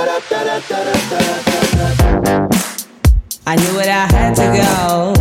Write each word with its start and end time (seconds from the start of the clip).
I 0.00 0.04
knew 3.56 3.80
it, 3.80 3.88
I 3.88 4.06
had 4.06 4.36
to 4.36 4.42
go. 4.54 5.12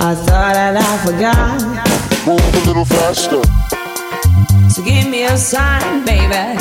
I 0.00 0.14
thought 0.14 0.52
that 0.52 0.76
I 0.76 0.98
forgot. 1.06 1.62
Move 2.26 2.54
a 2.54 2.58
little 2.66 2.84
faster. 2.84 3.42
So 4.68 4.82
give 4.84 5.08
me 5.08 5.24
a 5.24 5.38
sign, 5.38 6.04
baby. 6.04 6.58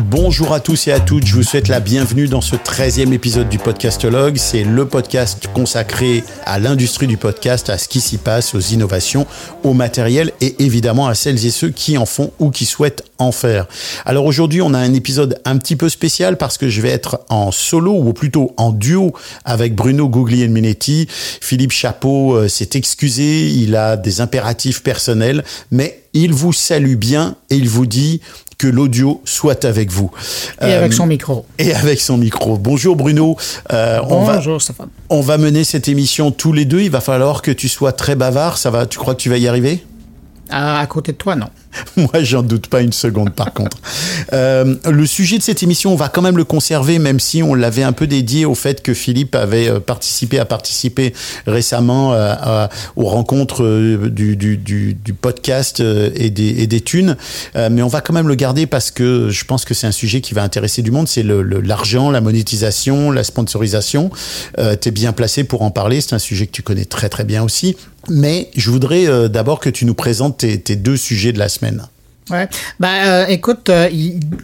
Bonjour 0.00 0.54
à 0.54 0.60
tous 0.60 0.88
et 0.88 0.92
à 0.92 1.00
toutes, 1.00 1.26
je 1.26 1.34
vous 1.34 1.42
souhaite 1.42 1.68
la 1.68 1.78
bienvenue 1.78 2.26
dans 2.26 2.40
ce 2.40 2.56
13e 2.56 3.12
épisode 3.12 3.50
du 3.50 3.58
Podcastologue. 3.58 4.38
C'est 4.38 4.64
le 4.64 4.86
podcast 4.86 5.48
consacré 5.52 6.24
à 6.46 6.58
l'industrie 6.58 7.06
du 7.06 7.18
podcast, 7.18 7.68
à 7.68 7.76
ce 7.76 7.88
qui 7.88 8.00
s'y 8.00 8.16
passe, 8.16 8.54
aux 8.54 8.60
innovations, 8.60 9.26
au 9.64 9.74
matériel 9.74 10.32
et 10.40 10.62
évidemment 10.62 11.08
à 11.08 11.14
celles 11.14 11.44
et 11.44 11.50
ceux 11.50 11.68
qui 11.68 11.98
en 11.98 12.06
font 12.06 12.32
ou 12.38 12.48
qui 12.48 12.64
souhaitent 12.64 13.04
en 13.18 13.32
faire. 13.32 13.66
Alors 14.06 14.24
aujourd'hui, 14.24 14.62
on 14.62 14.72
a 14.72 14.78
un 14.78 14.94
épisode 14.94 15.38
un 15.44 15.58
petit 15.58 15.76
peu 15.76 15.90
spécial 15.90 16.38
parce 16.38 16.56
que 16.56 16.70
je 16.70 16.80
vais 16.80 16.90
être 16.90 17.20
en 17.28 17.52
solo 17.52 17.92
ou 17.92 18.14
plutôt 18.14 18.54
en 18.56 18.72
duo 18.72 19.12
avec 19.44 19.74
Bruno 19.74 20.08
Guglielminetti. 20.08 21.06
Philippe 21.10 21.72
Chapeau 21.72 22.34
euh, 22.34 22.48
s'est 22.48 22.70
excusé, 22.74 23.50
il 23.50 23.76
a 23.76 23.98
des 23.98 24.22
impératifs 24.22 24.82
personnels, 24.82 25.44
mais 25.70 26.02
il 26.14 26.32
vous 26.32 26.52
salue 26.52 26.96
bien 26.96 27.36
et 27.50 27.56
il 27.56 27.68
vous 27.68 27.86
dit 27.86 28.20
que 28.62 28.68
l'audio 28.68 29.20
soit 29.24 29.64
avec 29.64 29.90
vous. 29.90 30.12
Et 30.60 30.66
Euh, 30.66 30.78
avec 30.78 30.92
son 30.92 31.04
micro. 31.06 31.44
et 31.58 31.74
avec 31.74 32.00
son 32.00 32.16
micro. 32.16 32.56
Bonjour 32.58 32.94
Bruno. 32.94 33.36
Euh, 33.72 33.98
on 34.08 34.22
va 34.22 34.36
Bonjour 34.36 34.62
Stéphane. 34.62 34.86
on 35.10 35.20
va 35.20 35.36
mener 35.36 35.64
cette 35.64 35.88
émission 35.88 36.30
tous 36.30 36.52
les 36.52 36.64
deux. 36.64 36.80
Il 36.80 36.90
va 36.92 37.00
falloir 37.00 37.42
que 37.42 37.50
tu 37.50 37.68
sois 37.68 37.90
très 37.92 38.14
bavard. 38.14 38.58
Ça 38.58 38.70
va 38.70 38.86
Tu 38.86 39.00
crois 39.00 39.16
que 39.16 39.20
tu 39.20 39.30
vas 39.30 39.38
y 39.38 39.48
arriver? 39.48 39.84
À, 40.48 40.78
à 40.78 40.86
côté 40.86 41.10
de 41.10 41.16
toi, 41.16 41.34
non. 41.34 41.48
Moi, 41.96 42.22
j'en 42.22 42.42
doute 42.42 42.66
pas 42.66 42.80
une 42.82 42.92
seconde, 42.92 43.34
par 43.34 43.52
contre. 43.52 43.78
Euh, 44.32 44.76
le 44.90 45.06
sujet 45.06 45.38
de 45.38 45.42
cette 45.42 45.62
émission, 45.62 45.92
on 45.92 45.96
va 45.96 46.08
quand 46.08 46.22
même 46.22 46.36
le 46.36 46.44
conserver, 46.44 46.98
même 46.98 47.20
si 47.20 47.42
on 47.42 47.54
l'avait 47.54 47.82
un 47.82 47.92
peu 47.92 48.06
dédié 48.06 48.44
au 48.44 48.54
fait 48.54 48.82
que 48.82 48.94
Philippe 48.94 49.34
avait 49.34 49.68
euh, 49.68 49.80
participé, 49.80 51.12
récemment 51.46 52.14
euh, 52.14 52.34
à- 52.38 52.68
aux 52.96 53.06
rencontres 53.06 53.62
du, 54.08 55.14
podcast 55.20 55.80
et 55.80 56.30
des, 56.30 56.62
et 56.62 56.66
des 56.66 56.80
thunes. 56.80 57.16
Mais 57.54 57.82
on 57.82 57.88
va 57.88 58.00
quand 58.00 58.12
même 58.12 58.28
le 58.28 58.34
garder 58.34 58.66
parce 58.66 58.90
que 58.90 59.30
je 59.30 59.44
pense 59.44 59.64
que 59.64 59.74
c'est 59.74 59.86
un 59.86 59.92
sujet 59.92 60.20
qui 60.20 60.34
va 60.34 60.42
intéresser 60.42 60.82
du 60.82 60.90
monde. 60.90 61.08
C'est 61.08 61.22
l'argent, 61.22 62.10
la 62.10 62.20
monétisation, 62.20 63.10
la 63.10 63.24
sponsorisation. 63.24 64.10
Euh, 64.58 64.76
tu 64.80 64.88
es 64.88 64.92
bien 64.92 65.12
placé 65.12 65.44
pour 65.44 65.62
en 65.62 65.70
parler. 65.70 66.00
C'est 66.00 66.14
un 66.14 66.18
sujet 66.18 66.46
que 66.46 66.52
tu 66.52 66.62
connais 66.62 66.84
très 66.84 67.08
très 67.08 67.24
bien 67.24 67.42
aussi. 67.42 67.76
Mais 68.08 68.50
je 68.56 68.70
voudrais 68.70 69.28
d'abord 69.28 69.60
que 69.60 69.70
tu 69.70 69.84
nous 69.84 69.94
présentes 69.94 70.38
tes, 70.38 70.60
tes 70.60 70.74
deux 70.74 70.96
sujets 70.96 71.32
de 71.32 71.38
la 71.38 71.48
semaine. 71.48 71.61
semaines. 71.62 72.01
Ouais. 72.32 72.48
Ben, 72.80 72.88
euh, 72.88 73.26
écoute, 73.26 73.68
euh, 73.68 73.88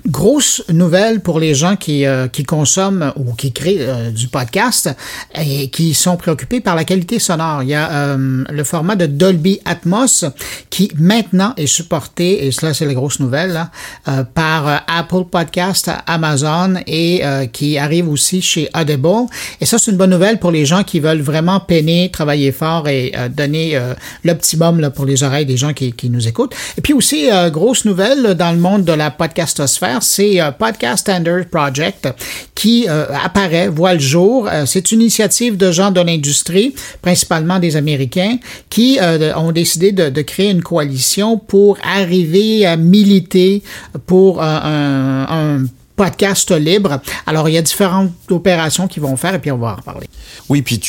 grosse 0.06 0.62
nouvelle 0.69 1.20
pour 1.20 1.41
les 1.41 1.55
gens 1.55 1.75
qui, 1.77 2.05
euh, 2.05 2.28
qui 2.28 2.44
consomment 2.44 3.12
ou 3.17 3.33
qui 3.33 3.53
créent 3.53 3.78
euh, 3.81 4.11
du 4.11 4.28
podcast 4.28 4.91
et 5.34 5.70
qui 5.70 5.94
sont 5.94 6.19
préoccupés 6.19 6.61
par 6.61 6.77
la 6.77 6.84
qualité 6.84 7.19
sonore. 7.19 7.62
Il 7.62 7.70
y 7.70 7.75
a 7.75 7.91
euh, 7.91 8.44
le 8.50 8.64
format 8.64 8.94
de 8.94 9.06
Dolby 9.06 9.61
Atmos 9.64 10.27
qui 10.69 10.92
maintenant 10.98 11.55
est 11.56 11.66
supporté, 11.66 12.47
et 12.47 12.53
cela 12.53 12.75
c'est 12.75 12.84
la 12.84 12.94
grosse 12.94 13.20
nouvelle, 13.20 13.53
là, 13.53 13.70
euh, 14.09 14.22
par 14.22 14.84
Apple 14.86 15.25
Podcast, 15.31 15.91
Amazon 16.06 16.75
et 16.86 17.22
qui 17.53 17.78
arrive 17.78 18.09
aussi 18.09 18.42
chez 18.42 18.69
Audible. 18.75 19.28
Et 19.61 19.66
ça 19.66 19.78
c'est 19.78 19.91
une 19.91 19.97
bonne 19.97 20.11
nouvelle 20.11 20.39
pour 20.39 20.50
les 20.50 20.66
gens 20.66 20.84
qui 20.84 21.00
veulent 21.00 21.22
vraiment 21.22 21.61
peiner, 21.61 22.11
travailler 22.11 22.53
fort 22.53 22.86
et 22.89 23.12
donner 23.31 23.81
l'optimum 24.25 24.81
là, 24.81 24.91
pour 24.91 25.06
les 25.06 25.22
oreilles 25.22 25.47
des 25.47 25.56
gens 25.56 25.72
qui, 25.72 25.92
qui 25.92 26.11
nous 26.11 26.28
écoutent. 26.28 26.55
Et 26.77 26.81
puis 26.81 26.92
aussi, 26.92 27.31
euh, 27.31 27.50
grosse 27.79 27.84
nouvelle 27.84 28.34
dans 28.34 28.51
le 28.51 28.59
monde 28.59 28.84
de 28.84 28.93
la 28.93 29.11
podcastosphère, 29.11 30.03
c'est 30.03 30.41
euh, 30.41 30.51
Podcast 30.51 31.03
Standard 31.03 31.45
Project 31.47 32.09
qui 32.55 32.87
euh, 32.89 33.07
apparaît, 33.23 33.69
voit 33.69 33.95
le 33.95 34.01
jour. 34.01 34.48
Euh, 34.51 34.67
c'est 34.67 34.91
une 34.91 35.03
initiative 35.03 35.57
de 35.57 35.71
gens 35.71 35.93
de 35.93 36.01
l'industrie, 36.01 36.75
principalement 37.03 37.61
des 37.61 37.77
Américains, 37.77 38.39
qui 38.69 38.99
ont 39.37 39.53
décidé 39.53 39.93
de, 39.93 40.22
créer 40.22 40.50
une 40.50 40.62
coalition 40.62 41.39
pour 41.39 41.78
arriver 41.83 42.66
à 42.66 42.77
militer 42.77 43.62
pour 44.06 44.43
un, 44.43 45.65
podcast 45.97 46.53
libre. 46.53 47.00
Alors, 47.27 47.49
il 47.49 47.55
y 47.55 47.59
a 47.59 47.62
différentes 47.62 48.12
opérations 48.31 48.87
qu'ils 48.87 49.03
vont 49.03 49.16
faire 49.16 49.34
et 49.34 49.41
puis 49.41 49.50
on 49.50 49.59
va 49.59 49.72
en 49.72 49.77
reparler. 49.77 50.06
Oui, 50.49 50.62
puis 50.62 50.81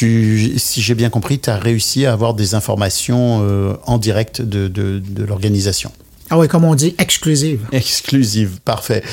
si 0.57 0.81
j'ai 0.83 0.94
bien 0.94 1.09
compris, 1.09 1.39
tu 1.39 1.50
as 1.50 1.57
réussi 1.57 2.06
à 2.06 2.13
avoir 2.13 2.35
des 2.35 2.53
informations 2.53 3.44
en 3.85 3.97
direct 3.97 4.41
de 4.44 5.23
l'organisation. 5.25 5.91
Ah 6.29 6.38
oui, 6.38 6.47
comme 6.47 6.63
on 6.63 6.75
dit, 6.75 6.95
exclusive. 7.00 7.62
Exclusive, 7.72 8.59
parfait. 8.63 9.03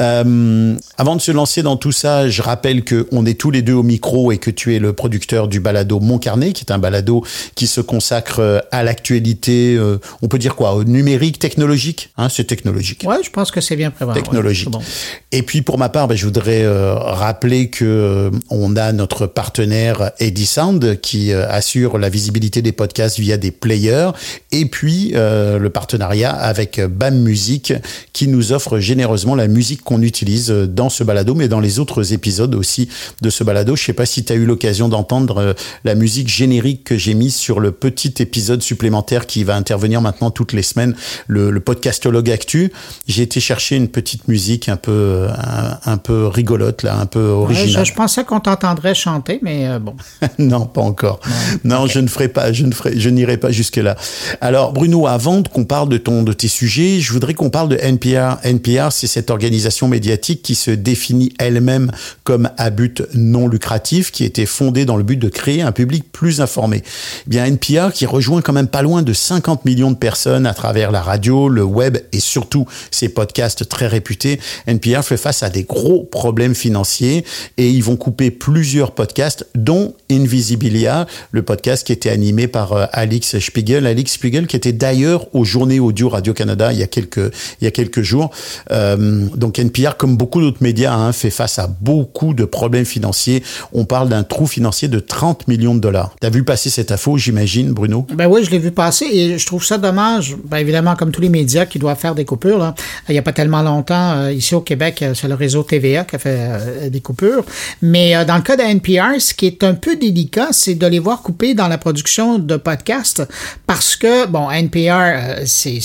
Euh, 0.00 0.74
avant 0.98 1.16
de 1.16 1.20
se 1.20 1.30
lancer 1.30 1.62
dans 1.62 1.76
tout 1.76 1.92
ça, 1.92 2.28
je 2.28 2.42
rappelle 2.42 2.82
que 2.82 3.06
on 3.12 3.26
est 3.26 3.38
tous 3.38 3.50
les 3.50 3.62
deux 3.62 3.74
au 3.74 3.82
micro 3.82 4.32
et 4.32 4.38
que 4.38 4.50
tu 4.50 4.74
es 4.74 4.78
le 4.78 4.92
producteur 4.92 5.46
du 5.46 5.60
balado 5.60 6.00
Mon 6.00 6.18
Carnet, 6.18 6.52
qui 6.52 6.64
est 6.64 6.72
un 6.72 6.78
balado 6.78 7.24
qui 7.54 7.66
se 7.66 7.80
consacre 7.80 8.40
euh, 8.40 8.58
à 8.72 8.82
l'actualité, 8.82 9.76
euh, 9.76 9.98
on 10.22 10.28
peut 10.28 10.38
dire 10.38 10.56
quoi, 10.56 10.74
au 10.74 10.84
numérique, 10.84 11.38
technologique 11.38 12.10
hein, 12.16 12.28
C'est 12.28 12.44
technologique. 12.44 13.04
Ouais, 13.06 13.22
je 13.22 13.30
pense 13.30 13.50
que 13.50 13.60
c'est 13.60 13.76
bien 13.76 13.90
préparé. 13.90 14.20
technologique. 14.20 14.68
Ouais, 14.68 14.80
c'est 14.82 15.10
bon. 15.10 15.28
Et 15.32 15.42
puis 15.42 15.62
pour 15.62 15.78
ma 15.78 15.88
part, 15.88 16.08
ben, 16.08 16.16
je 16.16 16.24
voudrais 16.24 16.64
euh, 16.64 16.94
rappeler 16.94 17.70
que 17.70 18.30
on 18.50 18.76
a 18.76 18.92
notre 18.92 19.26
partenaire 19.26 20.10
Edisound 20.18 21.00
qui 21.00 21.32
euh, 21.32 21.48
assure 21.48 21.98
la 21.98 22.08
visibilité 22.08 22.62
des 22.62 22.72
podcasts 22.72 23.18
via 23.18 23.36
des 23.36 23.50
players, 23.50 24.10
et 24.52 24.66
puis 24.66 25.12
le 25.14 25.68
partenariat 25.68 26.32
avec 26.32 26.63
BAM 26.88 27.16
Music 27.18 27.72
qui 28.12 28.28
nous 28.28 28.52
offre 28.52 28.78
généreusement 28.78 29.34
la 29.34 29.48
musique 29.48 29.82
qu'on 29.82 30.02
utilise 30.02 30.48
dans 30.50 30.88
ce 30.88 31.04
balado, 31.04 31.34
mais 31.34 31.48
dans 31.48 31.60
les 31.60 31.78
autres 31.78 32.12
épisodes 32.12 32.54
aussi 32.54 32.88
de 33.22 33.30
ce 33.30 33.44
balado. 33.44 33.76
Je 33.76 33.84
sais 33.84 33.92
pas 33.92 34.06
si 34.06 34.24
tu 34.24 34.32
as 34.32 34.36
eu 34.36 34.44
l'occasion 34.44 34.88
d'entendre 34.88 35.38
euh, 35.38 35.52
la 35.84 35.94
musique 35.94 36.28
générique 36.28 36.84
que 36.84 36.96
j'ai 36.96 37.14
mise 37.14 37.34
sur 37.34 37.60
le 37.60 37.72
petit 37.72 38.14
épisode 38.18 38.62
supplémentaire 38.62 39.26
qui 39.26 39.44
va 39.44 39.56
intervenir 39.56 40.00
maintenant 40.00 40.30
toutes 40.30 40.52
les 40.52 40.62
semaines, 40.62 40.94
le, 41.26 41.50
le 41.50 41.60
podcastologue 41.60 42.30
actu. 42.30 42.72
J'ai 43.08 43.22
été 43.22 43.40
chercher 43.40 43.76
une 43.76 43.88
petite 43.88 44.28
musique 44.28 44.68
un 44.68 44.76
peu, 44.76 44.90
euh, 44.92 45.28
un, 45.30 45.78
un 45.92 45.96
peu 45.96 46.26
rigolote 46.26 46.82
là, 46.82 46.96
un 46.98 47.06
peu 47.06 47.24
Ouais, 47.24 47.42
originale. 47.54 47.84
je, 47.84 47.90
je 47.90 47.94
pensais 47.94 48.24
qu'on 48.24 48.40
t'entendrait 48.40 48.94
chanter, 48.94 49.38
mais 49.42 49.68
euh, 49.68 49.78
bon. 49.78 49.94
non, 50.38 50.66
pas 50.66 50.80
encore. 50.82 51.20
Non, 51.64 51.86
je 51.86 52.00
ne 52.00 52.06
ferai 52.08 52.28
pas, 52.28 52.52
je 52.52 52.64
ne 52.64 52.72
ferai, 52.72 52.98
je 52.98 53.08
n'irai 53.10 53.36
pas 53.36 53.50
jusque 53.50 53.76
là. 53.76 53.96
Alors, 54.40 54.72
Bruno, 54.72 55.06
avant 55.06 55.42
qu'on 55.42 55.64
parle 55.64 55.88
de 55.88 55.96
ton, 55.98 56.22
de 56.22 56.32
tes 56.32 56.48
sujets, 56.54 57.00
je 57.00 57.12
voudrais 57.12 57.34
qu'on 57.34 57.50
parle 57.50 57.68
de 57.68 57.76
NPR. 57.76 58.38
NPR, 58.44 58.92
c'est 58.92 59.08
cette 59.08 59.30
organisation 59.30 59.88
médiatique 59.88 60.40
qui 60.40 60.54
se 60.54 60.70
définit 60.70 61.32
elle-même 61.38 61.90
comme 62.22 62.48
à 62.56 62.70
but 62.70 63.02
non 63.12 63.48
lucratif, 63.48 64.12
qui 64.12 64.24
été 64.24 64.46
fondée 64.46 64.84
dans 64.84 64.96
le 64.96 65.02
but 65.02 65.16
de 65.16 65.28
créer 65.28 65.62
un 65.62 65.72
public 65.72 66.04
plus 66.12 66.40
informé. 66.40 66.82
Eh 67.26 67.30
bien, 67.30 67.44
NPR 67.44 67.92
qui 67.92 68.06
rejoint 68.06 68.40
quand 68.40 68.52
même 68.52 68.68
pas 68.68 68.82
loin 68.82 69.02
de 69.02 69.12
50 69.12 69.64
millions 69.64 69.90
de 69.90 69.96
personnes 69.96 70.46
à 70.46 70.54
travers 70.54 70.92
la 70.92 71.02
radio, 71.02 71.48
le 71.48 71.64
web 71.64 71.98
et 72.12 72.20
surtout 72.20 72.66
ses 72.92 73.08
podcasts 73.08 73.68
très 73.68 73.88
réputés. 73.88 74.38
NPR 74.68 75.02
fait 75.02 75.16
face 75.16 75.42
à 75.42 75.50
des 75.50 75.64
gros 75.64 76.04
problèmes 76.04 76.54
financiers 76.54 77.24
et 77.56 77.68
ils 77.68 77.82
vont 77.82 77.96
couper 77.96 78.30
plusieurs 78.30 78.92
podcasts, 78.92 79.46
dont 79.56 79.94
Invisibilia, 80.08 81.06
le 81.32 81.42
podcast 81.42 81.84
qui 81.84 81.92
était 81.92 82.10
animé 82.10 82.46
par 82.46 82.72
euh, 82.72 82.86
Alix 82.92 83.38
Spiegel. 83.40 83.86
Alix 83.86 84.12
Spiegel 84.12 84.46
qui 84.46 84.54
était 84.54 84.72
d'ailleurs 84.72 85.34
aux 85.34 85.44
Journées 85.44 85.80
Audio 85.80 86.08
Radio-Canada 86.44 86.72
il 86.72 86.78
y 86.78 86.82
a 86.82 86.86
quelques, 86.86 87.32
il 87.60 87.64
y 87.64 87.66
a 87.66 87.70
quelques 87.70 88.02
jours. 88.02 88.30
Euh, 88.70 89.26
donc 89.34 89.58
NPR, 89.58 89.96
comme 89.96 90.16
beaucoup 90.16 90.40
d'autres 90.40 90.62
médias, 90.62 90.94
hein, 90.94 91.12
fait 91.12 91.30
face 91.30 91.58
à 91.58 91.66
beaucoup 91.66 92.34
de 92.34 92.44
problèmes 92.44 92.84
financiers. 92.84 93.42
On 93.72 93.84
parle 93.84 94.08
d'un 94.08 94.22
trou 94.22 94.46
financier 94.46 94.88
de 94.88 95.00
30 95.00 95.48
millions 95.48 95.74
de 95.74 95.80
dollars. 95.80 96.14
T'as 96.20 96.30
vu 96.30 96.44
passer 96.44 96.70
cette 96.70 96.92
info, 96.92 97.16
j'imagine, 97.16 97.72
Bruno? 97.72 98.06
Ben 98.14 98.26
oui, 98.26 98.44
je 98.44 98.50
l'ai 98.50 98.58
vu 98.58 98.70
passer 98.70 99.06
et 99.06 99.38
je 99.38 99.46
trouve 99.46 99.64
ça 99.64 99.78
dommage. 99.78 100.36
Ben 100.44 100.58
évidemment, 100.58 100.96
comme 100.96 101.10
tous 101.10 101.20
les 101.20 101.28
médias 101.28 101.66
qui 101.66 101.78
doivent 101.78 101.98
faire 101.98 102.14
des 102.14 102.24
coupures, 102.24 102.58
là. 102.58 102.74
il 103.08 103.12
n'y 103.12 103.18
a 103.18 103.22
pas 103.22 103.32
tellement 103.32 103.62
longtemps, 103.62 104.12
euh, 104.16 104.32
ici 104.32 104.54
au 104.54 104.60
Québec, 104.60 105.02
euh, 105.02 105.14
c'est 105.14 105.28
le 105.28 105.34
réseau 105.34 105.62
TVA 105.62 106.04
qui 106.04 106.16
a 106.16 106.18
fait 106.18 106.36
euh, 106.38 106.90
des 106.90 107.00
coupures. 107.00 107.44
Mais 107.82 108.24
dans 108.24 108.36
le 108.36 108.42
cas 108.42 108.56
de 108.56 108.62
NPR, 108.62 109.20
ce 109.20 109.34
qui 109.34 109.46
est 109.46 109.64
un 109.64 109.74
peu 109.74 109.96
délicat, 109.96 110.48
c'est 110.52 110.74
de 110.74 110.86
les 110.86 110.98
voir 110.98 111.22
couper 111.22 111.54
dans 111.54 111.68
la 111.68 111.78
production 111.78 112.38
de 112.38 112.56
podcasts 112.56 113.22
parce 113.66 113.96
que, 113.96 114.26
bon, 114.26 114.50
NPR, 114.50 115.44
c'est 115.46 115.80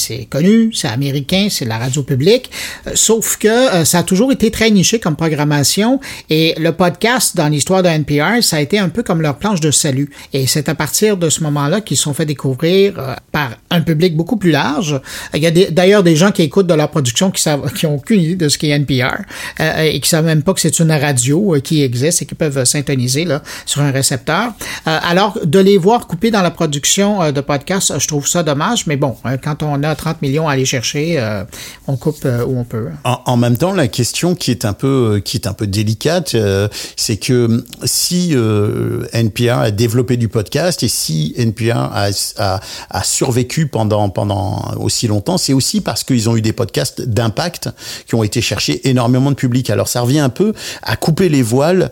c'est 0.73 0.87
américain, 0.87 1.47
c'est 1.49 1.65
la 1.65 1.77
radio 1.77 2.03
publique, 2.03 2.51
euh, 2.87 2.91
sauf 2.95 3.37
que 3.37 3.47
euh, 3.47 3.85
ça 3.85 3.99
a 3.99 4.03
toujours 4.03 4.31
été 4.31 4.51
très 4.51 4.69
niché 4.71 4.99
comme 4.99 5.15
programmation 5.15 5.99
et 6.29 6.55
le 6.57 6.71
podcast 6.71 7.35
dans 7.35 7.47
l'histoire 7.47 7.83
de 7.83 7.89
NPR, 7.89 8.41
ça 8.41 8.57
a 8.57 8.59
été 8.61 8.79
un 8.79 8.89
peu 8.89 9.03
comme 9.03 9.21
leur 9.21 9.37
planche 9.37 9.59
de 9.59 9.71
salut. 9.71 10.09
Et 10.33 10.47
c'est 10.47 10.69
à 10.69 10.75
partir 10.75 11.17
de 11.17 11.29
ce 11.29 11.43
moment-là 11.43 11.81
qu'ils 11.81 11.97
sont 11.97 12.13
fait 12.13 12.25
découvrir 12.25 12.93
euh, 12.97 13.15
par 13.31 13.51
un 13.69 13.81
public 13.81 14.15
beaucoup 14.15 14.37
plus 14.37 14.51
large. 14.51 14.99
Il 15.33 15.41
y 15.41 15.47
a 15.47 15.51
d'ailleurs 15.51 16.03
des 16.03 16.15
gens 16.15 16.31
qui 16.31 16.41
écoutent 16.41 16.67
de 16.67 16.73
leur 16.73 16.89
production 16.89 17.31
qui 17.31 17.41
savent, 17.41 17.71
qui 17.73 17.85
ont 17.85 17.95
aucune 17.95 18.21
idée 18.21 18.35
de 18.35 18.49
ce 18.49 18.57
qu'est 18.57 18.69
NPR 18.69 19.23
et 19.59 19.99
qui 19.99 20.09
savent 20.09 20.25
même 20.25 20.43
pas 20.43 20.53
que 20.53 20.61
c'est 20.61 20.79
une 20.79 20.91
radio 20.91 21.55
qui 21.63 21.83
existe 21.83 22.21
et 22.21 22.25
qui 22.25 22.35
peuvent 22.35 22.63
syntoniser 22.65 23.25
là, 23.25 23.41
sur 23.65 23.81
un 23.81 23.91
récepteur. 23.91 24.53
Alors, 24.85 25.39
de 25.43 25.59
les 25.59 25.77
voir 25.77 26.07
couper 26.07 26.31
dans 26.31 26.41
la 26.41 26.51
production 26.51 27.31
de 27.31 27.41
podcasts, 27.41 27.97
je 27.97 28.07
trouve 28.07 28.27
ça 28.27 28.43
dommage, 28.43 28.87
mais 28.87 28.95
bon, 28.95 29.15
euh, 29.25 29.37
quand 29.41 29.63
on 29.63 29.83
a 29.83 29.95
30 29.95 30.21
millions 30.29 30.47
à 30.47 30.53
aller 30.53 30.65
chercher. 30.65 31.19
Euh, 31.19 31.43
on 31.87 31.97
coupe 31.97 32.23
euh, 32.25 32.45
où 32.45 32.57
on 32.57 32.63
peut. 32.63 32.87
En, 33.03 33.37
même 33.37 33.57
temps, 33.57 33.73
la 33.73 33.87
question 33.87 34.35
qui 34.35 34.51
est 34.51 34.65
un 34.65 34.73
peu, 34.73 35.21
qui 35.23 35.37
est 35.37 35.47
un 35.47 35.53
peu 35.53 35.67
délicate, 35.67 36.35
c'est 36.95 37.17
que 37.17 37.63
si 37.83 38.35
NPR 39.13 39.59
a 39.59 39.71
développé 39.71 40.17
du 40.17 40.27
podcast 40.27 40.83
et 40.83 40.87
si 40.87 41.33
NPR 41.37 41.77
a, 41.77 42.09
a, 42.37 43.03
survécu 43.03 43.67
pendant, 43.67 44.09
pendant 44.09 44.73
aussi 44.77 45.07
longtemps, 45.07 45.37
c'est 45.37 45.53
aussi 45.53 45.81
parce 45.81 46.03
qu'ils 46.03 46.29
ont 46.29 46.35
eu 46.35 46.41
des 46.41 46.53
podcasts 46.53 47.01
d'impact 47.01 47.69
qui 48.07 48.15
ont 48.15 48.23
été 48.23 48.41
cherchés 48.41 48.87
énormément 48.87 49.31
de 49.31 49.35
public. 49.35 49.69
Alors 49.69 49.87
ça 49.87 50.01
revient 50.01 50.19
un 50.19 50.29
peu 50.29 50.53
à 50.83 50.95
couper 50.95 51.29
les 51.29 51.41
voiles 51.41 51.91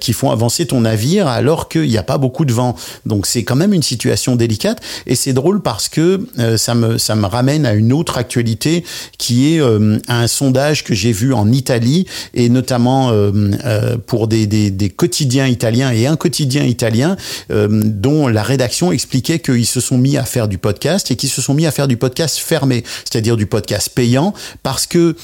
qui 0.00 0.12
font 0.12 0.30
avancer 0.30 0.66
ton 0.66 0.82
navire 0.82 1.26
alors 1.26 1.68
qu'il 1.68 1.88
n'y 1.88 1.98
a 1.98 2.02
pas 2.02 2.18
beaucoup 2.18 2.44
de 2.44 2.52
vent. 2.52 2.76
Donc 3.06 3.26
c'est 3.26 3.44
quand 3.44 3.56
même 3.56 3.72
une 3.72 3.82
situation 3.82 4.36
délicate 4.36 4.80
et 5.06 5.14
c'est 5.14 5.32
drôle 5.32 5.62
parce 5.62 5.88
que 5.88 6.26
euh, 6.38 6.56
ça 6.56 6.74
me 6.74 6.98
ça 6.98 7.14
me 7.14 7.26
ramène 7.26 7.49
à 7.50 7.74
une 7.74 7.92
autre 7.92 8.18
actualité 8.18 8.84
qui 9.18 9.54
est 9.54 9.60
euh, 9.60 9.98
un 10.08 10.26
sondage 10.26 10.84
que 10.84 10.94
j'ai 10.94 11.12
vu 11.12 11.32
en 11.34 11.50
Italie 11.50 12.06
et 12.32 12.48
notamment 12.48 13.10
euh, 13.10 13.96
pour 14.06 14.28
des, 14.28 14.46
des, 14.46 14.90
quotidiens 14.90 15.46
italiens 15.46 15.90
et 15.90 16.06
un 16.06 16.16
quotidien 16.16 16.64
italien 16.64 17.16
dont 17.48 18.28
la 18.28 18.42
rédaction 18.42 18.92
expliquait 18.92 19.38
qu'ils 19.38 19.66
se 19.66 19.80
sont 19.80 19.98
mis 19.98 20.16
à 20.16 20.24
faire 20.24 20.48
du 20.48 20.58
podcast 20.58 21.10
et 21.10 21.16
qu'ils 21.16 21.28
se 21.28 21.40
sont 21.40 21.54
mis 21.54 21.66
à 21.66 21.70
faire 21.70 21.88
du 21.88 21.96
podcast 21.96 22.38
fermé, 22.38 22.84
c'est-à-dire 23.04 23.36
du 23.36 23.46
podcast 23.46 23.90
payant 23.94 24.34
parce 24.62 24.86
que 24.86 25.16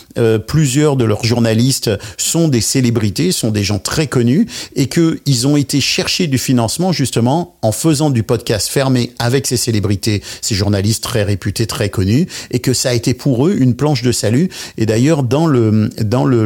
plusieurs 0.47 0.97
de 0.97 1.05
leurs 1.05 1.25
journalistes 1.25 1.91
sont 2.17 2.49
des 2.49 2.61
célébrités, 2.61 3.33
sont 3.33 3.51
des 3.51 3.65
gens 3.65 3.79
très 3.79 4.07
connus 4.07 4.47
et 4.75 4.87
que 4.87 5.21
ils 5.27 5.47
ont 5.47 5.57
été 5.57 5.81
chercher 5.81 6.27
du 6.27 6.39
financement 6.39 6.93
justement 6.93 7.57
en 7.63 7.73
faisant 7.73 8.11
du 8.11 8.23
podcast 8.23 8.69
fermé 8.69 9.13
avec 9.19 9.47
ces 9.47 9.57
célébrités, 9.57 10.23
ces 10.41 10.55
journalistes 10.55 11.03
très 11.03 11.23
réputés, 11.23 11.67
très 11.67 11.91
connus, 11.91 12.16
et 12.51 12.61
que 12.61 12.73
ça 12.73 12.91
a 12.91 12.93
été 12.95 13.15
pour 13.15 13.47
eux 13.47 13.57
une 13.59 13.75
planche 13.75 14.03
de 14.03 14.13
salut. 14.13 14.49
Et 14.79 14.87
d'ailleurs, 14.87 15.23
dans 15.23 15.47
le 15.47 15.91
dans 16.03 16.25
le 16.25 16.45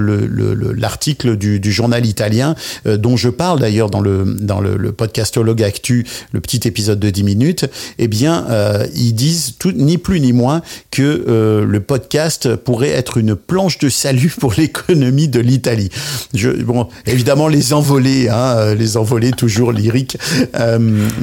l'article 0.77 1.37
du, 1.37 1.61
du, 1.61 1.73
journal 1.73 2.05
italien 2.07 2.55
euh, 2.87 2.97
dont 2.97 3.17
je 3.17 3.29
parle 3.29 3.61
d'ailleurs 3.61 3.91
dans 3.91 4.01
le 4.01 4.25
dans 4.41 4.61
le, 4.61 4.77
le, 4.77 4.93
podcastologue 4.93 5.63
Actu, 5.63 6.07
le 6.33 6.41
petit 6.41 6.61
épisode 6.67 6.99
de 6.99 7.11
10 7.11 7.25
minutes, 7.25 7.67
eh 7.99 8.09
bien, 8.09 8.47
euh, 8.51 8.87
ils 8.95 9.13
disent 9.13 9.55
tout, 9.59 9.73
ni 9.73 9.99
plus 9.99 10.21
ni 10.21 10.33
moins 10.33 10.63
que 10.91 11.25
euh, 11.29 11.65
le 11.65 11.81
podcast 11.81 12.57
pourrait 12.57 12.91
être 12.91 13.19
une 13.19 13.37
planche 13.37 13.79
de 13.79 13.89
salut 13.89 14.33
pour 14.39 14.55
l'économie 14.57 15.29
de 15.29 15.41
l'Italie. 15.41 15.91
Bon, 16.65 16.89
évidemment, 17.07 17.49
les 17.49 17.73
envolés, 17.73 18.29
hein, 18.29 18.75
les 18.75 18.97
envolés 18.97 19.33
toujours 19.33 19.73
lyriques 19.73 20.19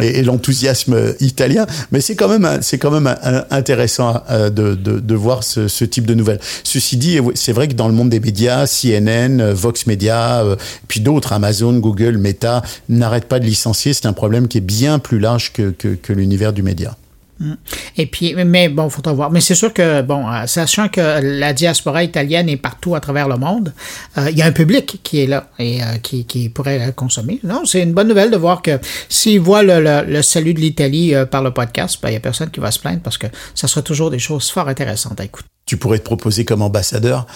et, 0.02 0.20
et 0.20 0.24
l'enthousiasme 0.24 1.14
italien, 1.20 1.66
mais 1.92 2.02
c'est 2.02 2.16
quand 2.16 2.28
même 2.28 2.60
c'est 2.62 2.78
quand 2.78 2.92
même 2.92 3.16
intéressant 3.50 4.24
euh, 4.38 4.50
de, 4.50 5.16
voir 5.16 5.44
ce, 5.44 5.84
type 5.86 6.06
de 6.06 6.14
nouvelles. 6.14 6.40
Ceci 6.64 6.98
dit, 6.98 7.20
c'est 7.36 7.54
vrai 7.54 7.68
que 7.68 7.74
dans 7.74 7.88
le 7.88 7.94
monde 7.94 8.10
des 8.10 8.20
médias, 8.20 8.66
CNN, 8.68 9.52
Vox 9.54 9.88
Media, 9.88 10.44
euh, 10.44 10.56
puis 10.88 11.00
d'autres, 11.00 11.34
Amazon, 11.34 11.74
Google, 11.80 12.18
Meta, 12.18 12.62
n'arrêtent 12.90 13.28
pas 13.28 13.40
de 13.40 13.46
licencier. 13.46 13.94
C'est 13.94 14.06
un 14.06 14.14
problème 14.14 14.48
qui 14.48 14.60
est 14.60 14.62
bien 14.62 15.00
plus 15.00 15.20
large 15.20 15.52
que 15.54 16.14
l'univers 16.14 16.54
du 16.54 16.64
média. 16.64 16.96
Et 17.98 18.06
puis, 18.06 18.36
mais 18.36 18.70
bon, 18.70 18.90
faut 18.90 19.02
voir. 19.14 19.32
Mais 19.32 19.42
c'est 19.42 19.56
sûr 19.56 19.74
que, 19.74 20.02
bon, 20.02 20.28
euh, 20.30 20.46
sachant 20.48 20.88
que 20.88 21.20
la 21.22 21.54
diaspora 21.54 22.04
italienne 22.04 22.50
est 22.50 22.58
partout 22.58 22.96
à 22.96 23.00
travers 23.00 23.28
le 23.28 23.38
monde, 23.38 23.74
euh, 24.18 24.30
il 24.30 24.38
y 24.38 24.42
a 24.42 24.46
un 24.46 24.52
public 24.52 25.00
qui 25.04 25.22
est 25.22 25.28
là 25.28 25.50
et 25.60 25.82
euh, 25.82 25.98
qui, 26.02 26.26
qui, 26.26 26.50
pourrait 26.50 26.80
la 26.80 26.92
consommer. 26.92 27.40
Non, 27.44 27.66
c'est 27.66 27.82
une 27.82 27.94
bonne 27.94 28.08
nouvelle 28.08 28.32
de 28.32 28.38
voir 28.38 28.62
que 28.62 28.80
s'ils 29.10 29.40
voient 29.40 29.64
le, 29.64 30.22
salut 30.22 30.54
de 30.54 30.60
l'Italie 30.60 31.14
par 31.30 31.44
le 31.44 31.52
podcast, 31.52 32.00
ben, 32.02 32.10
il 32.10 32.12
n'y 32.12 32.18
a 32.18 32.22
personne 32.22 32.50
qui 32.50 32.60
va 32.60 32.72
se 32.72 32.80
plaindre 32.80 33.02
parce 33.02 33.18
que 33.18 33.28
ça 33.54 33.68
sera 33.68 33.82
toujours 33.82 34.12
des 34.12 34.20
choses 34.20 34.50
fort 34.50 34.68
intéressantes 34.68 35.20
à 35.20 35.26
écouter 35.26 35.48
tu 35.68 35.76
pourrais 35.76 36.00
te 36.00 36.04
proposer 36.04 36.46
comme 36.46 36.62
ambassadeur. 36.62 37.28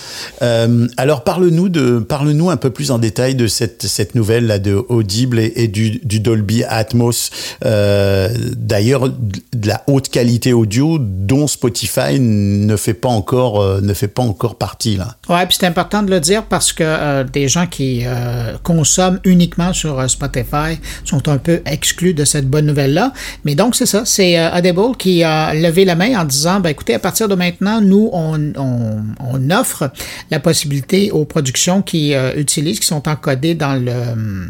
Euh, 0.42 0.88
alors 0.96 1.24
parle-nous 1.24 1.68
de 1.68 2.00
parle-nous 2.00 2.50
un 2.50 2.58
peu 2.58 2.70
plus 2.70 2.90
en 2.90 2.98
détail 2.98 3.36
de 3.36 3.46
cette 3.46 3.84
cette 3.84 4.16
nouvelle 4.16 4.48
là 4.48 4.58
de 4.58 4.74
Audible 4.88 5.38
et, 5.40 5.68
du, 5.68 6.00
du, 6.04 6.22
Dolby 6.22 6.64
Atmos. 6.64 7.30
Euh, 7.66 8.30
D'ailleurs 8.56 9.10
de 9.10 9.68
la 9.68 9.84
haute 9.88 10.08
qualité 10.08 10.54
audio 10.54 10.98
dont 10.98 11.46
Spotify 11.46 12.20
ne 12.20 12.76
fait 12.78 12.94
pas 12.94 13.10
encore 13.10 13.62
euh, 13.62 13.82
ne 13.82 13.94
fait 13.94 14.08
pas 14.08 14.24
encore 14.24 14.56
partie 14.56 14.96
là. 14.96 15.16
Ouais, 15.28 15.46
puis 15.46 15.58
c'est 15.60 15.68
important 15.68 16.02
de 16.02 16.10
le 16.10 16.22
dire 16.22 16.46
parce 16.46 16.72
que 16.72 16.84
euh, 16.86 17.26
des 17.26 17.50
gens 17.50 17.68
qui 17.68 18.04
euh, 18.06 18.54
consomment 18.64 19.20
uniquement 19.26 19.74
sur 19.74 20.10
Spotify 20.10 20.80
sont 21.04 21.28
un 21.28 21.38
peu 21.38 21.62
exclus 21.66 22.14
de 22.14 22.24
cette 22.24 22.50
bonne 22.50 22.66
nouvelle 22.66 22.94
là. 22.94 23.12
Mais 23.44 23.56
donc 23.56 23.76
c'est 23.76 23.86
ça, 23.86 24.04
c'est 24.06 24.40
Audible 24.58 24.96
qui 24.98 25.22
a 25.24 25.54
levé 25.54 25.84
la 25.84 25.96
main 25.96 26.18
en 26.22 26.24
disant 26.24 26.62
ben 26.62 26.70
écoutez 26.70 26.94
à 26.94 27.00
partir 27.00 27.28
de 27.28 27.36
maintenant 27.36 27.82
nous 27.82 28.10
on 28.14 28.21
on, 28.22 29.50
offre 29.52 29.92
la 30.30 30.40
possibilité 30.40 31.12
aux 31.12 31.26
productions 31.26 31.82
qui 31.82 32.14
euh, 32.14 32.34
utilisent, 32.36 32.80
qui 32.80 32.86
sont 32.86 33.08
encodées 33.10 33.56
dans 33.56 33.74
le, 33.74 33.92
euh, 33.92 34.46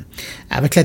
avec 0.49 0.75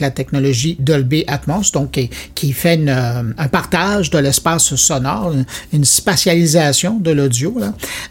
la, 0.00 0.10
technologie 0.10 0.76
Dolby 0.78 1.24
Atmos, 1.26 1.72
donc 1.72 1.98
qui, 2.34 2.52
fait 2.52 2.80
euh, 2.86 3.22
un 3.36 3.48
partage 3.48 4.10
de 4.10 4.18
l'espace 4.18 4.74
sonore, 4.76 5.34
une, 5.72 5.84
spatialisation 5.84 6.98
de 6.98 7.10
l'audio. 7.10 7.54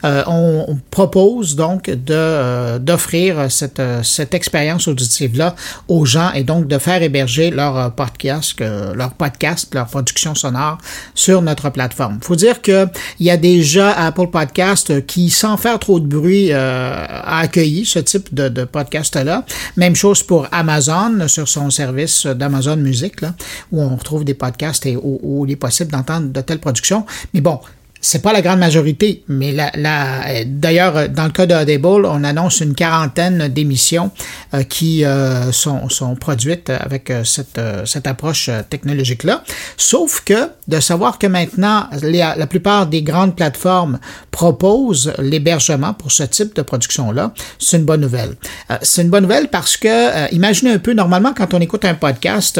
on, 0.03 0.77
propose 0.91 1.56
donc 1.56 1.89
d'offrir 1.89 3.49
cette, 3.49 3.81
cette 4.03 4.33
expérience 4.33 4.88
auditive-là 4.88 5.56
aux 5.88 6.06
gens 6.06 6.31
et 6.33 6.44
donc 6.44 6.67
de 6.67 6.77
faire 6.77 7.01
héberger 7.01 7.49
leur 7.49 7.94
podcast, 7.95 8.59
leur 8.59 9.13
podcast, 9.13 9.73
leur 9.73 9.88
production 9.88 10.35
sonore 10.35 10.77
sur 11.15 11.41
notre 11.41 11.69
plateforme. 11.69 12.19
faut 12.21 12.35
dire 12.35 12.61
qu'il 12.61 12.89
y 13.19 13.29
a 13.29 13.38
déjà 13.38 13.93
Apple 13.98 14.28
Podcast 14.28 14.90
euh, 14.90 15.01
qui, 15.01 15.30
sans 15.30 15.57
faire 15.57 15.80
trop 15.80 16.00
de 16.00 16.07
bruit, 16.07 16.51
euh, 16.51 17.06
a 17.07 17.40
accueilli 17.40 17.86
ce 17.86 18.00
type 18.00 18.34
de, 18.34 18.63
podcast-là. 18.63 19.45
Même 19.78 19.95
chose 19.95 20.24
pour 20.24 20.48
Amazon 20.51 21.28
sur 21.28 21.48
son 21.48 21.69
service 21.69 22.25
d'Amazon 22.25 22.78
Music, 22.78 23.22
là, 23.22 23.34
où 23.72 23.81
on 23.81 23.95
retrouve 23.95 24.24
des 24.24 24.34
podcasts 24.34 24.86
et 24.86 24.95
où 24.95 25.45
il 25.45 25.51
est 25.51 25.57
possible 25.57 25.92
d'entendre 25.92 26.30
de 26.30 26.42
telles 26.42 26.60
productions. 26.60 27.06
Mais 27.34 27.42
bon, 27.42 27.60
c'est 28.03 28.21
pas 28.21 28.33
la 28.33 28.41
grande 28.41 28.59
majorité, 28.59 29.23
mais 29.29 29.53
la, 29.53 29.71
la 29.75 30.44
d'ailleurs, 30.45 31.07
dans 31.07 31.23
le 31.23 31.31
cas 31.31 31.45
de 31.45 31.55
Audible, 31.55 32.05
on 32.05 32.23
annonce 32.25 32.59
une 32.59 32.75
quarantaine 32.75 33.47
d'émissions 33.47 34.11
euh, 34.53 34.63
qui 34.63 35.05
euh, 35.05 35.53
sont, 35.53 35.88
sont, 35.88 36.13
produites 36.15 36.69
avec 36.69 37.09
euh, 37.09 37.23
cette, 37.23 37.61
cette 37.85 38.05
approche 38.05 38.50
technologique-là. 38.69 39.44
Sauf 39.77 40.21
que 40.25 40.50
de 40.67 40.81
savoir 40.81 41.17
que 41.17 41.27
maintenant, 41.27 41.88
la 42.01 42.47
plupart 42.47 42.88
des 42.88 43.03
grandes 43.03 43.38
plateformes 43.38 44.00
proposent 44.31 45.13
l'hébergement 45.19 45.94
pour 45.94 46.11
ce 46.11 46.23
type 46.23 46.53
de 46.57 46.61
production-là, 46.61 47.33
c'est 47.57 47.77
une 47.77 47.85
bonne 47.85 48.01
nouvelle. 48.01 48.35
c'est 48.81 49.04
une 49.04 49.09
bonne 49.09 49.23
nouvelle 49.23 49.47
parce 49.47 49.78
que, 49.78 50.33
imaginez 50.33 50.71
un 50.71 50.80
peu, 50.80 50.94
normalement, 50.94 51.33
quand 51.33 51.54
on 51.54 51.59
écoute 51.61 51.85
un 51.85 51.94
podcast, 51.94 52.59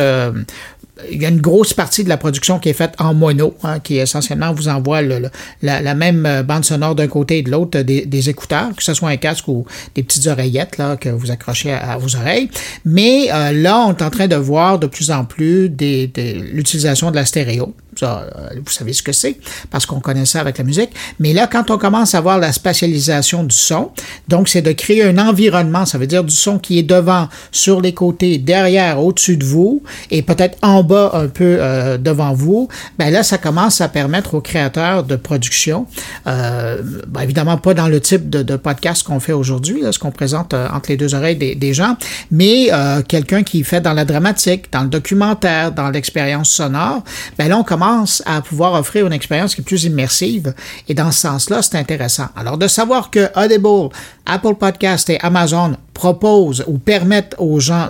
il 1.12 1.22
y 1.22 1.26
a 1.26 1.30
une 1.30 1.42
grosse 1.42 1.74
partie 1.74 2.04
de 2.04 2.10
la 2.10 2.18
production 2.18 2.60
qui 2.60 2.70
est 2.70 2.74
faite 2.74 2.94
en 3.00 3.14
mono, 3.14 3.56
hein, 3.64 3.80
qui 3.80 3.98
essentiellement 3.98 4.54
vous 4.54 4.68
envoie 4.68 5.02
le, 5.02 5.30
la, 5.62 5.96
même 5.96 6.26
euh, 6.26 6.44
bande 6.44 6.64
sonore 6.64 6.94
d'un 6.94 7.08
côté 7.08 7.40
et 7.40 7.42
de 7.42 7.50
l'autre 7.50 7.82
des, 7.82 8.06
des, 8.06 8.30
écouteurs, 8.30 8.76
que 8.76 8.84
ce 8.84 8.94
soit 8.94 9.10
un 9.10 9.18
casque 9.18 9.48
ou 9.48 9.66
des 9.96 10.04
petites 10.04 10.28
oreillettes 10.28 10.78
là, 10.78 10.96
que 10.96 11.10
vous 11.10 11.32
accrochez 11.32 11.72
à, 11.72 11.98
vos 11.98 12.16
oreilles. 12.16 12.50
Mais 12.86 13.30
euh, 13.34 13.52
là, 13.52 13.86
on 13.88 13.92
est 13.92 14.04
en 14.04 14.10
train 14.12 14.28
de 14.28 14.36
voir 14.36 14.78
de 14.78 14.88
plus 14.88 15.10
en 15.10 15.26
plus 15.26 15.68
l'utilisation 15.68 17.10
de 17.10 17.16
la 17.16 17.26
stéréo. 17.26 17.74
Euh, 18.04 18.60
vous 18.66 18.72
savez 18.72 18.94
ce 18.94 19.04
que 19.04 19.12
c'est, 19.12 19.38
parce 19.72 19.86
qu'on 19.86 20.00
connaît 20.00 20.26
ça 20.26 20.40
avec 20.40 20.58
la 20.58 20.64
musique. 20.64 20.92
Mais 21.20 21.34
là, 21.34 21.48
quand 21.48 21.72
on 21.72 21.78
commence 21.78 22.16
à 22.16 22.22
voir 22.22 22.38
la 22.38 22.52
spatialisation 22.52 23.44
du 23.44 23.56
son, 23.56 23.92
donc 24.28 24.50
c'est 24.50 24.62
de 24.62 24.72
créer 24.72 25.04
un 25.04 25.18
environnement, 25.18 25.86
ça 25.86 25.98
veut 25.98 26.08
dire 26.08 26.24
du 26.24 26.36
son 26.36 26.60
qui 26.60 26.80
est 26.80 26.84
devant, 26.84 27.28
sur 27.52 27.82
les 27.82 27.94
côtés, 27.94 28.38
derrière, 28.38 29.00
au-dessus 29.00 29.38
de 29.38 29.46
vous, 29.46 29.84
et 30.12 30.22
peut-être 30.22 30.58
en 30.62 30.84
bas 30.84 31.12
un 31.14 31.28
peu 31.28 31.58
euh, 31.60 31.98
devant 31.98 32.34
vous, 32.34 32.68
ben 32.98 33.12
là, 33.12 33.24
ça 33.24 33.38
commence 33.38 33.82
à 33.82 33.88
permettre 33.88 34.36
aux 34.36 34.42
créateurs 34.42 35.04
de 35.04 35.16
production, 35.16 35.88
euh, 36.28 36.82
ben 37.08 37.22
évidemment 37.22 37.58
pas 37.58 37.74
dans 37.74 37.88
le 37.88 38.00
type 38.00 38.30
de, 38.30 38.54
podcast 38.56 39.04
qu'on 39.04 39.20
fait 39.20 39.34
aujourd'hui, 39.34 39.82
ce 39.92 39.98
qu'on 39.98 40.12
présente 40.12 40.54
entre 40.54 40.90
les 40.90 40.98
deux 40.98 41.16
oreilles 41.16 41.36
des, 41.36 41.56
des 41.56 41.74
gens, 41.74 41.98
mais 42.30 42.70
quelqu'un 43.08 43.44
qui 43.44 43.64
fait 43.64 43.82
dans 43.82 43.94
la 43.94 44.06
dramatique, 44.06 44.72
dans 44.72 44.84
le 44.84 44.90
documentaire, 44.90 45.72
dans 45.72 45.90
l'expérience 45.90 46.50
sonore, 46.52 47.04
ben 47.38 47.48
là, 47.50 47.58
on 47.58 47.64
commence 47.64 47.93
à 48.26 48.42
pouvoir 48.42 48.74
offrir 48.74 49.08
une 49.08 49.14
expérience 49.14 49.56
qui 49.56 49.62
est 49.62 49.64
plus 49.64 49.84
immersive. 49.86 50.54
Et 50.88 50.94
dans 50.94 51.12
ce 51.12 51.22
sens-là, 51.22 51.62
c'est 51.62 51.78
intéressant. 51.78 52.28
Alors, 52.36 52.58
de 52.58 52.68
savoir 52.68 53.10
que 53.10 53.30
Audible, 53.36 53.90
Apple 54.26 54.56
Podcast 54.56 55.10
et 55.10 55.20
Amazon 55.20 55.78
proposent 55.94 56.64
ou 56.68 56.78
permettent 56.78 57.36
aux 57.38 57.60
gens 57.60 57.90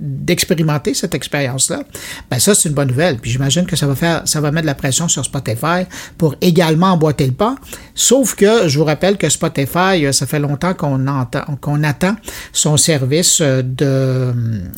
d'expérimenter 0.00 0.94
cette 0.94 1.14
expérience-là, 1.14 1.82
ben 2.30 2.38
ça, 2.38 2.54
c'est 2.54 2.68
une 2.68 2.74
bonne 2.74 2.88
nouvelle. 2.88 3.18
Puis 3.18 3.30
j'imagine 3.30 3.66
que 3.66 3.76
ça 3.76 3.86
va 3.86 3.94
faire, 3.94 4.22
ça 4.24 4.40
va 4.40 4.50
mettre 4.50 4.62
de 4.62 4.66
la 4.66 4.74
pression 4.74 5.08
sur 5.08 5.24
Spotify 5.24 5.84
pour 6.18 6.34
également 6.40 6.92
emboîter 6.92 7.26
le 7.26 7.32
pas. 7.32 7.56
Sauf 7.94 8.34
que 8.34 8.68
je 8.68 8.78
vous 8.78 8.84
rappelle 8.84 9.16
que 9.16 9.28
Spotify, 9.28 10.12
ça 10.12 10.26
fait 10.26 10.38
longtemps 10.38 10.74
qu'on 10.74 11.06
entend, 11.06 11.44
qu'on 11.60 11.82
attend 11.82 12.16
son 12.52 12.76
service 12.76 13.40
de, 13.40 14.32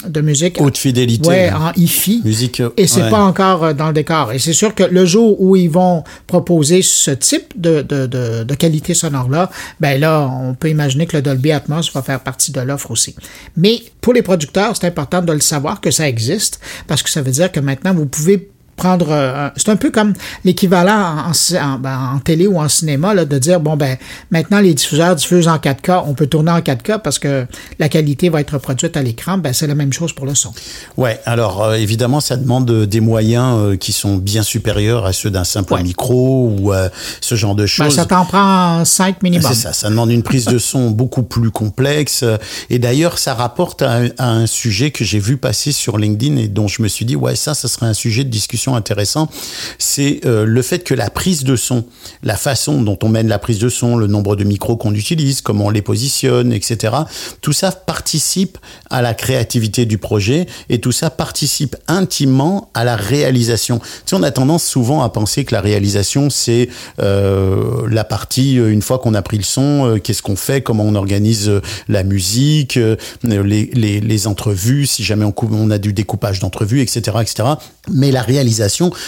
de 0.06 0.20
musique. 0.20 0.60
Haute 0.60 0.78
fidélité. 0.78 1.28
Ouais, 1.28 1.52
en 1.52 1.72
hi-fi. 1.76 2.22
Musique. 2.24 2.62
Et 2.76 2.86
c'est 2.86 3.02
ouais. 3.02 3.10
pas 3.10 3.20
encore 3.20 3.74
dans 3.74 3.88
le 3.88 3.94
décor. 3.94 4.32
Et 4.32 4.38
c'est 4.38 4.52
sûr 4.52 4.74
que 4.74 4.84
le 4.84 5.04
jour 5.04 5.40
où 5.40 5.56
ils 5.56 5.70
vont 5.70 6.04
proposer 6.26 6.82
ce 6.82 7.10
type 7.10 7.52
de, 7.56 7.82
de, 7.82 8.06
de, 8.06 8.44
de 8.44 8.54
qualité 8.54 8.94
sonore-là, 8.94 9.50
ben 9.80 10.00
là, 10.00 10.28
on 10.28 10.54
peut 10.54 10.68
imaginer 10.68 11.06
que 11.06 11.16
le 11.16 11.22
Dolby 11.22 11.52
Atmos 11.52 11.92
va 11.92 12.02
faire 12.02 12.20
partie 12.20 12.52
de 12.52 12.60
l'offre 12.60 12.90
aussi. 12.90 13.14
Mais 13.56 13.80
pour 14.00 14.12
les 14.12 14.22
producteurs, 14.22 14.74
c'est 14.76 14.86
important 14.88 15.22
de 15.22 15.32
le 15.32 15.40
savoir 15.40 15.80
que 15.80 15.90
ça 15.90 16.08
existe 16.08 16.60
parce 16.86 17.02
que 17.02 17.10
ça 17.10 17.22
veut 17.22 17.30
dire 17.30 17.52
que 17.52 17.60
maintenant, 17.60 17.94
vous 17.94 18.06
pouvez 18.06 18.50
prendre 18.78 19.08
euh, 19.10 19.50
c'est 19.56 19.68
un 19.68 19.76
peu 19.76 19.90
comme 19.90 20.14
l'équivalent 20.44 21.28
en, 21.28 21.56
en, 21.56 21.78
ben, 21.78 22.12
en, 22.14 22.18
télé 22.20 22.46
ou 22.46 22.58
en 22.58 22.68
cinéma 22.68 23.12
là, 23.12 23.24
de 23.26 23.38
dire 23.38 23.60
bon 23.60 23.76
ben 23.76 23.98
maintenant 24.30 24.60
les 24.60 24.72
diffuseurs 24.72 25.16
diffusent 25.16 25.48
en 25.48 25.56
4K 25.56 26.04
on 26.06 26.14
peut 26.14 26.26
tourner 26.26 26.52
en 26.52 26.60
4K 26.60 27.00
parce 27.02 27.18
que 27.18 27.46
la 27.78 27.88
qualité 27.88 28.30
va 28.30 28.40
être 28.40 28.52
reproduite 28.52 28.96
à 28.96 29.02
l'écran. 29.02 29.36
Ben 29.36 29.52
c'est 29.52 29.66
la 29.66 29.74
même 29.74 29.92
chose 29.92 30.12
pour 30.12 30.24
le 30.24 30.34
son. 30.34 30.52
Ouais 30.96 31.20
alors 31.26 31.62
euh, 31.62 31.74
évidemment 31.74 32.20
ça 32.20 32.36
demande 32.36 32.70
des 32.86 33.00
moyens 33.00 33.56
euh, 33.58 33.76
qui 33.76 33.92
sont 33.92 34.16
bien 34.16 34.42
supérieurs 34.42 35.04
à 35.04 35.12
ceux 35.12 35.30
d'un 35.30 35.44
simple 35.44 35.74
ouais. 35.74 35.82
micro 35.82 36.48
ou 36.48 36.72
euh, 36.72 36.88
ce 37.20 37.34
genre 37.34 37.54
de 37.54 37.66
choses 37.66 37.88
ben, 37.88 37.92
ça 37.92 38.06
t'en 38.06 38.24
prend 38.24 38.84
5 38.84 39.22
minimum. 39.22 39.50
c'est 39.52 39.60
ça 39.60 39.72
ça 39.72 39.90
demande 39.90 40.10
une 40.10 40.22
prise 40.22 40.46
de 40.46 40.58
son 40.58 40.90
beaucoup 40.90 41.24
plus 41.24 41.50
complexe. 41.50 42.24
Et 42.70 42.78
d'ailleurs 42.78 43.18
ça 43.18 43.34
rapporte 43.34 43.82
à, 43.82 44.02
à 44.18 44.30
un 44.30 44.46
sujet 44.46 44.92
que 44.92 45.04
j'ai 45.04 45.18
vu 45.18 45.36
passer 45.36 45.72
sur 45.72 45.98
LinkedIn 45.98 46.36
et 46.36 46.48
dont 46.48 46.68
je 46.68 46.80
me 46.80 46.88
suis 46.88 47.04
dit 47.04 47.16
ouais 47.16 47.34
ça 47.34 47.54
ça 47.54 47.66
serait 47.66 47.86
un 47.86 47.94
sujet 47.94 48.22
de 48.22 48.30
discussion 48.30 48.67
intéressant, 48.74 49.28
c'est 49.78 50.20
euh, 50.24 50.44
le 50.44 50.62
fait 50.62 50.84
que 50.84 50.94
la 50.94 51.10
prise 51.10 51.44
de 51.44 51.56
son, 51.56 51.84
la 52.22 52.36
façon 52.36 52.82
dont 52.82 52.98
on 53.02 53.08
mène 53.08 53.28
la 53.28 53.38
prise 53.38 53.58
de 53.58 53.68
son, 53.68 53.96
le 53.96 54.06
nombre 54.06 54.36
de 54.36 54.44
micros 54.44 54.76
qu'on 54.76 54.94
utilise, 54.94 55.40
comment 55.40 55.66
on 55.66 55.70
les 55.70 55.82
positionne, 55.82 56.52
etc. 56.52 56.94
Tout 57.40 57.52
ça 57.52 57.72
participe 57.72 58.58
à 58.90 59.02
la 59.02 59.14
créativité 59.14 59.86
du 59.86 59.98
projet 59.98 60.46
et 60.68 60.80
tout 60.80 60.92
ça 60.92 61.10
participe 61.10 61.76
intimement 61.86 62.70
à 62.74 62.84
la 62.84 62.96
réalisation. 62.96 63.80
Tu 64.06 64.14
on 64.14 64.22
a 64.22 64.30
tendance 64.30 64.64
souvent 64.64 65.02
à 65.02 65.08
penser 65.08 65.44
que 65.44 65.54
la 65.54 65.60
réalisation, 65.60 66.30
c'est 66.30 66.68
euh, 67.00 67.86
la 67.90 68.04
partie, 68.04 68.56
une 68.56 68.82
fois 68.82 68.98
qu'on 68.98 69.14
a 69.14 69.22
pris 69.22 69.38
le 69.38 69.44
son, 69.44 69.86
euh, 69.86 69.98
qu'est-ce 69.98 70.22
qu'on 70.22 70.36
fait, 70.36 70.62
comment 70.62 70.84
on 70.84 70.94
organise 70.94 71.50
la 71.88 72.02
musique, 72.02 72.76
euh, 72.76 72.96
les, 73.22 74.26
entrevues, 74.26 74.86
si 74.86 75.04
jamais 75.04 75.24
on, 75.24 75.34
on 75.52 75.70
a 75.70 75.78
du 75.78 75.92
découpage 75.92 76.40
d'entrevues, 76.40 76.80
etc., 76.80 77.18
etc. 77.20 77.48
Mais 77.90 78.10
la 78.10 78.22
réalisation, 78.22 78.57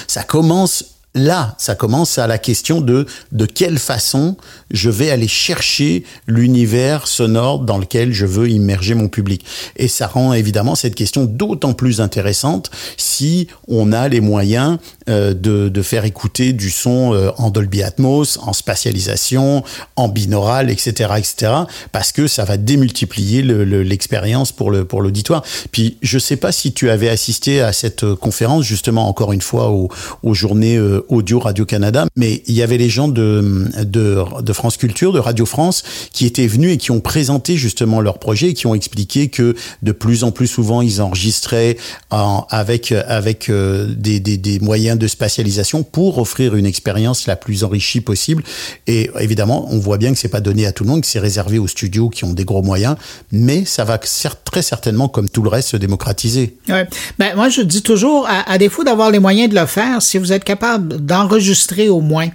ça 0.06 0.22
commence 0.22 0.84
là, 1.14 1.54
ça 1.58 1.74
commence 1.74 2.18
à 2.18 2.26
la 2.26 2.38
question 2.38 2.80
de 2.80 3.06
de 3.32 3.46
quelle 3.46 3.78
façon 3.78 4.36
je 4.70 4.90
vais 4.90 5.10
aller 5.10 5.28
chercher 5.28 6.04
l'univers 6.26 7.06
sonore 7.06 7.60
dans 7.60 7.78
lequel 7.78 8.12
je 8.12 8.26
veux 8.26 8.48
immerger 8.48 8.94
mon 8.94 9.08
public. 9.08 9.44
Et 9.76 9.88
ça 9.88 10.06
rend 10.06 10.32
évidemment 10.32 10.74
cette 10.74 10.94
question 10.94 11.24
d'autant 11.24 11.72
plus 11.72 12.00
intéressante 12.00 12.70
si 12.96 13.48
on 13.68 13.92
a 13.92 14.08
les 14.08 14.20
moyens 14.20 14.78
euh, 15.08 15.34
de, 15.34 15.68
de 15.68 15.82
faire 15.82 16.04
écouter 16.04 16.52
du 16.52 16.70
son 16.70 17.14
euh, 17.14 17.30
en 17.38 17.50
Dolby 17.50 17.82
Atmos, 17.82 18.38
en 18.42 18.52
spatialisation, 18.52 19.64
en 19.96 20.08
binaural, 20.08 20.70
etc., 20.70 21.10
etc., 21.16 21.52
parce 21.92 22.12
que 22.12 22.26
ça 22.26 22.44
va 22.44 22.56
démultiplier 22.56 23.42
l'expérience 23.42 24.50
le, 24.50 24.54
pour 24.54 24.70
pour 24.88 25.02
l'auditoire. 25.02 25.42
Puis 25.72 25.96
je 26.02 26.18
sais 26.18 26.36
pas 26.36 26.52
si 26.52 26.72
tu 26.72 26.90
avais 26.90 27.08
assisté 27.08 27.60
à 27.60 27.72
cette 27.72 28.14
conférence 28.14 28.64
justement 28.64 29.08
encore 29.08 29.32
une 29.32 29.40
fois 29.40 29.70
aux, 29.70 29.88
aux 30.22 30.34
journées 30.34 30.76
euh, 30.76 30.99
audio 31.08 31.38
Radio-Canada, 31.38 32.06
mais 32.16 32.42
il 32.46 32.54
y 32.54 32.62
avait 32.62 32.78
les 32.78 32.88
gens 32.88 33.08
de, 33.08 33.66
de, 33.82 34.18
de, 34.42 34.52
France 34.52 34.76
Culture, 34.76 35.12
de 35.12 35.18
Radio 35.18 35.46
France, 35.46 35.82
qui 36.12 36.26
étaient 36.26 36.46
venus 36.46 36.74
et 36.74 36.76
qui 36.76 36.90
ont 36.90 37.00
présenté 37.00 37.56
justement 37.56 38.00
leur 38.00 38.18
projet 38.18 38.48
et 38.50 38.54
qui 38.54 38.66
ont 38.66 38.74
expliqué 38.74 39.28
que 39.28 39.54
de 39.82 39.92
plus 39.92 40.24
en 40.24 40.30
plus 40.30 40.46
souvent, 40.46 40.82
ils 40.82 41.00
enregistraient 41.00 41.76
en, 42.10 42.46
avec, 42.50 42.92
avec 42.92 43.48
euh, 43.48 43.86
des, 43.96 44.20
des, 44.20 44.36
des, 44.36 44.60
moyens 44.60 44.98
de 44.98 45.06
spatialisation 45.06 45.82
pour 45.82 46.18
offrir 46.18 46.54
une 46.54 46.66
expérience 46.66 47.26
la 47.26 47.36
plus 47.36 47.64
enrichie 47.64 48.00
possible. 48.00 48.42
Et 48.86 49.10
évidemment, 49.18 49.68
on 49.70 49.78
voit 49.78 49.98
bien 49.98 50.12
que 50.12 50.18
c'est 50.18 50.28
pas 50.28 50.40
donné 50.40 50.66
à 50.66 50.72
tout 50.72 50.84
le 50.84 50.90
monde, 50.90 51.02
que 51.02 51.06
c'est 51.06 51.18
réservé 51.18 51.58
aux 51.58 51.68
studios 51.68 52.08
qui 52.08 52.24
ont 52.24 52.32
des 52.32 52.44
gros 52.44 52.62
moyens, 52.62 52.96
mais 53.32 53.64
ça 53.64 53.84
va 53.84 53.98
très 53.98 54.62
certainement, 54.62 55.08
comme 55.08 55.28
tout 55.28 55.42
le 55.42 55.48
reste, 55.48 55.70
se 55.70 55.76
démocratiser. 55.76 56.56
Ouais. 56.68 56.86
Ben, 57.18 57.34
moi, 57.36 57.48
je 57.48 57.62
dis 57.62 57.82
toujours, 57.82 58.26
à, 58.26 58.50
à 58.50 58.58
défaut 58.58 58.84
d'avoir 58.84 59.10
les 59.10 59.18
moyens 59.18 59.48
de 59.48 59.58
le 59.58 59.66
faire, 59.66 60.02
si 60.02 60.18
vous 60.18 60.32
êtes 60.32 60.44
capable 60.44 60.89
d'enregistrer 60.98 61.88
au 61.88 62.00
moins 62.00 62.28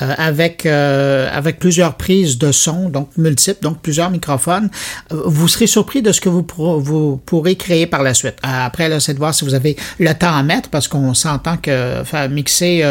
euh, 0.00 0.14
avec 0.16 0.64
euh, 0.64 1.28
avec 1.32 1.58
plusieurs 1.58 1.96
prises 1.96 2.38
de 2.38 2.52
son, 2.52 2.88
donc 2.88 3.08
multiples, 3.16 3.62
donc 3.62 3.80
plusieurs 3.82 4.10
microphones, 4.10 4.70
euh, 5.12 5.22
vous 5.26 5.48
serez 5.48 5.66
surpris 5.66 6.02
de 6.02 6.12
ce 6.12 6.20
que 6.20 6.28
vous, 6.28 6.44
pour, 6.44 6.78
vous 6.78 7.16
pourrez 7.26 7.56
créer 7.56 7.86
par 7.86 8.04
la 8.04 8.14
suite. 8.14 8.36
Après, 8.42 8.88
là, 8.88 9.00
c'est 9.00 9.14
de 9.14 9.18
voir 9.18 9.34
si 9.34 9.44
vous 9.44 9.54
avez 9.54 9.76
le 9.98 10.14
temps 10.14 10.36
à 10.36 10.42
mettre, 10.44 10.68
parce 10.70 10.86
qu'on 10.86 11.14
s'entend 11.14 11.56
que 11.56 12.02
faire 12.04 12.30
mixer 12.30 12.84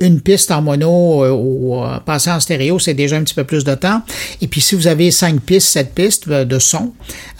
une 0.00 0.20
piste 0.20 0.50
en 0.50 0.62
mono 0.62 1.26
ou 1.26 1.82
passer 2.06 2.30
en 2.30 2.38
stéréo, 2.38 2.78
c'est 2.78 2.94
déjà 2.94 3.16
un 3.16 3.24
petit 3.24 3.34
peu 3.34 3.44
plus 3.44 3.64
de 3.64 3.74
temps. 3.74 4.02
Et 4.40 4.46
puis, 4.46 4.60
si 4.60 4.74
vous 4.74 4.86
avez 4.86 5.10
cinq 5.10 5.40
pistes, 5.40 5.68
sept 5.68 5.94
pistes 5.94 6.28
de 6.28 6.58
son, 6.58 6.92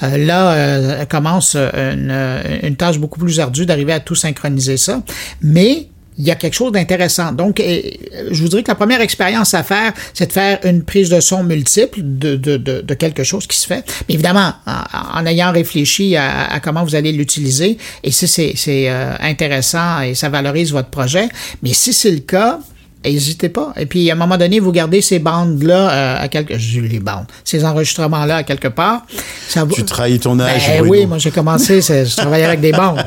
là 0.03 1.07
commence 1.07 1.55
une, 1.57 2.15
une 2.63 2.77
tâche 2.77 2.99
beaucoup 2.99 3.21
plus 3.21 3.39
ardue 3.39 3.67
d'arriver 3.67 3.93
à 3.93 4.01
tout 4.01 4.15
synchroniser 4.15 4.77
ça. 4.77 5.03
Mais 5.41 5.89
il 6.19 6.25
y 6.25 6.31
a 6.31 6.35
quelque 6.35 6.55
chose 6.55 6.73
d'intéressant. 6.73 7.33
Donc, 7.33 7.61
je 7.61 8.43
vous 8.43 8.49
dirais 8.49 8.63
que 8.63 8.71
la 8.71 8.75
première 8.75 9.01
expérience 9.01 9.55
à 9.55 9.63
faire, 9.63 9.93
c'est 10.13 10.27
de 10.27 10.33
faire 10.33 10.59
une 10.65 10.83
prise 10.83 11.11
de 11.11 11.21
son 11.21 11.43
multiple 11.43 12.01
de, 12.03 12.37
de, 12.37 12.57
de, 12.57 12.95
quelque 12.95 13.25
chose 13.25 13.47
qui 13.47 13.57
se 13.57 13.67
fait. 13.67 13.85
Mais 14.09 14.15
évidemment, 14.15 14.53
en, 14.67 15.27
ayant 15.27 15.53
réfléchi 15.53 16.17
à, 16.17 16.61
comment 16.63 16.85
vous 16.85 16.95
allez 16.95 17.13
l'utiliser, 17.13 17.79
et 18.03 18.11
si 18.11 18.29
c'est 18.29 18.89
euh, 18.89 19.15
intéressant 19.21 20.03
et 20.03 20.15
ça 20.15 20.29
valorise 20.29 20.73
votre 20.73 20.91
projet, 20.91 21.29
mais 21.63 21.73
si 21.73 21.93
c'est 21.93 22.11
le 22.11 22.21
cas, 22.21 22.61
N'hésitez 23.05 23.49
pas. 23.49 23.73
Et 23.77 23.87
puis, 23.87 24.11
à 24.11 24.15
un 24.15 24.17
moment 24.17 24.37
donné, 24.37 24.61
vous 24.61 24.73
gardez 24.73 25.01
ces 25.01 25.19
bandes-là 25.19 25.91
euh, 25.91 26.25
à 26.25 26.29
quelque... 26.29 26.57
Je 26.59 26.81
les 26.81 27.01
bandes. 27.01 27.27
Ces 27.45 27.65
enregistrements-là 27.65 28.37
à 28.37 28.43
quelque 28.43 28.69
part. 28.69 29.07
Ça. 29.49 29.67
Tu 29.71 29.85
trahis 29.85 30.19
ton 30.19 30.39
âge. 30.41 30.67
Ben, 30.67 30.87
oui, 30.87 31.07
moi, 31.07 31.19
j'ai 31.19 31.31
commencé, 31.31 31.81
je 31.81 32.17
travaillais 32.17 32.45
avec 32.45 32.61
des 32.61 32.73
bandes. 32.73 33.05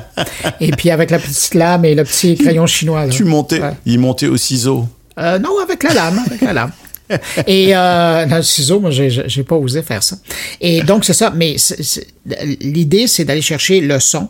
Et 0.62 0.72
puis, 0.72 0.92
avec 0.92 1.10
la 1.10 1.20
petite 1.20 1.54
lame 1.54 1.86
et 1.86 1.96
le 1.96 2.04
petit 2.04 2.36
crayon 2.36 2.68
chinois. 2.68 3.06
Là. 3.06 3.12
Tu 3.12 3.24
montais, 3.24 3.62
ouais. 3.62 3.74
il 3.86 4.00
montait 4.00 4.28
au 4.28 4.38
ciseau? 4.38 4.88
Euh, 5.20 5.40
non, 5.40 5.58
avec 5.62 5.82
la 5.84 5.94
lame, 5.94 6.20
avec 6.26 6.42
la 6.42 6.54
lame. 6.54 6.72
Et 7.48 7.76
euh, 7.76 8.26
dans 8.26 8.36
le 8.36 8.44
ciseau, 8.44 8.80
moi, 8.80 8.92
j'ai 8.92 9.44
pas 9.44 9.56
osé 9.56 9.82
faire 9.82 10.04
ça. 10.04 10.18
Et 10.60 10.82
donc, 10.82 11.06
c'est 11.06 11.14
ça. 11.14 11.32
Mais 11.36 11.56
l'idée, 12.60 13.08
c'est 13.08 13.26
d'aller 13.26 13.42
chercher 13.42 13.80
le 13.80 14.00
son. 14.00 14.28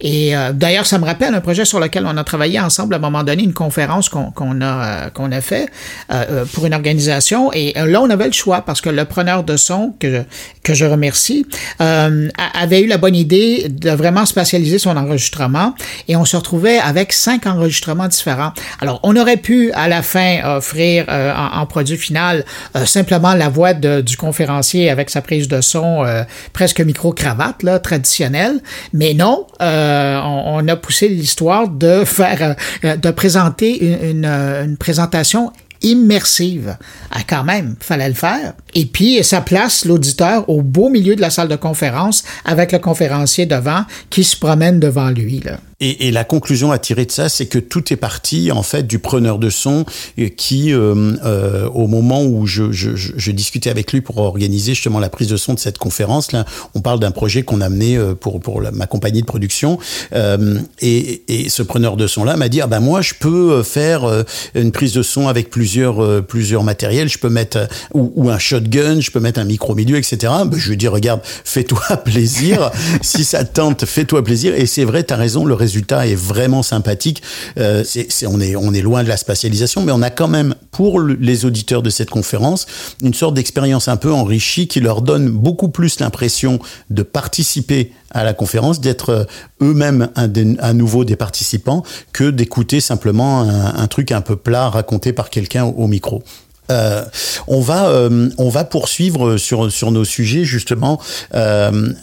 Et 0.00 0.36
euh, 0.36 0.52
d'ailleurs, 0.52 0.86
ça 0.86 0.98
me 0.98 1.04
rappelle 1.04 1.34
un 1.34 1.40
projet 1.40 1.64
sur 1.64 1.80
lequel 1.80 2.04
on 2.06 2.16
a 2.16 2.24
travaillé 2.24 2.58
ensemble 2.60 2.94
à 2.94 2.96
un 2.96 3.00
moment 3.00 3.22
donné, 3.22 3.42
une 3.42 3.52
conférence 3.52 4.08
qu'on 4.08 4.30
qu 4.30 4.42
a, 4.62 5.06
euh, 5.06 5.10
qu'on 5.10 5.30
a 5.32 5.40
fait 5.40 5.68
euh, 6.12 6.44
pour 6.52 6.66
une 6.66 6.74
organisation. 6.74 7.52
Et 7.52 7.72
là, 7.74 8.00
on 8.00 8.10
avait 8.10 8.26
le 8.26 8.32
choix 8.32 8.62
parce 8.62 8.80
que 8.80 8.90
le 8.90 9.04
preneur 9.04 9.44
de 9.44 9.56
son, 9.56 9.94
que, 9.98 10.10
je, 10.10 10.18
que 10.62 10.74
je 10.74 10.84
remercie, 10.84 11.46
euh, 11.80 12.28
avait 12.54 12.82
eu 12.82 12.86
la 12.86 12.98
bonne 12.98 13.14
idée 13.14 13.68
de 13.68 13.90
vraiment 13.90 14.26
spatialiser 14.26 14.78
son 14.78 14.96
enregistrement. 14.96 15.74
Et 16.08 16.16
on 16.16 16.24
se 16.24 16.36
retrouvait 16.36 16.78
avec 16.78 17.12
cinq 17.12 17.46
enregistrements 17.46 18.08
différents. 18.08 18.52
Alors, 18.80 19.00
on 19.02 19.16
aurait 19.16 19.36
pu 19.36 19.72
à 19.72 19.88
la 19.88 20.02
fin 20.02 20.56
offrir 20.56 21.06
euh, 21.08 21.32
en, 21.34 21.60
en, 21.60 21.66
produit 21.66 21.96
final 21.96 22.44
simplement 22.84 23.34
la 23.34 23.48
voix 23.48 23.72
du 23.72 24.16
conférencier 24.16 24.90
avec 24.90 25.10
sa 25.10 25.22
prise 25.22 25.48
de 25.48 25.60
son 25.60 26.04
presque 26.52 26.80
micro-cravate, 26.80 27.62
là, 27.62 27.78
traditionnelle. 27.78 28.60
Mais 28.92 29.14
non, 29.14 29.46
euh, 29.60 30.20
on, 30.24 30.64
on, 30.64 30.68
a 30.68 30.76
poussé 30.76 31.08
l'histoire 31.08 31.68
de 31.68 32.04
faire, 32.04 32.56
euh, 32.84 32.96
de 32.96 33.10
présenter 33.10 33.84
une, 33.84 34.24
une, 34.24 34.24
une 34.24 34.76
présentation 34.76 35.52
immersive. 35.82 36.76
Ah, 37.10 37.20
quand 37.26 37.44
même, 37.44 37.76
fallait 37.80 38.08
le 38.08 38.14
faire. 38.14 38.54
Et 38.74 38.86
puis, 38.86 39.22
ça 39.22 39.40
place 39.40 39.84
l'auditeur 39.84 40.48
au 40.48 40.62
beau 40.62 40.88
milieu 40.88 41.16
de 41.16 41.20
la 41.20 41.30
salle 41.30 41.48
de 41.48 41.56
conférence 41.56 42.24
avec 42.44 42.72
le 42.72 42.78
conférencier 42.78 43.46
devant 43.46 43.84
qui 44.10 44.24
se 44.24 44.36
promène 44.36 44.80
devant 44.80 45.10
lui. 45.10 45.40
Là. 45.40 45.58
Et, 45.82 46.06
et, 46.06 46.10
la 46.12 46.22
conclusion 46.22 46.70
à 46.70 46.78
tirer 46.78 47.06
de 47.06 47.10
ça, 47.10 47.28
c'est 47.28 47.46
que 47.46 47.58
tout 47.58 47.92
est 47.92 47.96
parti 47.96 48.52
en 48.52 48.62
fait 48.62 48.86
du 48.86 49.00
preneur 49.00 49.40
de 49.40 49.50
son 49.50 49.84
euh, 50.20 50.28
qui, 50.28 50.72
euh, 50.72 51.16
euh, 51.24 51.68
au 51.70 51.88
moment 51.88 52.22
où 52.22 52.46
je, 52.46 52.70
je, 52.70 52.94
je, 52.94 53.32
discutais 53.32 53.68
avec 53.68 53.92
lui 53.92 54.00
pour 54.00 54.18
organiser 54.18 54.74
justement 54.74 55.00
la 55.00 55.08
prise 55.08 55.26
de 55.26 55.36
son 55.36 55.54
de 55.54 55.58
cette 55.58 55.78
conférence, 55.78 56.30
là, 56.30 56.44
on 56.76 56.80
parle 56.80 57.00
d'un 57.00 57.10
projet 57.10 57.42
qu'on 57.42 57.60
a 57.60 57.68
mené 57.68 57.96
euh, 57.96 58.14
pour 58.14 58.38
pour 58.38 58.62
ma 58.72 58.86
compagnie 58.86 59.22
de 59.22 59.26
production, 59.26 59.78
euh, 60.14 60.60
et, 60.80 61.22
et, 61.26 61.48
ce 61.48 61.64
preneur 61.64 61.96
de 61.96 62.06
son 62.06 62.22
là 62.22 62.36
m'a 62.36 62.48
dit 62.48 62.60
ah 62.60 62.68
ben 62.68 62.78
moi 62.78 63.02
je 63.02 63.14
peux 63.18 63.64
faire 63.64 64.24
une 64.54 64.70
prise 64.70 64.92
de 64.92 65.02
son 65.02 65.26
avec 65.26 65.50
plusieurs 65.50 66.24
plusieurs 66.24 66.62
matériels, 66.62 67.08
je 67.08 67.18
peux 67.18 67.28
mettre 67.28 67.66
ou, 67.92 68.12
ou, 68.14 68.30
un 68.30 68.38
shotgun, 68.38 69.00
je 69.00 69.10
peux 69.10 69.20
mettre 69.20 69.40
un 69.40 69.44
micro 69.44 69.74
milieu, 69.74 69.96
etc. 69.96 70.32
Ben, 70.46 70.56
je 70.56 70.70
lui 70.70 70.76
dis 70.76 70.86
regarde, 70.86 71.20
fais-toi 71.24 71.96
plaisir, 72.04 72.70
si 73.00 73.24
ça 73.24 73.44
tente, 73.44 73.84
fais-toi 73.84 74.22
plaisir, 74.22 74.54
et 74.54 74.66
c'est 74.66 74.84
vrai, 74.84 75.02
t'as 75.02 75.16
raison, 75.16 75.44
le 75.44 75.54
résultat 75.54 75.71
résultat 75.72 76.06
est 76.06 76.14
vraiment 76.14 76.62
sympathique. 76.62 77.22
Euh, 77.58 77.82
on, 78.26 78.40
est, 78.40 78.82
loin 78.82 79.02
de 79.02 79.08
la 79.08 79.16
spatialisation, 79.16 79.82
mais 79.82 79.92
on 79.92 80.02
a 80.02 80.10
quand 80.10 80.28
même, 80.28 80.54
pour 80.70 81.00
les 81.00 81.46
auditeurs 81.46 81.82
de 81.82 81.88
cette 81.88 82.10
conférence, 82.10 82.66
une 83.02 83.14
sorte 83.14 83.34
d'expérience 83.34 83.88
un 83.88 83.96
peu 83.96 84.12
enrichie 84.12 84.68
qui 84.68 84.80
leur 84.80 85.00
donne 85.00 85.30
beaucoup 85.30 85.70
plus 85.70 85.98
l'impression 86.00 86.58
de 86.90 87.02
participer 87.02 87.92
à 88.10 88.22
la 88.22 88.34
conférence, 88.34 88.80
d'être 88.80 89.08
euh, 89.08 89.24
eux-mêmes 89.62 90.10
à 90.14 90.72
nouveau 90.74 91.06
des 91.06 91.16
participants, 91.16 91.82
que 92.12 92.30
d'écouter 92.30 92.80
simplement 92.80 93.40
un, 93.42 93.86
truc 93.86 94.12
un 94.12 94.20
peu 94.20 94.36
plat 94.36 94.68
raconté 94.68 95.14
par 95.14 95.30
quelqu'un 95.30 95.64
au, 95.64 95.86
micro. 95.86 96.22
Euh, 96.70 97.04
on 97.46 97.60
va 97.60 97.90
on 98.38 98.48
va 98.48 98.64
poursuivre 98.64 99.36
sur 99.36 99.70
sur 99.70 99.90
nos 99.90 100.04
sujets 100.04 100.44
justement 100.44 101.00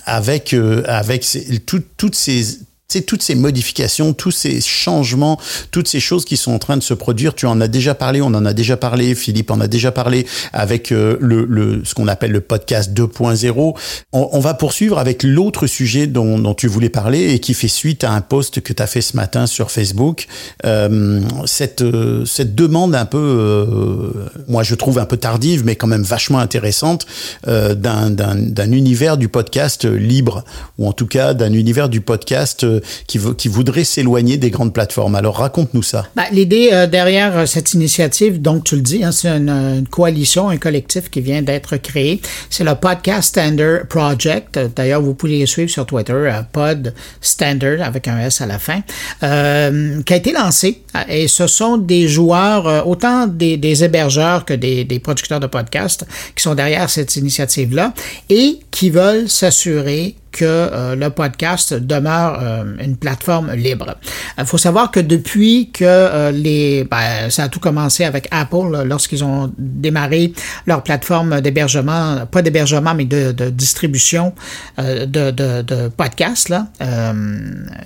avec 0.05 0.55
avec 0.85 1.25
tout, 1.65 1.81
toutes 1.97 2.15
ces 2.15 2.59
c'est 2.89 3.01
toutes 3.01 3.22
ces 3.22 3.36
modifications, 3.36 4.13
tous 4.13 4.31
ces 4.31 4.62
changements, 4.62 5.39
toutes 5.72 5.88
ces 5.88 6.00
choses 6.00 6.25
qui 6.25 6.38
sont 6.38 6.51
en 6.51 6.60
train 6.60 6.75
de 6.75 6.84
se 6.84 6.96
produire. 6.96 7.36
Tu 7.36 7.46
en 7.46 7.62
as 7.62 7.67
déjà 7.67 7.93
parlé, 7.93 8.22
on 8.22 8.27
en 8.27 8.46
a 8.46 8.53
déjà 8.53 8.77
parlé, 8.77 9.13
Philippe 9.13 9.51
en 9.51 9.62
a 9.62 9.67
déjà 9.67 9.91
parlé 9.91 10.25
avec 10.53 10.91
euh, 10.91 11.17
le, 11.22 11.81
ce 11.86 11.93
qu'on 11.93 12.08
appelle 12.08 12.31
le 12.31 12.41
podcast 12.41 12.91
2.0. 12.91 13.75
On, 14.12 14.39
va 14.39 14.53
poursuivre 14.55 14.98
avec 14.98 15.22
l'autre 15.22 15.67
sujet 15.67 16.08
dont, 16.08 16.53
tu 16.55 16.67
voulais 16.67 16.89
parler 16.89 17.34
et 17.34 17.39
qui 17.39 17.53
fait 17.53 17.67
suite 17.67 18.03
à 18.03 18.12
un 18.12 18.22
post 18.22 18.62
que 18.62 18.74
tu 18.74 18.81
as 18.81 18.88
fait 18.88 19.01
ce 19.01 19.15
matin 19.15 19.46
sur 19.46 19.69
Facebook. 19.69 20.27
Euh, 20.65 21.22
cette, 21.46 21.81
euh, 21.81 22.25
cette 22.25 22.55
demande 22.55 22.96
un 22.96 23.05
peu, 23.05 23.17
euh, 23.17 24.12
moi 24.48 24.63
je 24.63 24.74
trouve 24.74 24.98
un 24.98 25.05
peu 25.05 25.17
tardive, 25.17 25.63
mais 25.63 25.75
quand 25.75 25.88
même 25.88 26.01
vachement 26.01 26.39
intéressante, 26.39 27.05
d'un 27.46 28.72
univers 28.72 29.17
du 29.17 29.27
podcast 29.27 29.86
libre, 29.86 30.43
ou 30.79 30.88
en 30.88 30.93
tout 30.93 31.05
cas 31.05 31.34
d'un 31.34 31.53
univers 31.53 31.89
du 31.89 32.01
podcast 32.01 32.65
qui, 33.07 33.17
voudraient 33.48 33.83
s'éloigner 33.83 34.38
des 34.38 34.50
grandes 34.50 34.74
plateformes. 34.74 35.15
Alors 35.15 35.38
raconte-nous 35.38 35.83
ça. 35.83 36.05
Ben, 36.15 36.25
L'idée 36.31 36.69
euh, 36.71 36.88
derrière 36.88 37.38
euh, 37.38 37.45
cette 37.45 37.74
initiative, 37.74 38.41
donc 38.41 38.63
tu 38.63 38.75
le 38.75 38.81
dis, 38.81 39.03
hein, 39.03 39.12
c'est 39.12 39.29
une, 39.29 39.50
une, 39.50 39.88
coalition, 39.88 40.50
un 40.50 40.57
collectif 40.57 41.09
qui 41.09 41.21
vient 41.21 41.41
d'être 41.41 41.77
créé. 41.77 42.21
C'est 42.50 42.63
le 42.63 42.75
Podcast 42.75 43.29
Standard 43.29 43.88
Project. 43.88 44.59
D'ailleurs, 44.75 45.01
vous 45.01 45.13
pouvez 45.13 45.39
les 45.39 45.45
suivre 45.45 45.69
sur 45.69 45.86
Twitter, 45.86 46.13
euh, 46.13 46.41
Pod 46.51 46.93
Standard 47.21 47.81
avec 47.81 48.07
un 48.07 48.19
S 48.19 48.41
à 48.41 48.45
la 48.45 48.59
fin, 48.59 48.81
euh, 49.24 50.01
qui 50.03 50.13
a 50.13 50.15
été 50.17 50.31
lancé. 50.31 50.81
Et 51.07 51.27
ce 51.27 51.48
sont 51.48 51.77
des 51.77 52.07
joueurs, 52.07 52.88
autant 52.88 53.27
des, 53.27 53.83
hébergeurs 53.83 54.45
que 54.45 54.53
des 54.53 55.00
producteurs 55.03 55.39
de 55.39 55.48
podcasts 55.48 56.05
qui 56.36 56.43
sont 56.43 56.55
derrière 56.55 56.89
cette 56.89 57.15
initiative-là 57.15 57.93
et 58.29 58.59
qui 58.71 58.89
veulent 58.89 59.29
s'assurer 59.29 60.15
que 60.31 60.45
euh, 60.45 60.95
le 60.95 61.09
podcast 61.09 61.74
demeure 61.74 62.39
euh, 62.41 62.63
une 62.83 62.98
plateforme 62.98 63.53
libre. 63.53 63.95
Il 64.38 64.45
faut 64.45 64.57
savoir 64.57 64.91
que 64.91 65.00
depuis 65.00 65.71
que 65.71 65.83
euh, 65.86 66.31
les, 66.31 66.83
ben, 66.83 67.29
ça 67.29 67.43
a 67.43 67.50
tout 67.50 67.59
commencé 67.59 68.03
avec 68.03 68.27
Apple 68.31 68.83
lorsqu'ils 68.86 69.24
ont 69.24 69.51
démarré 69.57 70.33
leur 70.65 70.83
plateforme 70.83 71.41
d'hébergement, 71.41 72.25
pas 72.25 72.41
d'hébergement 72.41 72.93
mais 72.93 73.05
de, 73.05 73.31
de 73.31 73.50
distribution 73.50 74.33
de, 74.77 75.05
de, 75.05 75.62
de, 75.62 75.88
podcasts 75.89 76.50
là. 76.50 76.67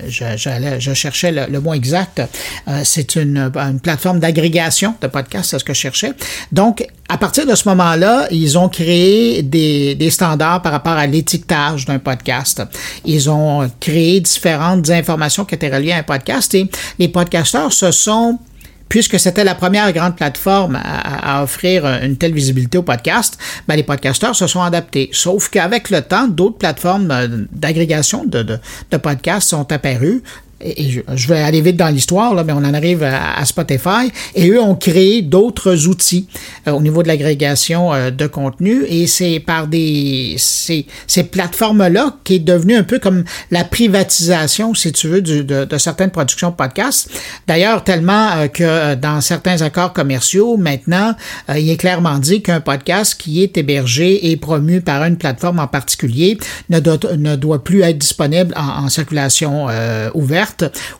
Je, 0.08 0.26
je, 0.36 0.80
je, 0.80 0.94
cherchais 0.94 1.32
le, 1.32 1.46
le 1.50 1.60
mot 1.60 1.74
exact. 1.74 2.22
c'est 2.84 3.16
une, 3.16 3.52
une 3.56 3.80
plateforme 3.80 4.20
d'agrégation 4.20 4.96
de 5.02 5.08
podcasts, 5.08 5.52
c'est 5.52 5.60
ce 5.60 5.64
que 5.64 5.74
je 5.74 5.80
cherchais. 5.80 6.14
Donc 6.52 6.86
à 7.14 7.18
partir 7.20 7.46
de 7.46 7.54
ce 7.54 7.70
moment-là, 7.70 8.28
ils 8.32 8.58
ont 8.58 8.70
créé 8.70 9.44
des, 9.44 10.10
standards 10.10 10.64
par 10.64 10.72
rapport 10.72 10.94
à 10.94 11.06
l'étiquetage 11.06 11.86
d'un 11.86 12.00
podcast. 12.00 12.64
Ils 13.06 13.30
ont 13.30 13.70
créé 13.80 14.20
différentes 14.20 14.90
informations 14.90 15.46
qui 15.46 15.54
étaient 15.54 15.70
reliées 15.70 15.92
à 15.92 15.98
un 15.98 16.04
podcast 16.04 16.56
et 16.56 16.68
les 16.98 17.10
podcasteurs 17.10 17.72
se 17.72 17.92
sont 17.92 18.40
puisque 18.90 19.20
c'était 19.20 19.44
la 19.44 19.54
première 19.54 19.94
grande 19.94 20.16
plateforme 20.16 20.80
à, 20.84 21.44
offrir 21.44 21.86
une 21.86 22.18
telle 22.18 22.34
visibilité 22.34 22.80
au 22.80 22.84
podcast, 22.84 23.38
ben 23.68 23.76
les 23.76 23.84
podcasteurs 23.84 24.36
se 24.36 24.48
sont 24.48 24.62
adaptés. 24.62 25.10
Sauf 25.12 25.50
qu'avec 25.50 25.92
le 25.92 26.02
temps, 26.02 26.28
d'autres 26.28 26.58
plateformes 26.58 27.12
euh, 27.12 27.28
d'agrégation 27.52 28.26
de 28.26 28.98
podcasts 28.98 29.50
sont 29.50 29.72
apparues 29.72 30.24
et 30.64 31.04
je, 31.16 31.28
vais 31.28 31.40
aller 31.40 31.62
vite 31.62 31.76
dans 31.76 31.90
l'histoire, 31.90 32.34
mais 32.46 32.54
on 32.54 32.58
en 32.58 32.74
arrive 32.74 33.04
à, 33.04 33.44
Spotify, 33.46 34.12
et 34.36 34.50
eux 34.50 34.62
ont 34.62 34.76
créé 34.76 35.22
d'autres 35.22 35.88
outils 35.88 36.28
euh, 36.68 36.72
au 36.72 36.82
niveau 36.82 37.04
de 37.04 37.08
l'agrégation 37.08 37.94
euh, 37.94 38.10
de 38.10 38.28
contenu, 38.28 38.84
et 38.88 39.08
c'est 39.08 39.40
par 39.40 39.68
des 39.68 40.36
ces, 40.38 40.86
ces 41.08 41.24
plateformes-là 41.24 42.18
qui 42.24 42.36
est 42.36 42.40
devenu 42.40 42.76
un 42.76 42.84
peu 42.84 43.00
comme 43.00 43.24
la 43.52 43.64
privatisation, 43.64 44.74
si 44.74 44.92
tu 44.94 45.08
veux, 45.08 45.22
du, 45.22 45.44
de, 45.44 45.66
de, 45.66 45.78
certaines 45.78 46.12
productions 46.12 46.52
de 46.52 46.56
podcasts. 46.56 47.10
D'ailleurs, 47.48 47.84
tellement 47.84 48.30
euh, 48.38 48.48
que 48.48 48.96
dans 48.96 49.20
certains 49.22 49.62
accords 49.62 49.94
commerciaux, 49.94 50.58
maintenant, 50.58 51.14
il 51.56 51.70
est 51.70 51.78
clairement 51.78 52.18
dit 52.20 52.42
qu'un 52.42 52.62
podcast 52.62 53.16
qui 53.20 53.44
est 53.44 53.58
hébergé 53.58 54.32
et 54.32 54.38
promu 54.38 54.82
par 54.82 55.04
une 55.04 55.18
plateforme 55.18 55.60
en 55.60 55.68
particulier 55.68 56.38
ne 56.70 56.80
doit, 56.80 56.98
ne 57.18 57.36
doit 57.36 57.64
plus 57.64 57.82
être 57.82 57.98
disponible 57.98 58.54
en, 58.56 58.86
en 58.86 58.90
circulation 58.90 59.68
ouverte 60.14 60.53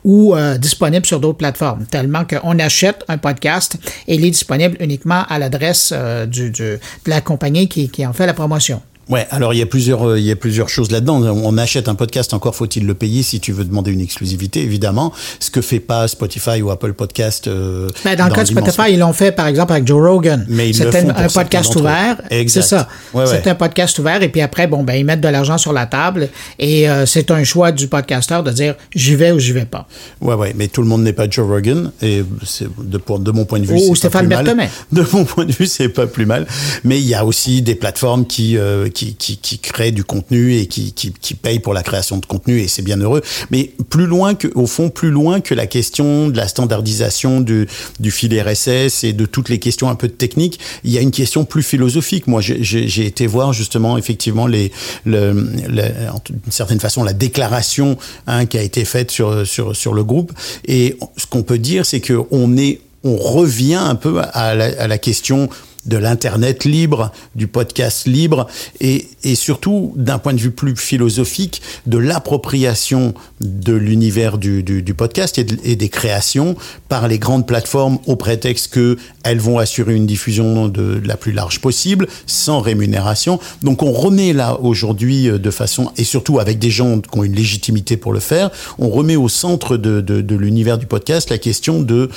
ou 0.04 0.34
euh, 0.34 0.58
disponible 0.58 1.06
sur 1.06 1.20
d'autres 1.20 1.38
plateformes, 1.38 1.86
tellement 1.86 2.24
qu'on 2.24 2.58
achète 2.58 3.04
un 3.08 3.18
podcast 3.18 3.76
et 4.08 4.14
il 4.14 4.24
est 4.24 4.30
disponible 4.30 4.76
uniquement 4.80 5.24
à 5.28 5.38
l'adresse 5.38 5.92
euh, 5.94 6.26
de 6.26 6.78
la 7.06 7.20
compagnie 7.20 7.68
qui 7.68 8.06
en 8.06 8.12
fait 8.12 8.26
la 8.26 8.34
promotion. 8.34 8.82
Ouais, 9.08 9.26
alors 9.30 9.52
il 9.52 9.58
y 9.58 9.62
a 9.62 9.66
plusieurs, 9.66 10.08
euh, 10.08 10.18
il 10.18 10.24
y 10.24 10.30
a 10.30 10.36
plusieurs 10.36 10.68
choses 10.68 10.90
là-dedans. 10.90 11.22
On 11.22 11.58
achète 11.58 11.88
un 11.88 11.94
podcast, 11.94 12.32
encore 12.32 12.54
faut-il 12.54 12.86
le 12.86 12.94
payer 12.94 13.22
si 13.22 13.40
tu 13.40 13.52
veux 13.52 13.64
demander 13.64 13.92
une 13.92 14.00
exclusivité, 14.00 14.62
évidemment. 14.62 15.12
Ce 15.40 15.50
que 15.50 15.60
fait 15.60 15.80
pas 15.80 16.08
Spotify 16.08 16.62
ou 16.62 16.70
Apple 16.70 16.94
Podcast. 16.94 17.48
Euh, 17.48 17.88
ben, 18.04 18.16
dans, 18.16 18.24
dans, 18.24 18.28
le 18.30 18.34
cas 18.34 18.42
de 18.44 18.48
Spotify, 18.48 18.92
ils 18.92 18.98
l'ont 18.98 19.12
fait 19.12 19.32
par 19.32 19.46
exemple 19.46 19.72
avec 19.72 19.86
Joe 19.86 20.02
Rogan. 20.02 20.46
Mais 20.48 20.72
C'était 20.72 21.06
un 21.08 21.28
podcast 21.28 21.74
ouvert. 21.76 22.20
C'est 22.30 22.62
ça. 22.62 22.88
Ouais, 23.12 23.26
c'est 23.26 23.46
un 23.46 23.54
podcast 23.54 23.98
ouvert 23.98 24.22
et 24.22 24.28
puis 24.28 24.40
après, 24.40 24.66
bon, 24.66 24.82
ben 24.82 24.94
ils 24.94 25.04
mettent 25.04 25.20
de 25.20 25.28
l'argent 25.28 25.58
sur 25.58 25.72
la 25.72 25.86
table 25.86 26.28
et 26.58 26.88
euh, 26.88 27.06
c'est 27.06 27.30
un 27.30 27.44
choix 27.44 27.72
du 27.72 27.88
podcasteur 27.88 28.42
de 28.42 28.50
dire 28.50 28.74
j'y 28.94 29.16
vais 29.16 29.32
ou 29.32 29.38
j'y 29.38 29.52
vais 29.52 29.66
pas. 29.66 29.86
Ouais, 30.20 30.34
ouais, 30.34 30.54
mais 30.56 30.68
tout 30.68 30.82
le 30.82 30.88
monde 30.88 31.02
n'est 31.02 31.12
pas 31.12 31.28
Joe 31.28 31.46
Rogan 31.46 31.92
et 32.02 32.22
c'est 32.44 32.68
de, 32.78 33.00
de 33.18 33.30
mon 33.30 33.44
point 33.44 33.60
de 33.60 33.66
vue. 33.66 33.74
Ou 33.74 33.94
Stéphane 33.94 34.28
Berthomé. 34.28 34.68
De 34.92 35.04
mon 35.12 35.24
point 35.24 35.44
de 35.44 35.52
vue, 35.52 35.66
c'est 35.66 35.88
pas 35.88 36.06
plus 36.06 36.26
mal. 36.26 36.46
Mais 36.84 36.98
il 36.98 37.06
y 37.06 37.14
a 37.14 37.24
aussi 37.24 37.62
des 37.62 37.74
plateformes 37.74 38.26
qui 38.26 38.56
euh, 38.56 38.88
qui, 38.94 39.14
qui, 39.14 39.36
qui 39.36 39.58
crée 39.58 39.92
du 39.92 40.04
contenu 40.04 40.56
et 40.56 40.66
qui, 40.66 40.92
qui, 40.92 41.12
qui 41.12 41.34
paye 41.34 41.58
pour 41.58 41.74
la 41.74 41.82
création 41.82 42.16
de 42.16 42.26
contenu 42.26 42.60
et 42.60 42.68
c'est 42.68 42.82
bien 42.82 42.96
heureux. 42.96 43.22
Mais 43.50 43.72
plus 43.90 44.06
loin 44.06 44.34
que, 44.34 44.48
au 44.54 44.66
fond, 44.66 44.88
plus 44.88 45.10
loin 45.10 45.40
que 45.40 45.54
la 45.54 45.66
question 45.66 46.28
de 46.28 46.36
la 46.36 46.48
standardisation 46.48 47.40
du, 47.40 47.66
fil 48.10 48.40
RSS 48.40 49.04
et 49.04 49.12
de 49.12 49.26
toutes 49.26 49.48
les 49.48 49.58
questions 49.58 49.88
un 49.88 49.96
peu 49.96 50.08
de 50.08 50.12
technique, 50.12 50.58
il 50.84 50.92
y 50.92 50.98
a 50.98 51.00
une 51.00 51.10
question 51.10 51.44
plus 51.44 51.62
philosophique. 51.62 52.26
Moi, 52.26 52.40
j'ai 52.40 53.06
été 53.06 53.26
voir 53.26 53.52
justement 53.52 53.98
effectivement 53.98 54.46
les, 54.46 54.72
le, 55.04 55.32
le, 55.68 55.82
d'une 56.30 56.52
certaine 56.52 56.80
façon 56.80 57.04
la 57.04 57.12
déclaration 57.12 57.98
hein, 58.26 58.46
qui 58.46 58.56
a 58.56 58.62
été 58.62 58.84
faite 58.84 59.10
sur 59.10 59.46
sur 59.46 59.94
le 59.94 60.04
groupe 60.04 60.32
et 60.66 60.96
ce 61.16 61.26
qu'on 61.26 61.42
peut 61.42 61.58
dire, 61.58 61.84
c'est 61.84 62.00
que 62.00 62.20
on 62.30 62.56
est 62.56 62.80
on 63.02 63.16
revient 63.16 63.74
un 63.74 63.96
peu 63.96 64.20
à 64.32 64.54
la 64.54 64.98
question 64.98 65.50
de 65.86 65.96
l'Internet 65.96 66.64
libre, 66.64 67.12
du 67.34 67.46
podcast 67.46 68.06
libre, 68.06 68.46
et, 68.80 69.08
et 69.22 69.34
surtout, 69.34 69.92
d'un 69.96 70.18
point 70.18 70.32
de 70.32 70.40
vue 70.40 70.50
plus 70.50 70.76
philosophique, 70.76 71.62
de 71.86 71.98
l'appropriation 71.98 73.14
de 73.40 73.72
l'univers 73.72 74.38
du, 74.38 74.62
du, 74.62 74.82
du, 74.82 74.94
podcast 74.94 75.38
et, 75.38 75.44
de, 75.44 75.74
des 75.74 75.88
créations 75.88 76.56
par 76.88 77.08
les 77.08 77.18
grandes 77.18 77.46
plateformes 77.46 77.98
au 78.06 78.16
prétexte 78.16 78.72
qu'elles 78.72 79.40
vont 79.40 79.58
assurer 79.58 79.94
une 79.94 80.06
diffusion 80.06 80.68
de, 80.68 81.00
la 81.04 81.16
plus 81.16 81.32
large 81.32 81.60
possible, 81.60 82.06
sans 82.26 82.60
rémunération. 82.60 83.38
Donc 83.62 83.82
on 83.82 83.92
remet 83.92 84.32
là 84.32 84.58
aujourd'hui 84.60 85.28
euh, 85.28 85.38
de 85.38 85.50
façon, 85.50 85.90
et 85.96 86.04
surtout 86.04 86.38
avec 86.38 86.58
des 86.58 86.70
gens 86.70 87.00
qui 87.00 87.18
ont 87.18 87.24
une 87.24 87.34
légitimité 87.34 87.96
pour 87.96 88.12
le 88.12 88.20
faire, 88.20 88.50
on 88.78 88.88
remet 88.88 89.16
au 89.16 89.28
centre 89.28 89.76
de, 89.76 90.00
de, 90.00 90.20
de 90.20 90.36
l'univers 90.36 90.78
du 90.78 90.86
podcast 90.86 91.30
la 91.30 91.38
question 91.38 91.82
de 91.82 92.10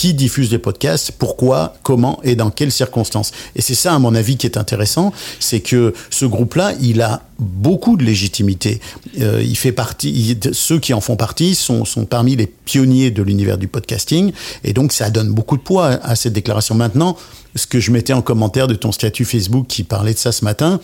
qui 0.00 0.14
diffuse 0.14 0.48
des 0.48 0.56
podcasts, 0.56 1.12
pourquoi, 1.12 1.74
comment 1.82 2.20
et 2.22 2.34
dans 2.34 2.48
quelles 2.48 2.72
circonstances. 2.72 3.32
Et 3.54 3.60
c'est 3.60 3.74
ça, 3.74 3.92
à 3.92 3.98
mon 3.98 4.14
avis, 4.14 4.38
qui 4.38 4.46
est 4.46 4.56
intéressant, 4.56 5.12
c'est 5.40 5.60
que 5.60 5.92
ce 6.08 6.24
groupe-là, 6.24 6.72
il 6.80 7.02
a 7.02 7.20
beaucoup 7.38 7.98
de 7.98 8.02
légitimité. 8.02 8.80
Euh, 9.20 9.42
il 9.44 9.58
fait 9.58 9.72
partie, 9.72 10.38
ceux 10.52 10.78
qui 10.78 10.94
en 10.94 11.02
font 11.02 11.16
partie 11.16 11.54
sont, 11.54 11.84
sont 11.84 12.06
parmi 12.06 12.34
les 12.34 12.46
pionniers 12.46 13.10
de 13.10 13.22
l'univers 13.22 13.58
du 13.58 13.68
podcasting, 13.68 14.32
et 14.64 14.72
donc 14.72 14.92
ça 14.92 15.10
donne 15.10 15.32
beaucoup 15.32 15.58
de 15.58 15.62
poids 15.62 15.88
à 16.02 16.16
cette 16.16 16.32
déclaration. 16.32 16.74
Maintenant, 16.74 17.18
ce 17.54 17.66
que 17.66 17.78
je 17.78 17.90
mettais 17.90 18.14
en 18.14 18.22
commentaire 18.22 18.68
de 18.68 18.76
ton 18.76 18.92
statut 18.92 19.26
Facebook 19.26 19.66
qui 19.68 19.82
parlait 19.84 20.14
de 20.14 20.18
ça 20.18 20.32
ce 20.32 20.46
matin, 20.46 20.80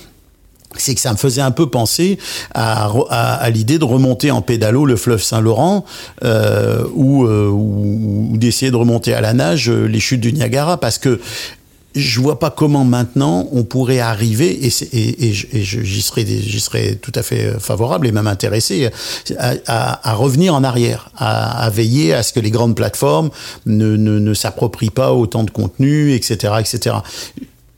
c'est 0.80 0.94
que 0.94 1.00
ça 1.00 1.12
me 1.12 1.16
faisait 1.16 1.40
un 1.40 1.50
peu 1.50 1.68
penser 1.68 2.18
à, 2.54 3.48
l'idée 3.52 3.78
de 3.78 3.84
remonter 3.84 4.30
en 4.30 4.42
pédalo 4.42 4.86
le 4.86 4.96
fleuve 4.96 5.22
Saint-Laurent 5.22 5.84
euh, 6.24 6.84
ou, 6.94 7.24
euh, 7.26 7.48
ou, 7.48 8.36
d'essayer 8.36 8.70
de 8.70 8.76
remonter 8.76 9.14
à 9.14 9.20
la 9.20 9.32
nage 9.32 9.68
euh, 9.70 9.86
les 9.86 10.00
chutes 10.00 10.20
du 10.20 10.32
Niagara 10.32 10.78
parce 10.78 10.98
que 10.98 11.20
je 11.94 12.20
vois 12.20 12.38
pas 12.38 12.50
comment 12.50 12.84
maintenant 12.84 13.48
on 13.52 13.64
pourrait 13.64 14.00
arriver 14.00 14.66
et, 14.66 14.70
et, 14.92 15.28
et 15.28 15.32
j'y 15.32 16.02
serais 16.02 16.94
tout 16.96 17.12
à 17.14 17.22
fait 17.22 17.58
favorable 17.58 18.06
et 18.06 18.12
même 18.12 18.26
intéressé 18.26 18.90
à, 19.38 20.14
revenir 20.14 20.54
en 20.54 20.62
arrière 20.62 21.10
à, 21.16 21.64
à 21.64 21.70
veiller 21.70 22.12
à 22.12 22.22
ce 22.22 22.34
que 22.34 22.40
les 22.40 22.50
grandes 22.50 22.76
plateformes 22.76 23.30
ne, 23.64 23.96
ne, 23.96 24.18
ne 24.18 24.34
s'approprient 24.34 24.90
pas 24.90 25.14
autant 25.14 25.42
de 25.42 25.50
contenu 25.50 26.12
etc 26.12 26.54
etc 26.60 26.96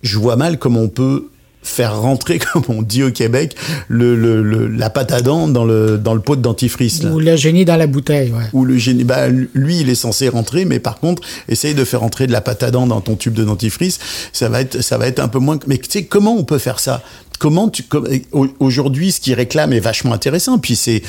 je 0.02 0.18
vois 0.18 0.36
mal 0.36 0.58
comment 0.58 0.80
on 0.80 0.88
peut 0.88 1.28
faire 1.68 2.00
rentrer, 2.00 2.38
comme 2.52 2.62
on 2.68 2.82
dit 2.82 3.02
au 3.02 3.10
Québec, 3.10 3.54
le, 3.88 4.16
le, 4.16 4.42
le- 4.42 4.66
la 4.68 4.90
pâte 4.90 5.12
à 5.12 5.20
dents 5.20 5.48
dans 5.48 5.64
le, 5.64 5.98
dans 5.98 6.14
le 6.14 6.20
pot 6.20 6.36
de 6.36 6.42
dentifrice. 6.42 7.02
Là. 7.02 7.10
Ou 7.10 7.20
le 7.20 7.36
génie 7.36 7.64
dans 7.64 7.76
la 7.76 7.86
bouteille, 7.86 8.30
ouais. 8.32 8.44
Où 8.52 8.64
le 8.64 8.76
génie, 8.78 9.04
bah, 9.04 9.28
lui, 9.28 9.80
il 9.80 9.88
est 9.88 9.94
censé 9.94 10.28
rentrer, 10.28 10.64
mais 10.64 10.78
par 10.80 10.98
contre, 10.98 11.22
essaye 11.48 11.74
de 11.74 11.84
faire 11.84 12.00
rentrer 12.00 12.26
de 12.26 12.32
la 12.32 12.40
pâte 12.40 12.62
à 12.62 12.70
dents 12.70 12.86
dans 12.86 13.00
ton 13.00 13.14
tube 13.16 13.34
de 13.34 13.44
dentifrice, 13.44 13.98
ça 14.32 14.48
va 14.48 14.60
être, 14.60 14.80
ça 14.82 14.98
va 14.98 15.06
être 15.06 15.20
un 15.20 15.28
peu 15.28 15.38
moins. 15.38 15.58
Mais 15.66 15.78
tu 15.78 15.88
sais, 15.90 16.04
comment 16.04 16.34
on 16.36 16.44
peut 16.44 16.58
faire 16.58 16.80
ça? 16.80 17.02
Comment 17.38 17.68
tu, 17.68 17.84
aujourd'hui, 18.58 19.12
ce 19.12 19.20
qu'il 19.20 19.34
réclame 19.34 19.72
est 19.72 19.80
vachement 19.80 20.12
intéressant. 20.12 20.58
Puis 20.58 20.74
c'est, 20.76 21.02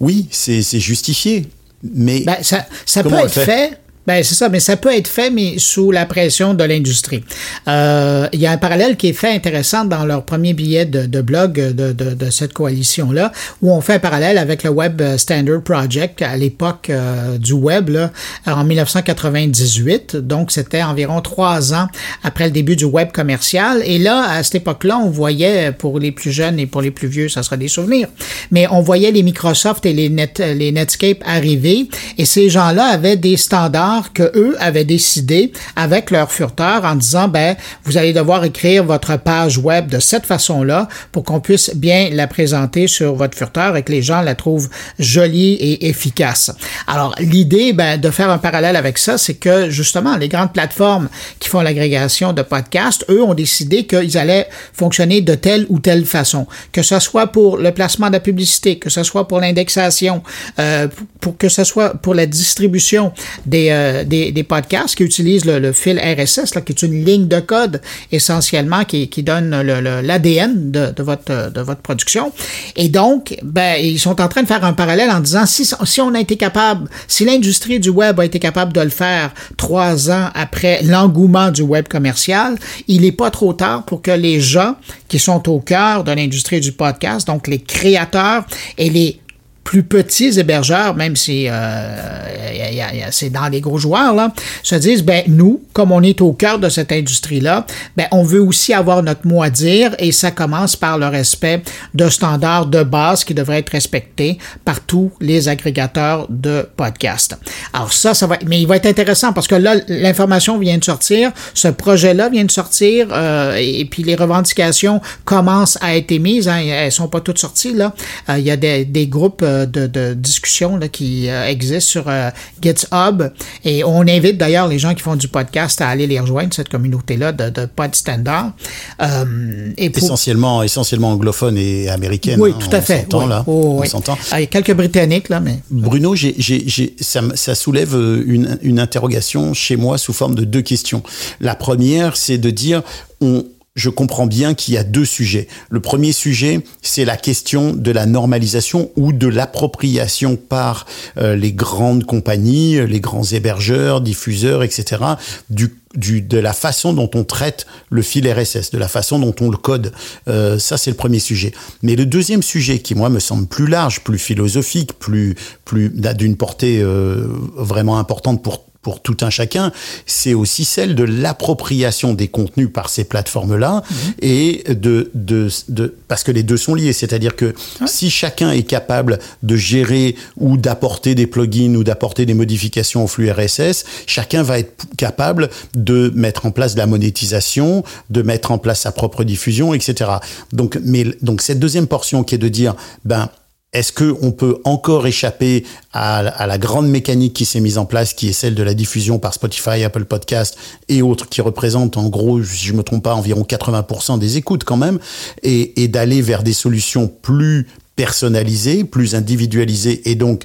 oui, 0.00 0.28
c'est 0.30 0.62
c'est 0.62 0.80
justifié, 0.80 1.48
mais 1.94 2.20
Ben, 2.20 2.36
ça, 2.42 2.66
ça 2.86 3.02
peut 3.02 3.14
être 3.14 3.30
fait. 3.30 3.78
Ben, 4.06 4.24
c'est 4.24 4.34
ça, 4.34 4.48
mais 4.48 4.58
ça 4.58 4.76
peut 4.76 4.92
être 4.92 5.06
fait, 5.06 5.30
mais 5.30 5.54
sous 5.58 5.92
la 5.92 6.06
pression 6.06 6.54
de 6.54 6.64
l'industrie. 6.64 7.22
Euh, 7.68 8.26
Il 8.32 8.40
y 8.40 8.46
a 8.46 8.50
un 8.50 8.56
parallèle 8.56 8.96
qui 8.96 9.08
est 9.08 9.12
fait 9.12 9.30
intéressant 9.30 9.84
dans 9.84 10.04
leur 10.04 10.24
premier 10.24 10.54
billet 10.54 10.86
de, 10.86 11.20
blog 11.20 11.52
de, 11.52 11.92
de, 11.92 12.14
de 12.14 12.30
cette 12.30 12.52
coalition-là, 12.52 13.30
où 13.60 13.72
on 13.72 13.80
fait 13.80 13.94
un 13.94 13.98
parallèle 14.00 14.38
avec 14.38 14.64
le 14.64 14.70
Web 14.70 15.00
Standard 15.16 15.62
Project 15.62 16.20
à 16.20 16.36
l'époque 16.36 16.90
euh, 16.90 17.38
du 17.38 17.52
web, 17.52 17.90
là, 17.90 18.10
en 18.46 18.64
1998. 18.64 20.16
Donc, 20.16 20.50
c'était 20.50 20.82
environ 20.82 21.20
trois 21.20 21.72
ans 21.72 21.86
après 22.24 22.46
le 22.46 22.50
début 22.50 22.74
du 22.74 22.84
web 22.84 23.12
commercial. 23.12 23.82
Et 23.84 23.98
là, 24.00 24.24
à 24.30 24.42
cette 24.42 24.56
époque-là, 24.56 24.98
on 24.98 25.10
voyait, 25.10 25.70
pour 25.70 26.00
les 26.00 26.10
plus 26.10 26.32
jeunes 26.32 26.58
et 26.58 26.66
pour 26.66 26.82
les 26.82 26.90
plus 26.90 27.08
vieux, 27.08 27.28
ça 27.28 27.44
sera 27.44 27.56
des 27.56 27.68
souvenirs, 27.68 28.08
mais 28.50 28.66
on 28.70 28.80
voyait 28.80 29.12
les 29.12 29.22
Microsoft 29.22 29.86
et 29.86 29.92
les, 29.92 30.08
Net, 30.08 30.38
les 30.38 30.72
Netscape 30.72 31.22
arriver, 31.24 31.88
et 32.18 32.24
ces 32.24 32.50
gens-là 32.50 32.86
avaient 32.86 33.16
des 33.16 33.36
standards 33.36 33.91
que 34.12 34.30
eux 34.34 34.56
avaient 34.60 34.84
décidé 34.84 35.52
avec 35.76 36.10
leur 36.10 36.30
furteur 36.30 36.84
en 36.84 36.94
disant, 36.94 37.28
ben, 37.28 37.56
vous 37.84 37.96
allez 37.96 38.12
devoir 38.12 38.44
écrire 38.44 38.84
votre 38.84 39.18
page 39.18 39.58
web 39.58 39.88
de 39.88 39.98
cette 39.98 40.26
façon-là 40.26 40.88
pour 41.10 41.24
qu'on 41.24 41.40
puisse 41.40 41.74
bien 41.74 42.08
la 42.12 42.26
présenter 42.26 42.86
sur 42.86 43.14
votre 43.14 43.36
furteur 43.36 43.76
et 43.76 43.82
que 43.82 43.92
les 43.92 44.02
gens 44.02 44.22
la 44.22 44.34
trouvent 44.34 44.68
jolie 44.98 45.54
et 45.54 45.88
efficace. 45.88 46.50
Alors, 46.86 47.14
l'idée, 47.18 47.72
ben, 47.72 48.00
de 48.00 48.10
faire 48.10 48.30
un 48.30 48.38
parallèle 48.38 48.76
avec 48.76 48.98
ça, 48.98 49.18
c'est 49.18 49.34
que 49.34 49.70
justement, 49.70 50.16
les 50.16 50.28
grandes 50.28 50.52
plateformes 50.52 51.08
qui 51.38 51.48
font 51.48 51.60
l'agrégation 51.60 52.32
de 52.32 52.42
podcasts, 52.42 53.04
eux 53.08 53.22
ont 53.22 53.34
décidé 53.34 53.86
qu'ils 53.86 54.16
allaient 54.18 54.48
fonctionner 54.72 55.20
de 55.20 55.34
telle 55.34 55.66
ou 55.68 55.78
telle 55.78 56.04
façon, 56.04 56.46
que 56.72 56.82
ce 56.82 56.98
soit 56.98 57.26
pour 57.28 57.58
le 57.58 57.72
placement 57.72 58.08
de 58.08 58.14
la 58.14 58.20
publicité, 58.20 58.78
que 58.78 58.90
ce 58.90 59.02
soit 59.02 59.28
pour 59.28 59.40
l'indexation, 59.40 60.22
euh, 60.58 60.88
pour 61.20 61.36
que 61.36 61.48
ce 61.48 61.64
soit 61.64 61.90
pour 61.94 62.14
la 62.14 62.26
distribution 62.26 63.12
des, 63.46 63.70
euh, 63.70 63.81
des, 64.04 64.32
des, 64.32 64.42
podcasts 64.42 64.94
qui 64.96 65.04
utilisent 65.04 65.44
le, 65.44 65.72
fil 65.72 65.98
RSS, 65.98 66.54
là, 66.54 66.60
qui 66.60 66.72
est 66.72 66.82
une 66.82 67.04
ligne 67.04 67.28
de 67.28 67.40
code 67.40 67.80
essentiellement 68.10 68.84
qui, 68.84 69.08
donne 69.22 69.50
l'ADN 69.62 70.70
de, 70.70 70.90
de, 70.90 71.02
votre, 71.02 71.50
de 71.52 71.60
votre 71.60 71.80
production. 71.80 72.32
Et 72.76 72.88
donc, 72.88 73.36
ben, 73.42 73.76
ils 73.80 73.98
sont 73.98 74.20
en 74.20 74.28
train 74.28 74.42
de 74.42 74.48
faire 74.48 74.64
un 74.64 74.72
parallèle 74.72 75.10
en 75.10 75.20
disant 75.20 75.46
si, 75.46 75.64
si 75.84 76.00
on 76.00 76.14
a 76.14 76.20
été 76.20 76.36
capable, 76.36 76.88
si 77.06 77.24
l'industrie 77.24 77.80
du 77.80 77.90
web 77.90 78.18
a 78.20 78.24
été 78.24 78.38
capable 78.38 78.72
de 78.72 78.80
le 78.80 78.90
faire 78.90 79.32
trois 79.56 80.10
ans 80.10 80.28
après 80.34 80.82
l'engouement 80.82 81.50
du 81.50 81.62
web 81.62 81.88
commercial, 81.88 82.56
il 82.88 83.02
n'est 83.02 83.12
pas 83.12 83.30
trop 83.30 83.52
tard 83.52 83.84
pour 83.84 84.02
que 84.02 84.10
les 84.10 84.40
gens 84.40 84.76
qui 85.08 85.18
sont 85.18 85.48
au 85.48 85.60
cœur 85.60 86.04
de 86.04 86.12
l'industrie 86.12 86.60
du 86.60 86.72
podcast, 86.72 87.26
donc 87.26 87.46
les 87.46 87.60
créateurs 87.60 88.44
et 88.78 88.90
les 88.90 89.21
plus 89.64 89.82
petits 89.82 90.38
hébergeurs, 90.38 90.94
même 90.94 91.16
si 91.16 91.46
euh, 91.48 93.10
c'est 93.10 93.30
dans 93.30 93.48
les 93.48 93.60
gros 93.60 93.78
joueurs, 93.78 94.14
là, 94.14 94.32
se 94.62 94.74
disent, 94.74 95.02
ben 95.02 95.22
nous, 95.28 95.62
comme 95.72 95.92
on 95.92 96.02
est 96.02 96.20
au 96.20 96.32
cœur 96.32 96.58
de 96.58 96.68
cette 96.68 96.92
industrie-là, 96.92 97.66
ben 97.96 98.06
on 98.10 98.22
veut 98.22 98.42
aussi 98.42 98.74
avoir 98.74 99.02
notre 99.02 99.26
mot 99.26 99.42
à 99.42 99.50
dire 99.50 99.94
et 99.98 100.12
ça 100.12 100.30
commence 100.30 100.76
par 100.76 100.98
le 100.98 101.06
respect 101.06 101.62
de 101.94 102.08
standards 102.08 102.66
de 102.66 102.82
base 102.82 103.24
qui 103.24 103.34
devraient 103.34 103.58
être 103.58 103.70
respectés 103.70 104.38
par 104.64 104.80
tous 104.80 105.12
les 105.20 105.48
agrégateurs 105.48 106.26
de 106.28 106.66
podcasts. 106.76 107.36
Alors 107.72 107.92
ça, 107.92 108.14
ça 108.14 108.26
va, 108.26 108.38
mais 108.46 108.60
il 108.60 108.66
va 108.66 108.76
être 108.76 108.86
intéressant 108.86 109.32
parce 109.32 109.46
que 109.46 109.54
là, 109.54 109.76
l'information 109.88 110.58
vient 110.58 110.78
de 110.78 110.84
sortir, 110.84 111.30
ce 111.54 111.68
projet-là 111.68 112.28
vient 112.28 112.44
de 112.44 112.50
sortir 112.50 113.08
euh, 113.12 113.54
et 113.56 113.84
puis 113.84 114.02
les 114.02 114.16
revendications 114.16 115.00
commencent 115.24 115.78
à 115.80 115.96
être 115.96 116.10
émises, 116.10 116.48
hein, 116.48 116.58
elles 116.58 116.92
sont 116.92 117.08
pas 117.08 117.20
toutes 117.20 117.38
sorties 117.38 117.74
là. 117.74 117.94
Euh, 118.28 118.38
il 118.38 118.44
y 118.44 118.50
a 118.50 118.56
des, 118.56 118.84
des 118.84 119.06
groupes 119.06 119.42
de, 119.66 119.86
de 119.86 120.14
discussion 120.14 120.76
là, 120.76 120.88
qui 120.88 121.28
euh, 121.28 121.46
existent 121.46 121.90
sur 121.90 122.04
euh, 122.08 122.30
GitHub. 122.60 123.22
Et 123.64 123.84
on 123.84 124.00
invite 124.00 124.38
d'ailleurs 124.38 124.68
les 124.68 124.78
gens 124.78 124.94
qui 124.94 125.02
font 125.02 125.16
du 125.16 125.28
podcast 125.28 125.80
à 125.80 125.88
aller 125.88 126.06
les 126.06 126.20
rejoindre, 126.20 126.54
cette 126.54 126.68
communauté-là 126.68 127.32
de, 127.32 127.50
de 127.50 127.66
pod 127.66 127.94
standard. 127.94 128.52
Euh, 129.00 129.70
et 129.76 129.90
pour... 129.90 130.02
essentiellement, 130.02 130.62
essentiellement 130.62 131.12
anglophone 131.12 131.56
et 131.56 131.88
américaine. 131.88 132.40
Oui, 132.40 132.52
hein, 132.54 132.58
tout 132.58 132.74
à 132.74 132.78
on 132.78 132.82
fait. 132.82 133.06
Oui, 133.12 133.28
là. 133.28 133.44
oh, 133.46 133.76
on 133.76 133.80
oui. 133.80 133.88
s'entend. 133.88 134.18
Ah, 134.30 134.40
il 134.40 134.44
y 134.44 134.46
a 134.46 134.48
quelques 134.48 134.74
Britanniques, 134.74 135.28
là, 135.28 135.40
mais. 135.40 135.60
Bruno, 135.70 136.14
j'ai, 136.14 136.34
j'ai, 136.38 136.62
j'ai, 136.66 136.94
ça, 137.00 137.22
ça, 137.34 137.54
soulève 137.54 137.94
une, 138.26 138.58
une 138.62 138.80
interrogation 138.80 139.54
chez 139.54 139.76
moi 139.76 139.98
sous 139.98 140.12
forme 140.12 140.34
de 140.34 140.44
deux 140.44 140.62
questions. 140.62 141.02
La 141.40 141.54
première, 141.54 142.16
c'est 142.16 142.38
de 142.38 142.50
dire, 142.50 142.82
on, 143.20 143.44
je 143.74 143.88
comprends 143.88 144.26
bien 144.26 144.54
qu'il 144.54 144.74
y 144.74 144.76
a 144.76 144.84
deux 144.84 145.04
sujets. 145.04 145.48
Le 145.70 145.80
premier 145.80 146.12
sujet, 146.12 146.60
c'est 146.82 147.04
la 147.04 147.16
question 147.16 147.72
de 147.72 147.90
la 147.90 148.06
normalisation 148.06 148.90
ou 148.96 149.12
de 149.12 149.26
l'appropriation 149.26 150.36
par 150.36 150.86
euh, 151.16 151.36
les 151.36 151.52
grandes 151.52 152.04
compagnies, 152.04 152.86
les 152.86 153.00
grands 153.00 153.24
hébergeurs, 153.24 154.00
diffuseurs, 154.02 154.62
etc., 154.62 155.02
du, 155.48 155.74
du, 155.94 156.20
de 156.20 156.38
la 156.38 156.52
façon 156.52 156.92
dont 156.92 157.10
on 157.14 157.24
traite 157.24 157.66
le 157.90 158.02
fil 158.02 158.30
RSS, 158.30 158.70
de 158.70 158.78
la 158.78 158.88
façon 158.88 159.18
dont 159.18 159.34
on 159.40 159.50
le 159.50 159.56
code. 159.56 159.92
Euh, 160.28 160.58
ça, 160.58 160.76
c'est 160.76 160.90
le 160.90 160.96
premier 160.96 161.18
sujet. 161.18 161.52
Mais 161.82 161.96
le 161.96 162.04
deuxième 162.04 162.42
sujet, 162.42 162.80
qui 162.80 162.94
moi 162.94 163.08
me 163.08 163.20
semble 163.20 163.46
plus 163.46 163.66
large, 163.66 164.00
plus 164.00 164.18
philosophique, 164.18 164.98
plus, 164.98 165.34
plus 165.64 165.90
d'une 165.90 166.36
portée 166.36 166.80
euh, 166.82 167.26
vraiment 167.56 167.98
importante 167.98 168.42
pour 168.42 168.71
pour 168.82 169.00
tout 169.00 169.16
un 169.20 169.30
chacun, 169.30 169.72
c'est 170.06 170.34
aussi 170.34 170.64
celle 170.64 170.94
de 170.96 171.04
l'appropriation 171.04 172.14
des 172.14 172.28
contenus 172.28 172.68
par 172.72 172.88
ces 172.88 173.04
plateformes-là 173.04 173.82
mmh. 173.88 173.94
et 174.20 174.64
de, 174.68 175.10
de, 175.14 175.48
de, 175.68 175.94
parce 176.08 176.24
que 176.24 176.32
les 176.32 176.42
deux 176.42 176.56
sont 176.56 176.74
liés, 176.74 176.92
c'est-à-dire 176.92 177.36
que 177.36 177.46
ouais. 177.46 177.86
si 177.86 178.10
chacun 178.10 178.50
est 178.50 178.64
capable 178.64 179.20
de 179.44 179.56
gérer 179.56 180.16
ou 180.36 180.56
d'apporter 180.56 181.14
des 181.14 181.28
plugins 181.28 181.74
ou 181.76 181.84
d'apporter 181.84 182.26
des 182.26 182.34
modifications 182.34 183.04
au 183.04 183.06
flux 183.06 183.30
RSS, 183.30 183.84
chacun 184.06 184.42
va 184.42 184.58
être 184.58 184.84
capable 184.96 185.48
de 185.74 186.12
mettre 186.14 186.46
en 186.46 186.50
place 186.50 186.74
de 186.74 186.78
la 186.78 186.86
monétisation, 186.86 187.84
de 188.10 188.22
mettre 188.22 188.50
en 188.50 188.58
place 188.58 188.80
sa 188.80 188.92
propre 188.92 189.22
diffusion, 189.22 189.74
etc. 189.74 190.10
Donc, 190.52 190.78
mais 190.82 191.04
donc 191.22 191.40
cette 191.40 191.60
deuxième 191.60 191.86
portion 191.86 192.24
qui 192.24 192.34
est 192.34 192.38
de 192.38 192.48
dire, 192.48 192.74
ben 193.04 193.30
est-ce 193.72 193.92
qu'on 193.92 194.32
peut 194.32 194.58
encore 194.64 195.06
échapper 195.06 195.64
à, 195.92 196.18
à, 196.18 196.46
la 196.46 196.58
grande 196.58 196.88
mécanique 196.88 197.32
qui 197.32 197.46
s'est 197.46 197.60
mise 197.60 197.78
en 197.78 197.86
place, 197.86 198.12
qui 198.12 198.28
est 198.28 198.32
celle 198.32 198.54
de 198.54 198.62
la 198.62 198.74
diffusion 198.74 199.18
par 199.18 199.32
Spotify, 199.32 199.82
Apple 199.82 200.04
Podcast 200.04 200.56
et 200.88 201.00
autres, 201.00 201.28
qui 201.28 201.40
représentent 201.40 201.96
en 201.96 202.08
gros, 202.08 202.42
si 202.42 202.66
je 202.66 202.74
me 202.74 202.82
trompe 202.82 203.04
pas, 203.04 203.14
environ 203.14 203.42
80% 203.42 204.18
des 204.18 204.36
écoutes 204.36 204.64
quand 204.64 204.76
même, 204.76 204.98
et, 205.42 205.82
et 205.82 205.88
d'aller 205.88 206.20
vers 206.20 206.42
des 206.42 206.52
solutions 206.52 207.08
plus 207.08 207.66
personnalisées, 207.96 208.84
plus 208.84 209.14
individualisées, 209.14 210.10
et 210.10 210.16
donc 210.16 210.44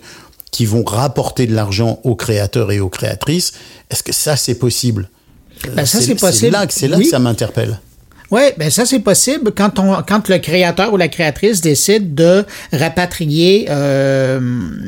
qui 0.51 0.65
vont 0.65 0.83
rapporter 0.83 1.47
de 1.47 1.53
l'argent 1.53 1.99
aux 2.03 2.15
créateurs 2.15 2.71
et 2.71 2.79
aux 2.79 2.89
créatrices? 2.89 3.53
Est-ce 3.89 4.03
que 4.03 4.13
ça, 4.13 4.35
c'est 4.35 4.55
possible? 4.55 5.09
Ben 5.75 5.85
ça, 5.85 5.99
c'est 6.01 6.17
C'est 6.31 6.49
là, 6.49 6.65
c'est 6.69 6.87
là 6.87 6.97
oui. 6.97 7.03
que 7.03 7.09
ça 7.09 7.19
m'interpelle. 7.19 7.79
Oui, 8.29 8.41
ben 8.57 8.69
ça 8.69 8.85
c'est 8.85 8.99
possible 8.99 9.51
quand 9.55 9.79
on 9.79 10.01
quand 10.03 10.27
le 10.27 10.37
créateur 10.39 10.91
ou 10.91 10.97
la 10.97 11.07
créatrice 11.07 11.61
décide 11.61 12.13
de 12.13 12.45
rapatrier 12.73 13.67
euh, 13.69 14.39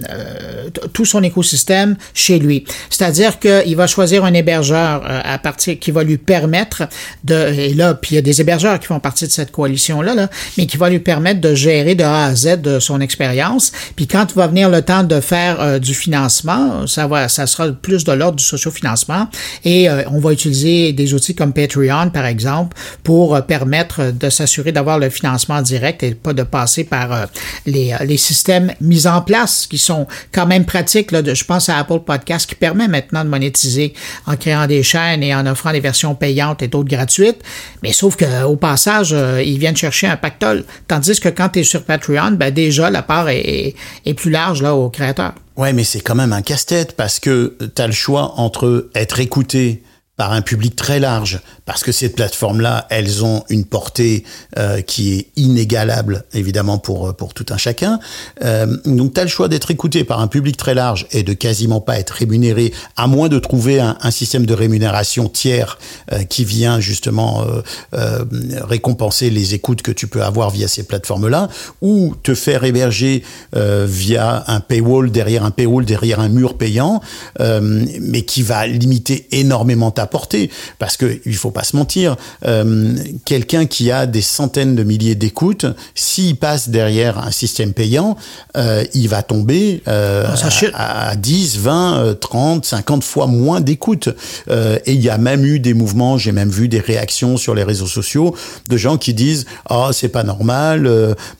euh, 0.10 0.70
tout 0.92 1.06
son 1.06 1.24
écosystème 1.24 1.96
chez 2.14 2.38
lui. 2.38 2.66
C'est-à-dire 2.90 3.40
qu'il 3.40 3.76
va 3.78 3.88
choisir 3.88 4.26
un 4.26 4.34
hébergeur 4.34 5.04
euh, 5.10 5.22
à 5.24 5.38
partir 5.38 5.80
qui 5.80 5.92
va 5.92 6.04
lui 6.04 6.18
permettre 6.18 6.84
de 7.24 7.36
et 7.36 7.74
là 7.74 7.94
puis 7.94 8.12
il 8.12 8.16
y 8.16 8.18
a 8.18 8.22
des 8.22 8.42
hébergeurs 8.42 8.78
qui 8.80 8.88
font 8.88 9.00
partie 9.00 9.26
de 9.26 9.32
cette 9.32 9.52
coalition 9.52 10.02
là, 10.02 10.16
là 10.16 10.30
mais 10.58 10.66
qui 10.66 10.76
va 10.76 10.90
lui 10.90 11.00
permettre 11.00 11.40
de 11.40 11.56
gérer 11.56 11.96
de 11.96 12.04
A 12.04 12.26
à 12.26 12.36
Z 12.36 12.62
de 12.62 12.80
son 12.80 13.00
expérience. 13.00 13.72
Puis 13.96 14.08
quand 14.08 14.34
va 14.36 14.48
venir 14.48 14.70
le 14.70 14.82
temps 14.82 15.04
de 15.04 15.20
faire 15.22 15.62
euh, 15.62 15.80
du 15.80 15.94
financement, 15.94 16.88
ça 16.88 17.08
va 17.08 17.30
ça 17.30 17.48
sera 17.48 17.72
plus 17.72 18.04
de 18.04 18.12
l'ordre 18.12 18.36
du 18.36 18.44
sociofinancement 18.44 19.28
et 19.64 19.90
euh, 19.90 20.04
on 20.12 20.20
va 20.20 20.34
utiliser 20.34 20.92
des 20.92 21.14
outils 21.14 21.36
comme 21.36 21.54
Patreon 21.54 22.10
par 22.10 22.26
exemple 22.26 22.76
pour 23.04 23.29
euh, 23.36 23.42
permettre 23.42 24.12
de 24.12 24.30
s'assurer 24.30 24.72
d'avoir 24.72 25.00
le 25.00 25.10
financement 25.10 25.62
direct 25.62 26.04
et 26.04 26.16
pas 26.16 26.34
de 26.34 26.44
passer 26.44 26.84
par 26.84 27.14
euh, 27.14 27.26
les, 27.66 27.96
les, 28.06 28.18
systèmes 28.18 28.74
mis 28.82 29.08
en 29.08 29.22
place 29.22 29.68
qui 29.68 29.78
sont 29.78 30.08
quand 30.32 30.46
même 30.46 30.66
pratiques. 30.66 31.12
Là, 31.12 31.22
je 31.24 31.44
pense 31.44 31.70
à 31.70 31.78
Apple 31.78 32.00
Podcast 32.00 32.50
qui 32.50 32.56
permet 32.56 32.88
maintenant 32.88 33.24
de 33.24 33.30
monétiser 33.30 33.94
en 34.26 34.36
créant 34.36 34.68
des 34.68 34.84
chaînes 34.84 35.24
et 35.24 35.34
en 35.34 35.46
offrant 35.46 35.72
des 35.72 35.80
versions 35.80 36.16
payantes 36.16 36.62
et 36.62 36.68
d'autres 36.68 36.90
gratuites. 36.90 37.42
Mais 37.84 37.94
sauf 37.94 38.16
qu'au 38.16 38.56
passage, 38.56 39.16
ils 39.46 39.58
viennent 39.58 39.78
chercher 39.78 40.08
un 40.08 40.18
pactole. 40.18 40.66
Tandis 40.88 41.20
que 41.20 41.30
quand 41.30 41.50
tu 41.50 41.60
es 41.60 41.64
sur 41.64 41.84
Patreon, 41.84 42.32
ben 42.32 42.52
déjà, 42.54 42.90
la 42.90 43.02
part 43.02 43.30
est, 43.30 43.76
est 44.06 44.14
plus 44.14 44.32
large 44.32 44.62
là, 44.62 44.76
aux 44.76 44.90
créateurs. 44.90 45.34
Ouais, 45.60 45.74
mais 45.74 45.84
c'est 45.84 46.00
quand 46.00 46.16
même 46.16 46.32
un 46.32 46.42
casse-tête 46.42 46.96
parce 46.96 47.20
que 47.20 47.58
tu 47.76 47.82
as 47.82 47.88
le 47.88 47.94
choix 47.94 48.34
entre 48.38 48.90
être 48.96 49.20
écouté 49.20 49.84
par 50.20 50.34
un 50.34 50.42
public 50.42 50.76
très 50.76 51.00
large, 51.00 51.40
parce 51.64 51.82
que 51.82 51.94
ces 51.94 52.10
plateformes-là, 52.10 52.88
elles 52.90 53.24
ont 53.24 53.46
une 53.48 53.64
portée 53.64 54.26
euh, 54.58 54.82
qui 54.82 55.14
est 55.14 55.28
inégalable, 55.38 56.26
évidemment, 56.34 56.78
pour, 56.78 57.16
pour 57.16 57.34
tout 57.34 57.46
un 57.52 57.58
chacun. 57.58 58.02
Euh, 58.44 58.66
donc, 58.84 59.14
tu 59.14 59.22
as 59.22 59.24
le 59.24 59.30
choix 59.30 59.48
d'être 59.48 59.72
écouté 59.72 60.04
par 60.04 60.20
un 60.20 60.28
public 60.28 60.58
très 60.58 60.74
large 60.74 61.08
et 61.14 61.24
de 61.24 61.32
quasiment 61.32 61.80
pas 61.80 61.98
être 61.98 62.10
rémunéré, 62.10 62.74
à 62.98 63.08
moins 63.08 63.30
de 63.30 63.40
trouver 63.40 63.80
un, 63.80 63.96
un 64.02 64.12
système 64.12 64.46
de 64.46 64.54
rémunération 64.54 65.30
tiers 65.30 65.78
euh, 66.12 66.26
qui 66.26 66.44
vient 66.44 66.82
justement 66.82 67.42
euh, 67.44 67.62
euh, 67.94 68.26
récompenser 68.68 69.30
les 69.30 69.54
écoutes 69.54 69.84
que 69.84 69.94
tu 69.94 70.08
peux 70.08 70.22
avoir 70.22 70.50
via 70.50 70.68
ces 70.68 70.84
plateformes-là, 70.84 71.48
ou 71.80 72.14
te 72.24 72.36
faire 72.36 72.66
héberger 72.66 73.24
euh, 73.56 73.86
via 73.88 74.44
un 74.48 74.60
paywall, 74.60 75.12
derrière 75.12 75.46
un 75.46 75.52
paywall, 75.52 75.86
derrière 75.86 76.20
un 76.20 76.28
mur 76.28 76.58
payant, 76.58 77.00
mais 77.40 78.24
qui 78.24 78.42
va 78.42 78.68
limiter 78.68 79.30
énormément 79.32 79.92
ta 79.92 80.09
portée, 80.10 80.50
parce 80.78 80.98
que 80.98 81.20
il 81.26 81.36
faut 81.36 81.52
pas 81.52 81.64
se 81.64 81.76
mentir, 81.76 82.16
euh, 82.46 82.96
quelqu'un 83.26 83.66
qui 83.66 83.92
a 83.92 84.06
des 84.06 84.22
centaines 84.22 84.76
de 84.76 84.84
milliers 84.84 85.16
d'écoutes, 85.16 85.66
s'il 85.96 86.36
passe 86.36 86.70
derrière 86.70 87.18
un 87.20 87.32
système 87.32 87.74
payant, 87.74 88.18
euh, 88.58 88.84
il 88.94 89.08
va 89.08 89.24
tomber 89.24 89.82
euh, 89.88 90.28
à, 90.74 91.10
à, 91.10 91.16
10, 91.16 91.60
20, 91.60 92.20
30, 92.20 92.66
50 92.66 93.04
fois 93.04 93.28
moins 93.28 93.62
d'écoutes. 93.62 94.10
Et 94.50 94.94
il 94.94 95.02
y 95.02 95.10
a 95.10 95.18
même 95.18 95.46
eu 95.46 95.60
des 95.60 95.74
mouvements, 95.74 96.18
j'ai 96.18 96.32
même 96.32 96.50
vu 96.50 96.68
des 96.68 96.80
réactions 96.80 97.38
sur 97.38 97.56
les 97.56 97.64
réseaux 97.64 97.88
sociaux 97.88 98.36
de 98.68 98.78
gens 98.78 98.98
qui 98.98 99.14
disent 99.14 99.46
"Ah, 99.70 99.88
oh, 99.88 99.92
c'est 99.92 100.10
pas 100.10 100.24
normal, 100.24 100.90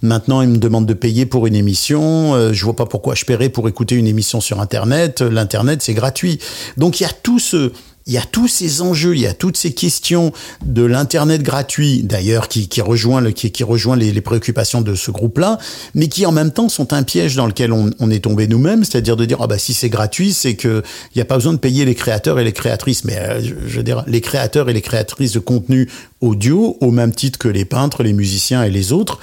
maintenant 0.02 0.42
ils 0.42 0.50
me 0.50 0.58
demandent 0.58 0.86
de 0.86 0.94
payer 0.94 1.26
pour 1.26 1.48
une 1.48 1.56
émission, 1.56 2.52
je 2.54 2.66
vois 2.66 2.76
pas 2.76 2.86
pourquoi 2.86 3.16
je 3.16 3.26
paierais 3.26 3.50
pour 3.50 3.68
écouter 3.68 3.96
une 3.96 4.08
émission 4.08 4.42
sur 4.42 4.60
internet, 4.62 5.22
l'internet 5.22 5.82
c'est 5.82 5.94
gratuit." 5.94 6.40
Donc 6.78 7.00
il 7.00 7.04
y 7.04 7.06
a 7.06 7.12
tout 7.24 7.40
ce 7.40 7.72
il 8.10 8.14
y 8.14 8.18
a 8.18 8.24
tous 8.24 8.48
ces 8.48 8.82
enjeux, 8.82 9.16
il 9.16 9.22
y 9.22 9.28
a 9.28 9.36
toutes 9.36 9.56
ces 9.56 9.72
questions 9.72 10.34
de 10.66 10.84
l'internet 10.84 11.44
gratuit, 11.44 12.02
d'ailleurs 12.02 12.48
qui, 12.48 12.68
qui 12.68 12.82
rejoint 12.82 13.22
le, 13.22 13.30
qui, 13.30 13.52
qui 13.52 13.64
rejoint 13.64 13.96
les, 13.96 14.12
les, 14.12 14.22
préoccupations 14.22 14.82
de 14.82 14.96
ce 14.96 15.12
groupe-là, 15.12 15.60
mais 15.94 16.08
qui 16.08 16.26
en 16.26 16.32
même 16.32 16.50
temps 16.50 16.70
sont 16.70 16.92
un 16.92 17.04
piège 17.04 17.36
dans 17.36 17.46
lequel 17.46 17.72
on, 17.72 17.92
on 18.00 18.10
est 18.10 18.24
tombé 18.24 18.48
nous-mêmes, 18.48 18.84
c'est-à-dire 18.84 19.16
de 19.16 19.26
dire 19.26 19.38
ah 19.42 19.48
bah 19.48 19.60
si 19.60 19.76
c'est 19.76 19.90
gratuit, 19.90 20.34
c'est 20.34 20.56
que 20.56 20.82
il 21.14 21.20
n'y 21.20 21.22
a 21.22 21.26
pas 21.26 21.36
besoin 21.36 21.54
de 21.54 21.60
payer 21.60 21.86
les 21.86 21.94
créateurs 21.94 22.40
et 22.40 22.44
les 22.44 22.52
créatrices, 22.52 23.06
mais 23.06 23.16
euh, 23.16 23.42
je, 23.44 23.54
veux 23.54 23.84
dire 23.84 24.04
les 24.08 24.22
créateurs 24.22 24.70
et 24.70 24.74
les 24.74 24.82
créatrices 24.82 25.34
de 25.34 25.40
contenu 25.40 25.88
audio, 26.20 26.78
au 26.82 26.90
même 26.90 27.14
titre 27.14 27.38
que 27.38 27.48
les 27.48 27.64
peintres, 27.64 28.02
les 28.02 28.14
musiciens 28.14 28.64
et 28.64 28.72
les 28.72 28.92
autres, 28.92 29.20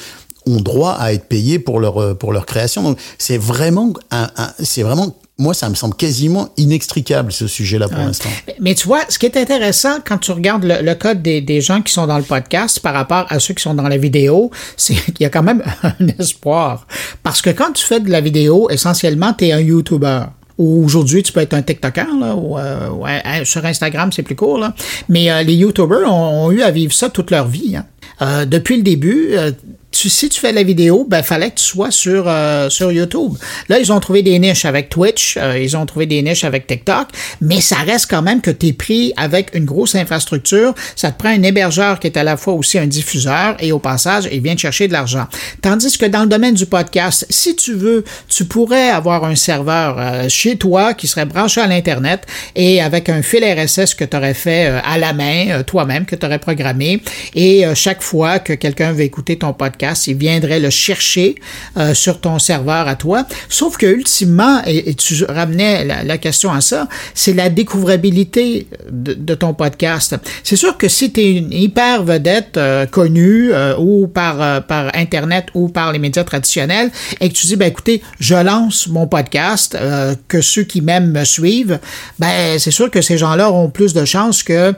ont 0.47 0.61
droit 0.61 0.93
à 0.93 1.13
être 1.13 1.27
payés 1.27 1.59
pour 1.59 1.81
leur 1.81 2.17
pour 2.17 2.33
leur 2.33 2.47
création. 2.47 2.85
Donc 2.85 2.99
c'est 3.19 3.37
vraiment 3.39 3.93
un 4.13 4.31
c'est 4.63 4.85
vraiment 4.85 5.17
moi, 5.39 5.53
ça 5.53 5.69
me 5.69 5.75
semble 5.75 5.95
quasiment 5.95 6.49
inextricable, 6.57 7.31
ce 7.31 7.47
sujet-là, 7.47 7.89
pour 7.89 7.99
ouais. 7.99 8.07
l'instant. 8.07 8.31
Mais 8.59 8.75
tu 8.75 8.87
vois, 8.87 9.03
ce 9.09 9.19
qui 9.19 9.27
est 9.27 9.37
intéressant 9.37 9.99
quand 10.03 10.17
tu 10.17 10.31
regardes 10.33 10.65
le, 10.65 10.83
le 10.83 10.95
code 10.95 11.21
des, 11.21 11.43
des, 11.43 11.61
gens 11.61 11.83
qui 11.83 11.93
sont 11.93 12.07
dans 12.07 12.17
le 12.17 12.25
podcast 12.25 12.81
par 12.81 12.95
rapport 12.95 13.27
à 13.29 13.39
ceux 13.39 13.53
qui 13.53 13.63
sont 13.63 13.75
dans 13.75 13.89
la 13.89 13.99
vidéo, 13.99 14.51
c'est 14.77 14.95
qu'il 14.95 15.21
y 15.21 15.25
a 15.27 15.31
quand 15.31 15.43
même 15.43 15.63
un 15.83 16.09
espoir. 16.19 16.87
Parce 17.23 17.43
que 17.43 17.51
quand 17.51 17.73
tu 17.73 17.85
fais 17.85 18.01
de 18.01 18.11
la 18.11 18.23
vidéo, 18.23 18.71
essentiellement, 18.71 19.35
tu 19.35 19.47
es 19.47 19.53
un 19.53 19.61
YouTuber 19.61 20.25
aujourd'hui 20.59 21.23
tu 21.23 21.33
peux 21.33 21.41
être 21.41 21.53
un 21.53 21.61
TikToker 21.61 22.07
là, 22.19 22.35
ou 22.35 22.57
euh, 22.57 22.89
ouais, 22.89 23.23
sur 23.45 23.63
Instagram 23.67 24.11
c'est 24.11 24.23
plus 24.23 24.37
court 24.37 24.57
là. 24.57 24.75
Mais 25.11 25.31
euh, 25.31 25.43
les 25.43 25.53
YouTubers 25.55 26.11
ont, 26.11 26.47
ont, 26.47 26.51
eu 26.51 26.63
à 26.63 26.71
vivre 26.71 26.95
ça 26.95 27.11
toute 27.11 27.31
leur 27.31 27.47
vie. 27.47 27.77
Hein. 27.77 27.85
Euh, 28.23 28.47
depuis 28.47 28.77
le 28.77 28.83
début, 28.83 29.31
euh, 29.33 29.53
si 29.97 30.29
tu 30.29 30.41
fais 30.41 30.53
la 30.53 30.63
vidéo, 30.63 31.07
ben 31.09 31.23
fallait 31.23 31.51
que 31.51 31.57
tu 31.57 31.65
sois 31.65 31.91
sur 31.91 32.25
euh, 32.27 32.69
sur 32.71 32.93
YouTube. 32.93 33.35
Là, 33.69 33.79
ils 33.79 33.93
ont 33.93 34.01
trouvé 34.01 34.23
des 34.23 34.39
niches 34.39 34.65
avec 34.65 34.89
Twitch, 34.89 35.37
euh, 35.37 35.59
ils 35.59 35.77
ont 35.77 35.87
trouvé 35.87 36.07
des 36.07 36.23
niches 36.23 36.45
avec 36.45 36.67
TikTok, 36.67 37.09
mais 37.41 37.61
ça 37.61 37.77
reste 37.77 38.07
quand 38.09 38.23
même 38.23 38.41
que 38.41 38.51
tu 38.51 38.69
es 38.69 38.73
pris 38.73 39.13
avec 39.17 39.55
une 39.55 39.65
grosse 39.65 39.95
infrastructure. 39.95 40.75
Ça 40.95 41.11
te 41.11 41.19
prend 41.19 41.31
un 41.31 41.43
hébergeur 41.43 41.99
qui 42.01 42.07
est 42.07 42.17
à 42.17 42.25
la 42.25 42.37
fois 42.37 42.55
aussi 42.55 42.79
un 42.79 42.87
diffuseur 42.87 43.57
et 43.61 43.73
au 43.73 43.79
passage, 43.79 44.29
il 44.31 44.41
vient 44.41 44.55
te 44.55 44.61
chercher 44.61 44.89
de 44.89 44.93
l'argent. 44.93 45.27
Tandis 45.63 45.97
que 45.99 46.07
dans 46.07 46.23
le 46.23 46.29
domaine 46.29 46.55
du 46.55 46.67
podcast, 46.67 47.27
si 47.31 47.57
tu 47.57 47.75
veux, 47.75 48.05
tu 48.29 48.45
pourrais 48.45 48.91
avoir 48.91 49.25
un 49.25 49.35
serveur 49.35 49.97
euh, 49.99 50.29
chez 50.29 50.57
toi 50.57 50.95
qui 50.95 51.07
serait 51.07 51.27
branché 51.27 51.61
à 51.61 51.67
l'internet 51.67 52.27
et 52.55 52.81
avec 52.81 53.09
un 53.09 53.23
fil 53.23 53.45
RSS 53.45 53.95
que 53.95 54.05
tu 54.05 54.17
aurais 54.17 54.35
fait 54.35 54.69
euh, 54.69 54.81
à 54.85 54.99
la 54.99 55.13
main 55.13 55.49
euh, 55.51 55.63
toi-même 55.63 56.07
que 56.07 56.17
tu 56.17 56.27
aurais 56.27 56.39
programmé 56.39 57.03
et 57.35 57.65
chaque 57.75 58.03
fois 58.03 58.39
que 58.39 58.53
quelqu'un 58.53 58.93
veut 58.93 59.03
écouter 59.03 59.37
ton 59.37 59.53
podcast 59.53 59.86
il 60.07 60.17
viendrait 60.17 60.61
le 60.61 60.71
chercher 60.71 61.37
euh, 61.77 61.95
sur 61.95 62.21
ton 62.21 62.39
serveur 62.39 62.89
à 62.89 62.97
toi. 62.97 63.27
Sauf 63.49 63.77
que 63.77 63.87
ultimement, 63.87 64.63
et, 64.67 64.95
tu 64.95 65.25
ramenais 65.25 65.85
la, 65.85 66.19
question 66.19 66.53
à 66.53 66.61
ça, 66.61 66.89
c'est 67.15 67.35
la 67.35 67.49
découvrabilité 67.51 68.67
de, 68.91 69.35
ton 69.35 69.53
podcast. 69.53 70.17
C'est 70.43 70.57
sûr 70.57 70.79
que 70.79 70.89
si 70.89 71.13
tu 71.13 71.21
es 71.21 71.33
une 71.33 71.53
hyper 71.53 72.03
vedette 72.03 72.57
euh, 72.57 72.87
connue 72.87 73.51
euh, 73.53 73.77
ou 73.77 74.07
par, 74.07 74.65
par 74.67 74.95
Internet 74.95 75.49
ou 75.55 75.69
par 75.69 75.93
les 75.93 75.99
médias 75.99 76.25
traditionnels 76.25 76.91
et 77.21 77.29
que 77.29 77.35
tu 77.35 77.47
dis, 77.47 77.57
ben 77.57 77.69
écoutez, 77.69 78.03
je 78.19 78.35
lance 78.35 78.89
mon 78.89 79.07
podcast, 79.07 79.77
que 80.29 80.41
ceux 80.41 80.63
qui 80.63 80.81
m'aiment 80.81 81.13
me 81.13 81.25
suivent, 81.25 81.79
ben 82.19 82.59
c'est 82.59 82.71
sûr 82.71 82.91
que 82.91 83.03
ces 83.03 83.19
gens-là 83.19 83.51
auront 83.51 83.69
plus 83.69 83.93
de 83.93 84.05
chances 84.05 84.43
que 84.43 84.75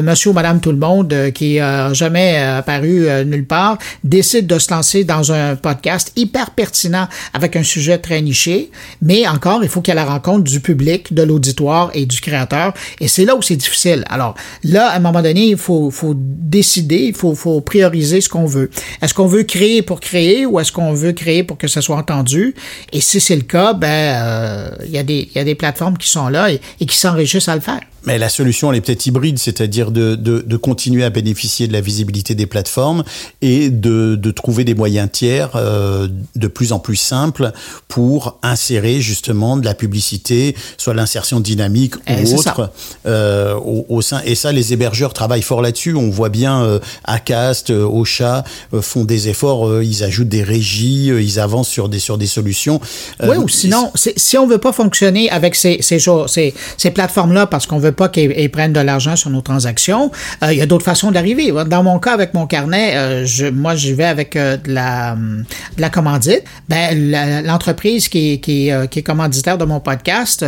monsieur 0.00 0.30
ou 0.30 0.32
madame 0.32 0.60
tout 0.60 0.72
le 0.72 0.78
monde 0.78 1.14
qui 1.34 1.56
n'a 1.56 1.92
jamais 1.92 2.38
apparu 2.38 3.06
nulle 3.26 3.46
part 3.46 3.78
décide 4.04 4.47
de 4.48 4.58
se 4.58 4.72
lancer 4.72 5.04
dans 5.04 5.30
un 5.30 5.54
podcast 5.54 6.12
hyper 6.16 6.50
pertinent 6.50 7.06
avec 7.34 7.54
un 7.54 7.62
sujet 7.62 7.98
très 7.98 8.20
niché, 8.22 8.70
mais 9.02 9.28
encore, 9.28 9.62
il 9.62 9.68
faut 9.68 9.80
qu'il 9.80 9.92
y 9.92 9.96
ait 9.96 10.00
la 10.00 10.06
rencontre 10.06 10.44
du 10.44 10.60
public, 10.60 11.12
de 11.12 11.22
l'auditoire 11.22 11.90
et 11.94 12.06
du 12.06 12.20
créateur, 12.20 12.72
et 13.00 13.08
c'est 13.08 13.24
là 13.24 13.36
où 13.36 13.42
c'est 13.42 13.56
difficile. 13.56 14.04
Alors 14.08 14.34
là, 14.64 14.88
à 14.88 14.96
un 14.96 15.00
moment 15.00 15.22
donné, 15.22 15.48
il 15.48 15.56
faut, 15.56 15.90
faut 15.90 16.14
décider, 16.16 17.04
il 17.04 17.14
faut, 17.14 17.34
faut 17.34 17.60
prioriser 17.60 18.20
ce 18.20 18.28
qu'on 18.28 18.46
veut. 18.46 18.70
Est-ce 19.02 19.14
qu'on 19.14 19.26
veut 19.26 19.42
créer 19.42 19.82
pour 19.82 20.00
créer 20.00 20.46
ou 20.46 20.58
est-ce 20.58 20.72
qu'on 20.72 20.94
veut 20.94 21.12
créer 21.12 21.44
pour 21.44 21.58
que 21.58 21.68
ça 21.68 21.82
soit 21.82 21.96
entendu? 21.96 22.54
Et 22.92 23.00
si 23.00 23.20
c'est 23.20 23.36
le 23.36 23.42
cas, 23.42 23.74
ben, 23.74 23.88
euh, 23.88 24.70
il 24.86 24.90
y, 24.90 24.98
a 24.98 25.02
des, 25.02 25.28
y 25.34 25.38
a 25.38 25.44
des 25.44 25.54
plateformes 25.54 25.98
qui 25.98 26.08
sont 26.08 26.28
là 26.28 26.50
et 26.50 26.86
qui 26.86 26.96
s'enrichissent 26.96 27.48
à 27.48 27.54
le 27.54 27.60
faire. 27.60 27.80
Mais 28.08 28.16
la 28.16 28.30
solution, 28.30 28.72
elle 28.72 28.78
est 28.78 28.80
peut-être 28.80 29.04
hybride, 29.04 29.38
c'est-à-dire 29.38 29.90
de, 29.90 30.14
de, 30.14 30.40
de, 30.40 30.56
continuer 30.56 31.04
à 31.04 31.10
bénéficier 31.10 31.68
de 31.68 31.74
la 31.74 31.82
visibilité 31.82 32.34
des 32.34 32.46
plateformes 32.46 33.04
et 33.42 33.68
de, 33.68 34.16
de 34.16 34.30
trouver 34.30 34.64
des 34.64 34.72
moyens 34.72 35.10
tiers 35.12 35.50
euh, 35.56 36.08
de 36.34 36.46
plus 36.46 36.72
en 36.72 36.78
plus 36.78 36.96
simples 36.96 37.52
pour 37.86 38.38
insérer 38.42 39.02
justement 39.02 39.58
de 39.58 39.66
la 39.66 39.74
publicité, 39.74 40.56
soit 40.78 40.94
l'insertion 40.94 41.38
dynamique 41.38 41.96
et 42.06 42.24
ou 42.24 42.38
autre, 42.38 42.70
euh, 43.04 43.54
au, 43.56 43.84
au, 43.90 44.00
sein. 44.00 44.22
Et 44.24 44.34
ça, 44.34 44.52
les 44.52 44.72
hébergeurs 44.72 45.12
travaillent 45.12 45.42
fort 45.42 45.60
là-dessus. 45.60 45.94
On 45.94 46.08
voit 46.08 46.30
bien 46.30 46.62
euh, 46.62 46.78
Acast, 47.04 47.68
Ocha 47.68 48.42
font 48.80 49.04
des 49.04 49.28
efforts, 49.28 49.82
ils 49.82 50.02
ajoutent 50.02 50.30
des 50.30 50.42
régies, 50.42 51.08
ils 51.08 51.38
avancent 51.38 51.68
sur 51.68 51.90
des 51.90 51.98
sur 51.98 52.16
des 52.16 52.26
solutions. 52.26 52.80
oui, 53.22 53.36
ou 53.36 53.50
sinon, 53.50 53.92
si 53.94 54.38
on 54.38 54.46
veut 54.46 54.56
pas 54.56 54.72
fonctionner 54.72 55.28
avec 55.28 55.54
ces 55.54 55.82
ces, 55.82 55.98
ces, 55.98 56.54
ces 56.78 56.90
plateformes-là 56.90 57.46
parce 57.46 57.66
qu'on 57.66 57.78
veut 57.78 57.97
pas 57.98 58.08
qu'ils 58.08 58.50
prennent 58.50 58.72
de 58.72 58.80
l'argent 58.80 59.16
sur 59.16 59.28
nos 59.28 59.42
transactions. 59.42 60.10
Euh, 60.42 60.52
il 60.52 60.58
y 60.58 60.62
a 60.62 60.66
d'autres 60.66 60.84
façons 60.84 61.10
d'arriver. 61.10 61.52
Dans 61.66 61.82
mon 61.82 61.98
cas, 61.98 62.14
avec 62.14 62.32
mon 62.32 62.46
carnet, 62.46 62.96
euh, 62.96 63.26
je, 63.26 63.46
moi, 63.46 63.74
j'y 63.74 63.92
vais 63.92 64.04
avec 64.04 64.36
euh, 64.36 64.56
de, 64.56 64.72
la, 64.72 65.16
la 65.76 65.90
commandite. 65.90 66.44
Ben, 66.68 67.44
l'entreprise 67.44 68.08
qui, 68.08 68.34
est, 68.34 68.38
qui, 68.38 68.68
est 68.68 69.02
commanditaire 69.02 69.58
de 69.58 69.64
mon 69.64 69.80
podcast, 69.80 70.44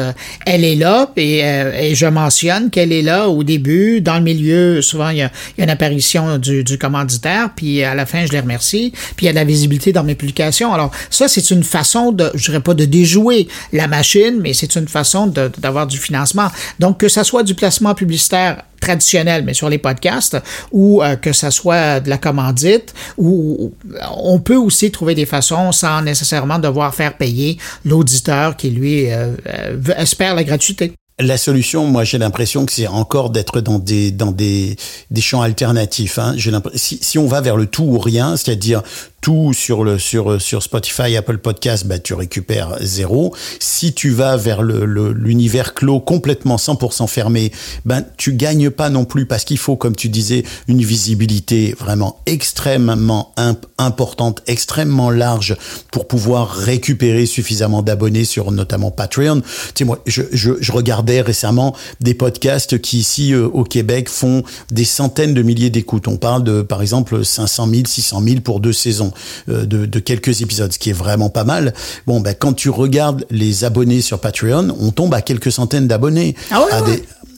elle 0.46 0.64
est 0.64 0.76
là 0.76 1.10
et, 1.16 1.94
je 1.94 2.06
mentionne 2.06 2.70
qu'elle 2.70 2.92
est 2.92 3.02
là 3.02 3.28
au 3.28 3.42
début, 3.42 4.00
dans 4.00 4.14
le 4.14 4.22
milieu. 4.22 4.80
Souvent, 4.80 5.08
il 5.08 5.18
y 5.18 5.22
a, 5.22 5.30
une 5.58 5.70
apparition 5.70 6.38
du, 6.38 6.62
du 6.62 6.78
commanditaire, 6.78 7.50
puis 7.56 7.82
à 7.82 7.94
la 7.94 8.06
fin, 8.06 8.24
je 8.24 8.32
les 8.32 8.40
remercie. 8.40 8.92
Puis 9.16 9.24
il 9.24 9.26
y 9.26 9.28
a 9.28 9.32
de 9.32 9.36
la 9.36 9.44
visibilité 9.44 9.92
dans 9.92 10.04
mes 10.04 10.14
publications. 10.14 10.72
Alors, 10.72 10.92
ça, 11.10 11.26
c'est 11.26 11.50
une 11.50 11.64
façon 11.64 12.12
de, 12.12 12.30
je 12.34 12.44
dirais 12.44 12.60
pas 12.60 12.74
de 12.74 12.84
déjouer 12.84 13.48
la 13.72 13.88
machine, 13.88 14.38
mais 14.40 14.52
c'est 14.52 14.76
une 14.76 14.86
façon 14.88 15.26
d'avoir 15.26 15.88
du 15.88 15.98
financement. 15.98 16.48
Donc, 16.78 16.98
que 16.98 17.08
ça 17.08 17.24
soit 17.24 17.29
du 17.42 17.54
placement 17.54 17.94
publicitaire 17.94 18.62
traditionnel, 18.80 19.44
mais 19.44 19.54
sur 19.54 19.68
les 19.68 19.78
podcasts, 19.78 20.38
ou 20.72 21.02
euh, 21.02 21.16
que 21.16 21.32
ça 21.32 21.50
soit 21.50 22.00
de 22.00 22.08
la 22.08 22.18
commandite, 22.18 22.94
ou 23.18 23.72
on 24.16 24.38
peut 24.40 24.56
aussi 24.56 24.90
trouver 24.90 25.14
des 25.14 25.26
façons 25.26 25.72
sans 25.72 26.02
nécessairement 26.02 26.58
devoir 26.58 26.94
faire 26.94 27.16
payer 27.16 27.58
l'auditeur 27.84 28.56
qui, 28.56 28.70
lui, 28.70 29.10
euh, 29.10 29.34
euh, 29.46 29.76
espère 29.96 30.34
la 30.34 30.44
gratuité. 30.44 30.92
La 31.22 31.36
solution, 31.36 31.84
moi, 31.84 32.02
j'ai 32.04 32.16
l'impression 32.16 32.64
que 32.64 32.72
c'est 32.72 32.86
encore 32.86 33.28
d'être 33.28 33.60
dans 33.60 33.78
des 33.78 34.10
dans 34.10 34.32
des, 34.32 34.76
des 35.10 35.20
champs 35.20 35.42
alternatifs. 35.42 36.18
Hein. 36.18 36.32
J'ai 36.36 36.50
si, 36.76 36.98
si 37.02 37.18
on 37.18 37.26
va 37.26 37.42
vers 37.42 37.58
le 37.58 37.66
tout 37.66 37.82
ou 37.82 37.98
rien, 37.98 38.38
c'est-à-dire 38.38 38.82
tout 39.20 39.52
sur 39.52 39.84
le 39.84 39.98
sur 39.98 40.40
sur 40.40 40.62
Spotify, 40.62 41.16
Apple 41.16 41.38
Podcast, 41.38 41.86
bah 41.86 41.98
tu 41.98 42.14
récupères 42.14 42.76
zéro. 42.80 43.34
Si 43.58 43.92
tu 43.92 44.10
vas 44.10 44.36
vers 44.36 44.62
le 44.62 44.84
l'univers 45.12 45.74
clos 45.74 46.00
complètement 46.00 46.56
100% 46.56 47.06
fermé, 47.06 47.52
ben 47.84 48.04
tu 48.16 48.34
gagnes 48.34 48.70
pas 48.70 48.88
non 48.88 49.04
plus 49.04 49.26
parce 49.26 49.44
qu'il 49.44 49.58
faut, 49.58 49.76
comme 49.76 49.96
tu 49.96 50.08
disais, 50.08 50.44
une 50.68 50.82
visibilité 50.82 51.74
vraiment 51.78 52.20
extrêmement 52.26 53.34
importante, 53.78 54.42
extrêmement 54.46 55.10
large 55.10 55.56
pour 55.90 56.06
pouvoir 56.08 56.50
récupérer 56.50 57.26
suffisamment 57.26 57.82
d'abonnés 57.82 58.24
sur 58.24 58.52
notamment 58.52 58.90
Patreon. 58.90 59.40
Tu 59.40 59.46
sais 59.74 59.84
moi, 59.84 60.00
je, 60.06 60.22
je, 60.32 60.52
je 60.60 60.72
regardais 60.72 61.20
récemment 61.20 61.76
des 62.00 62.14
podcasts 62.14 62.80
qui 62.80 62.98
ici 62.98 63.32
euh, 63.32 63.46
au 63.46 63.64
Québec 63.64 64.08
font 64.08 64.42
des 64.70 64.84
centaines 64.84 65.34
de 65.34 65.42
milliers 65.42 65.70
d'écoutes. 65.70 66.08
On 66.08 66.16
parle 66.16 66.44
de 66.44 66.62
par 66.62 66.82
exemple 66.82 67.24
500 67.24 67.68
000, 67.68 67.82
600 67.86 68.22
000 68.22 68.40
pour 68.40 68.60
deux 68.60 68.72
saisons. 68.72 69.09
Euh, 69.48 69.66
de, 69.66 69.98
quelques 69.98 70.42
épisodes, 70.42 70.72
ce 70.72 70.78
qui 70.78 70.90
est 70.90 70.94
vraiment 70.94 71.28
pas 71.28 71.44
mal. 71.44 71.74
Bon, 72.06 72.20
ben, 72.20 72.34
quand 72.38 72.52
tu 72.52 72.70
regardes 72.70 73.26
les 73.30 73.64
abonnés 73.64 74.00
sur 74.00 74.18
Patreon, 74.18 74.76
on 74.80 74.90
tombe 74.90 75.14
à 75.14 75.22
quelques 75.22 75.52
centaines 75.52 75.86
d'abonnés. 75.86 76.34
Ah 76.50 76.60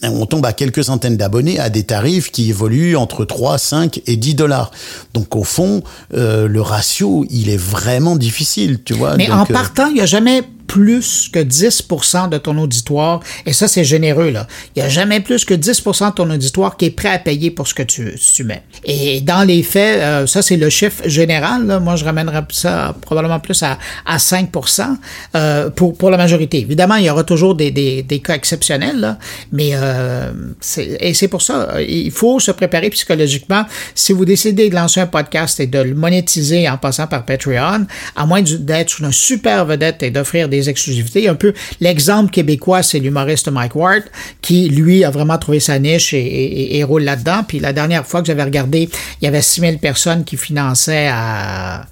on 0.04 0.26
tombe 0.26 0.44
à 0.46 0.52
quelques 0.52 0.84
centaines 0.84 1.16
d'abonnés 1.16 1.58
à 1.58 1.70
des 1.70 1.84
tarifs 1.84 2.30
qui 2.30 2.50
évoluent 2.50 2.96
entre 2.96 3.24
3, 3.24 3.58
5 3.58 4.00
et 4.06 4.16
10 4.16 4.34
dollars. 4.34 4.72
Donc 5.14 5.36
au 5.36 5.44
fond, 5.44 5.82
euh, 6.14 6.48
le 6.48 6.60
ratio, 6.60 7.24
il 7.30 7.48
est 7.50 7.56
vraiment 7.56 8.16
difficile, 8.16 8.80
tu 8.84 8.94
vois. 8.94 9.16
Mais 9.16 9.30
en 9.30 9.42
euh, 9.42 9.44
partant, 9.44 9.86
il 9.86 9.94
n'y 9.94 10.00
a 10.00 10.06
jamais 10.06 10.42
plus 10.72 11.28
que 11.30 11.38
10% 11.38 12.30
de 12.30 12.38
ton 12.38 12.56
auditoire, 12.56 13.20
et 13.44 13.52
ça, 13.52 13.68
c'est 13.68 13.84
généreux, 13.84 14.30
là. 14.30 14.46
Il 14.74 14.78
n'y 14.80 14.86
a 14.86 14.88
jamais 14.88 15.20
plus 15.20 15.44
que 15.44 15.52
10% 15.52 16.08
de 16.08 16.14
ton 16.14 16.30
auditoire 16.30 16.78
qui 16.78 16.86
est 16.86 16.90
prêt 16.90 17.10
à 17.10 17.18
payer 17.18 17.50
pour 17.50 17.66
ce 17.66 17.74
que 17.74 17.82
tu, 17.82 18.14
tu 18.16 18.42
mets. 18.42 18.62
Et 18.84 19.20
dans 19.20 19.42
les 19.42 19.62
faits, 19.62 20.00
euh, 20.00 20.26
ça, 20.26 20.40
c'est 20.40 20.56
le 20.56 20.70
chiffre 20.70 21.06
général. 21.06 21.78
Moi, 21.82 21.96
je 21.96 22.06
ramènerais 22.06 22.44
ça 22.52 22.96
probablement 23.02 23.38
plus 23.38 23.62
à, 23.62 23.78
à 24.06 24.16
5% 24.16 24.96
euh, 25.34 25.68
pour, 25.68 25.94
pour 25.94 26.08
la 26.08 26.16
majorité. 26.16 26.60
Évidemment, 26.60 26.94
il 26.94 27.04
y 27.04 27.10
aura 27.10 27.24
toujours 27.24 27.54
des, 27.54 27.70
des, 27.70 28.02
des 28.02 28.20
cas 28.20 28.34
exceptionnels, 28.34 28.98
là, 28.98 29.18
mais 29.52 29.72
euh, 29.74 30.32
et 30.78 31.12
c'est 31.12 31.28
pour 31.28 31.42
ça, 31.42 31.82
il 31.86 32.10
faut 32.12 32.40
se 32.40 32.50
préparer 32.50 32.88
psychologiquement. 32.88 33.66
Si 33.94 34.14
vous 34.14 34.24
décidez 34.24 34.70
de 34.70 34.74
lancer 34.74 35.00
un 35.00 35.06
podcast 35.06 35.60
et 35.60 35.66
de 35.66 35.80
le 35.80 35.94
monétiser 35.94 36.66
en 36.66 36.78
passant 36.78 37.06
par 37.06 37.26
Patreon, 37.26 37.86
à 38.16 38.24
moins 38.24 38.40
d'être 38.40 39.02
une 39.02 39.12
super 39.12 39.66
vedette 39.66 40.02
et 40.02 40.10
d'offrir 40.10 40.48
des 40.48 40.61
exclusivités. 40.68 41.28
Un 41.28 41.34
peu 41.34 41.52
l'exemple 41.80 42.30
québécois, 42.30 42.82
c'est 42.82 42.98
l'humoriste 42.98 43.50
Mike 43.50 43.74
Ward, 43.74 44.02
qui, 44.40 44.68
lui, 44.68 45.04
a 45.04 45.10
vraiment 45.10 45.38
trouvé 45.38 45.60
sa 45.60 45.78
niche 45.78 46.14
et, 46.14 46.82
roule 46.84 47.04
là-dedans. 47.04 47.44
Puis 47.46 47.60
la 47.60 47.72
dernière 47.72 48.06
fois 48.06 48.20
que 48.20 48.26
j'avais 48.26 48.42
regardé, 48.42 48.88
il 49.20 49.24
y 49.24 49.28
avait 49.28 49.42
6000 49.42 49.78
personnes 49.78 50.24
qui 50.24 50.36
finançaient 50.36 51.08
à, 51.10 51.86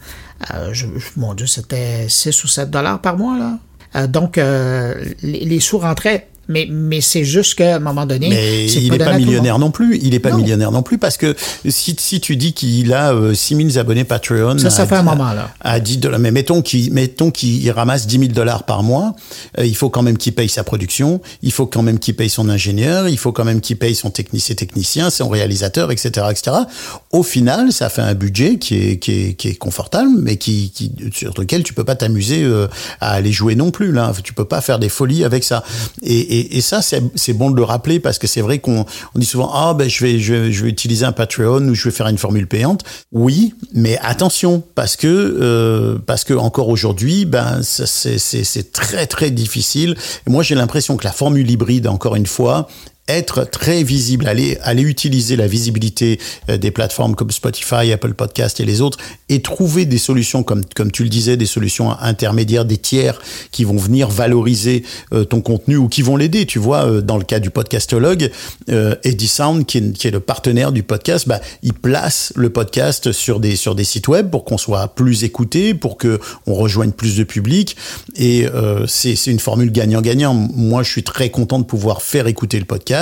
mon 1.16 1.35
Dieu, 1.35 1.46
c'était 1.46 2.09
6 2.09 2.44
ou 2.44 2.48
7 2.48 2.70
dollars 2.70 3.00
par 3.00 3.16
mois, 3.16 3.38
là. 3.38 3.59
Euh, 3.96 4.06
donc, 4.06 4.38
euh, 4.38 5.04
les, 5.22 5.40
les 5.40 5.61
sous 5.61 5.78
rentraient 5.78 6.28
mais, 6.50 6.66
mais 6.68 7.00
c'est 7.00 7.24
juste 7.24 7.54
qu'à 7.54 7.76
un 7.76 7.78
moment 7.78 8.06
donné. 8.06 8.28
Mais 8.28 8.66
il 8.66 8.90
n'est 8.90 8.98
pas, 8.98 9.16
millionnaire 9.16 9.60
non 9.60 9.70
plus. 9.70 9.98
Il 10.02 10.10
n'est 10.10 10.18
pas 10.18 10.32
millionnaire 10.32 10.72
non 10.72 10.82
plus 10.82 10.98
parce 10.98 11.16
que 11.16 11.36
si, 11.68 11.94
si 11.96 12.20
tu 12.20 12.36
dis 12.36 12.52
qu'il 12.52 12.92
a 12.92 13.14
6000 13.32 13.76
euh, 13.76 13.80
abonnés 13.80 14.02
Patreon. 14.02 14.58
Ça, 14.58 14.68
ça 14.68 14.84
fait 14.84 14.96
un 14.96 15.04
moment, 15.04 15.32
là. 15.32 15.52
À 15.60 15.78
10 15.78 15.98
dollars. 15.98 16.18
Mais 16.18 16.32
mettons 16.32 16.60
qu'il, 16.60 16.92
mettons 16.92 17.30
qu'il 17.30 17.70
ramasse 17.70 18.08
10 18.08 18.18
000 18.18 18.32
dollars 18.32 18.64
par 18.64 18.82
mois. 18.82 19.14
Euh, 19.58 19.64
il 19.64 19.76
faut 19.76 19.90
quand 19.90 20.02
même 20.02 20.18
qu'il 20.18 20.34
paye 20.34 20.48
sa 20.48 20.64
production. 20.64 21.20
Il 21.42 21.52
faut 21.52 21.66
quand 21.66 21.82
même 21.82 22.00
qu'il 22.00 22.16
paye 22.16 22.28
son 22.28 22.48
ingénieur. 22.48 23.08
Il 23.08 23.18
faut 23.18 23.30
quand 23.30 23.44
même 23.44 23.60
qu'il 23.60 23.76
paye 23.76 23.94
son 23.94 24.10
technicien, 24.10 24.56
technicien, 24.56 25.08
son 25.10 25.28
réalisateur, 25.28 25.92
etc., 25.92 26.26
etc. 26.30 26.56
Au 27.12 27.22
final, 27.22 27.70
ça 27.70 27.88
fait 27.90 28.02
un 28.02 28.14
budget 28.14 28.58
qui 28.58 28.74
est, 28.74 28.96
qui 28.98 29.12
est, 29.12 29.34
qui 29.34 29.48
est 29.48 29.54
confortable, 29.54 30.10
mais 30.18 30.36
qui, 30.36 30.72
qui, 30.72 30.92
sur 31.14 31.32
lequel 31.38 31.62
tu 31.62 31.74
peux 31.74 31.84
pas 31.84 31.94
t'amuser 31.94 32.42
euh, 32.42 32.66
à 33.00 33.12
aller 33.12 33.30
jouer 33.30 33.54
non 33.54 33.70
plus, 33.70 33.92
là. 33.92 34.12
Tu 34.24 34.32
peux 34.32 34.44
pas 34.44 34.60
faire 34.60 34.80
des 34.80 34.88
folies 34.88 35.22
avec 35.22 35.44
ça. 35.44 35.62
et 36.02 36.39
et, 36.39 36.39
ça, 36.61 36.81
c'est 36.83 37.33
bon 37.33 37.50
de 37.50 37.57
le 37.57 37.64
rappeler 37.64 38.00
parce 38.00 38.18
que 38.18 38.26
c'est 38.26 38.40
vrai 38.40 38.59
qu'on 38.59 38.85
dit 39.14 39.26
souvent 39.26 39.50
ah 39.53 39.74
ben 39.74 39.88
je 39.88 40.05
vais, 40.05 40.18
je, 40.18 40.35
vais 40.35 40.68
utiliser 40.68 41.05
un 41.05 41.12
Patreon 41.12 41.62
ou 41.68 41.74
je 41.74 41.88
vais 41.88 41.94
faire 41.94 42.09
une 42.09 42.18
formule 42.18 42.46
payante. 42.46 42.85
Oui, 43.12 43.55
mais 43.74 43.98
attention 44.03 44.62
parce 44.74 44.96
que 44.96 45.07
euh, 45.07 45.98
parce 46.07 46.24
que 46.24 46.35
encore 46.35 46.68
aujourd'hui, 46.68 47.24
ben 47.24 47.61
c'est 47.62 48.72
très 48.72 49.07
très 49.07 49.31
difficile. 49.31 49.96
Et 50.26 50.31
moi, 50.31 50.42
j'ai 50.42 50.55
l'impression 50.55 50.96
que 50.96 51.05
la 51.05 51.12
formule 51.12 51.50
hybride, 51.50 51.87
encore 51.87 52.16
une 52.16 52.26
fois, 52.26 52.68
être 53.11 53.44
très 53.44 53.83
visible, 53.83 54.29
aller, 54.29 54.59
aller 54.62 54.83
utiliser 54.83 55.37
la 55.37 55.46
visibilité 55.46 56.18
euh, 56.49 56.59
des 56.59 56.70
plateformes 56.70 57.14
comme 57.14 57.31
Spotify, 57.31 57.92
Apple 57.92 58.14
Podcast 58.14 58.61
et 58.61 58.64
les 58.64 58.81
autres, 58.81 58.99
et 59.29 59.42
trouver 59.42 59.85
des 59.85 59.99
solutions, 59.99 60.42
comme, 60.42 60.64
comme 60.75 60.90
tu 60.90 61.03
le 61.03 61.09
disais, 61.09 61.37
des 61.37 61.46
solutions 61.46 61.90
intermédiaires, 61.99 62.64
des 62.64 62.77
tiers 62.77 63.20
qui 63.53 63.64
vont 63.64 63.77
venir 63.77 64.09
valoriser 64.09 64.85
euh, 65.12 65.25
ton 65.25 65.40
contenu 65.40 65.77
ou 65.77 65.88
qui 65.88 66.03
vont 66.03 66.16
l'aider. 66.16 66.46
Tu 66.46 66.59
vois, 66.59 66.87
euh, 66.87 67.01
dans 67.01 67.16
le 67.16 67.25
cas 67.25 67.40
du 67.40 67.51
podcastologue, 67.51 68.31
euh, 68.70 68.94
Eddie 69.05 69.29
Sound, 69.29 69.66
qui 69.66 69.79
est, 69.79 69.92
qui 69.92 70.09
est, 70.09 70.11
le 70.11 70.20
partenaire 70.20 70.73
du 70.73 70.83
podcast, 70.83 71.29
bah, 71.29 71.40
il 71.62 71.73
place 71.73 72.33
le 72.37 72.51
podcast 72.51 73.12
sur 73.12 73.40
des, 73.40 73.57
sur 73.57 73.75
des 73.75 73.85
sites 73.85 74.09
web 74.09 74.31
pour 74.31 74.44
qu'on 74.44 74.59
soit 74.59 74.88
plus 74.88 75.25
écouté, 75.25 75.75
pour 75.75 75.96
que 75.96 76.18
on 76.46 76.55
rejoigne 76.55 76.92
plus 76.92 77.16
de 77.16 77.25
public. 77.25 77.77
Et 78.16 78.46
c'est 78.87 79.14
une 79.27 79.38
formule 79.38 79.70
gagnant-gagnant. 79.73 80.35
Moi, 80.35 80.83
je 80.83 80.90
suis 80.90 81.03
très 81.03 81.31
content 81.31 81.59
de 81.59 81.64
pouvoir 81.64 82.03
faire 82.03 82.27
écouter 82.27 82.59
le 82.59 82.64
podcast 82.64 82.99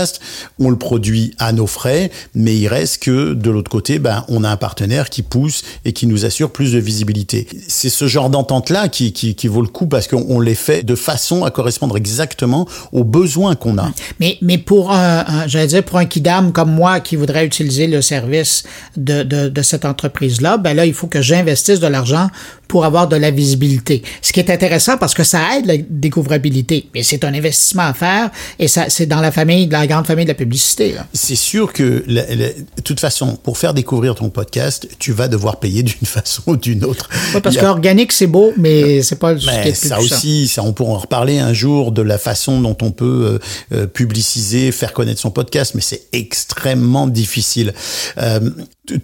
on 0.59 0.71
le 0.71 0.77
produit 0.77 1.35
à 1.39 1.53
nos 1.53 1.67
frais, 1.67 2.11
mais 2.35 2.57
il 2.57 2.69
reste 2.69 3.03
que 3.03 3.35
de 3.35 3.51
l'autre 3.51 3.71
côté, 3.71 3.99
ben, 3.99 4.25
on 4.29 4.45
a 4.45 4.51
un 4.51 4.57
partenaire 4.57 5.11
qui 5.11 5.23
pousse 5.23 5.63
et 5.85 5.93
qui 5.93 6.07
nous 6.07 6.25
assure 6.25 6.51
plus 6.51 6.73
de 6.73 6.79
visibilité. 6.79 7.47
C'est 7.69 7.89
ce 7.89 8.07
genre 8.07 8.31
d'entente-là 8.31 8.89
qui, 8.89 9.13
qui, 9.13 9.49
vaut 9.49 9.63
le 9.63 9.69
coup 9.69 9.87
parce 9.87 10.07
qu'on 10.09 10.41
les 10.41 10.55
fait 10.55 10.83
de 10.83 10.95
façon 10.95 11.45
à 11.45 11.51
correspondre 11.51 11.97
exactement 11.97 12.69
aux 12.93 13.05
besoins 13.05 13.55
qu'on 13.55 13.79
a. 13.79 13.91
Mais, 14.21 14.39
mais 14.43 14.59
pour 14.59 14.93
un, 14.93 15.47
j'allais 15.47 15.69
dire, 15.69 15.85
pour 15.85 15.99
un 15.99 16.07
kidam 16.07 16.53
comme 16.53 16.73
moi 16.73 17.01
qui 17.01 17.17
voudrait 17.17 17.47
utiliser 17.47 17.87
le 17.87 18.03
service 18.03 18.65
de, 18.97 19.23
de, 19.23 19.49
de 19.49 19.63
cette 19.63 19.85
entreprise-là, 19.85 20.59
ben 20.59 20.75
là, 20.75 20.87
il 20.87 20.95
faut 20.95 21.07
que 21.07 21.23
j'investisse 21.23 21.81
de 21.81 21.87
l'argent 21.87 22.29
pour 22.69 22.85
avoir 22.85 23.09
de 23.09 23.17
la 23.17 23.31
visibilité. 23.31 24.03
Ce 24.23 24.33
qui 24.33 24.41
est 24.41 24.51
intéressant 24.51 24.99
parce 24.99 25.15
que 25.15 25.25
ça 25.25 25.57
aide 25.57 25.67
la 25.67 25.79
découvrabilité, 25.79 26.89
mais 26.95 27.03
c'est 27.03 27.25
un 27.25 27.35
investissement 27.35 27.85
à 27.85 27.95
faire 27.95 28.31
et 28.59 28.69
ça, 28.69 28.87
c'est 28.89 29.07
dans 29.07 29.21
la 29.21 29.33
famille, 29.33 29.67
de 29.67 29.73
la 29.73 29.87
grande 29.87 30.07
famille 30.07 30.27
de 30.27 30.31
la 30.31 30.35
publicité. 30.35 30.95
C'est 31.13 31.37
sûr 31.37 31.73
que, 31.73 32.05
de 32.07 32.83
toute 32.83 33.01
façon, 33.01 33.37
pour 33.37 33.59
faire 33.59 33.75
découvrir 33.75 34.15
ton 34.15 34.31
podcast, 34.31 34.89
tu 34.99 35.13
vas 35.13 35.29
devoir 35.29 35.59
payer 35.59 35.83
d'une 35.83 35.95
façon 36.07 36.43
ou 36.47 36.57
d'une 36.57 36.85
autre. 36.85 37.09
parce 37.43 37.57
qu'organique, 37.57 38.13
c'est 38.13 38.27
beau, 38.27 38.53
mais 38.57 39.03
c'est 39.03 39.19
pas 39.19 39.37
ce 39.39 39.69
qui 39.69 39.75
Ça 39.75 40.01
aussi, 40.01 40.49
ça, 40.49 40.63
on 40.63 40.73
pourra 40.73 40.93
en 40.93 40.99
reparler 40.99 41.39
un 41.39 41.53
jour 41.53 41.93
de 41.93 42.03
la 42.03 42.19
façon 42.19 42.61
dont 42.61 42.77
on 42.83 42.91
peut 42.91 43.41
euh, 43.75 43.77
euh, 43.77 43.87
publiciser, 43.87 44.73
faire 44.73 44.93
connaître 44.93 45.21
son 45.21 45.31
podcast, 45.31 45.73
mais 45.75 45.81
c'est 45.81 46.03
extrêmement 46.13 47.07
difficile. 47.07 47.73
Euh, 48.19 48.41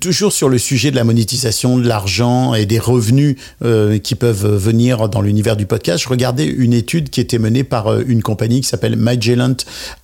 toujours 0.01 0.33
sur 0.33 0.49
le 0.49 0.59
sujet 0.59 0.91
de 0.91 0.97
la 0.97 1.05
monétisation, 1.05 1.79
de 1.79 1.87
l'argent 1.87 2.55
et 2.55 2.67
des 2.67 2.79
revenus 2.79 3.37
euh, 3.63 3.99
qui 3.99 4.15
peuvent 4.15 4.47
venir 4.57 5.09
dans 5.09 5.21
l'univers 5.21 5.57
du 5.57 5.67
podcast, 5.67 6.05
je 6.05 6.09
regardais 6.09 6.47
une 6.47 6.73
étude 6.73 7.11
qui 7.11 7.21
était 7.21 7.39
menée 7.39 7.65
par 7.65 7.89
euh, 7.89 8.03
une 8.07 8.23
compagnie 8.23 8.61
qui 8.61 8.69
s'appelle 8.69 8.97
Magellan 8.97 9.55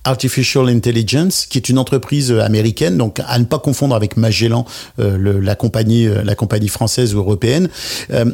Artificial 0.03 0.69
Intelligence, 0.69 1.45
qui 1.49 1.57
est 1.57 1.69
une 1.69 1.77
entreprise 1.77 2.31
américaine, 2.31 2.97
donc 2.97 3.19
à 3.25 3.39
ne 3.39 3.45
pas 3.45 3.59
confondre 3.59 3.95
avec 3.95 4.17
Magellan, 4.17 4.65
euh, 4.99 5.17
le, 5.17 5.39
la 5.39 5.55
compagnie, 5.55 6.07
la 6.23 6.35
compagnie 6.35 6.67
française 6.67 7.15
ou 7.15 7.19
européenne. 7.19 7.69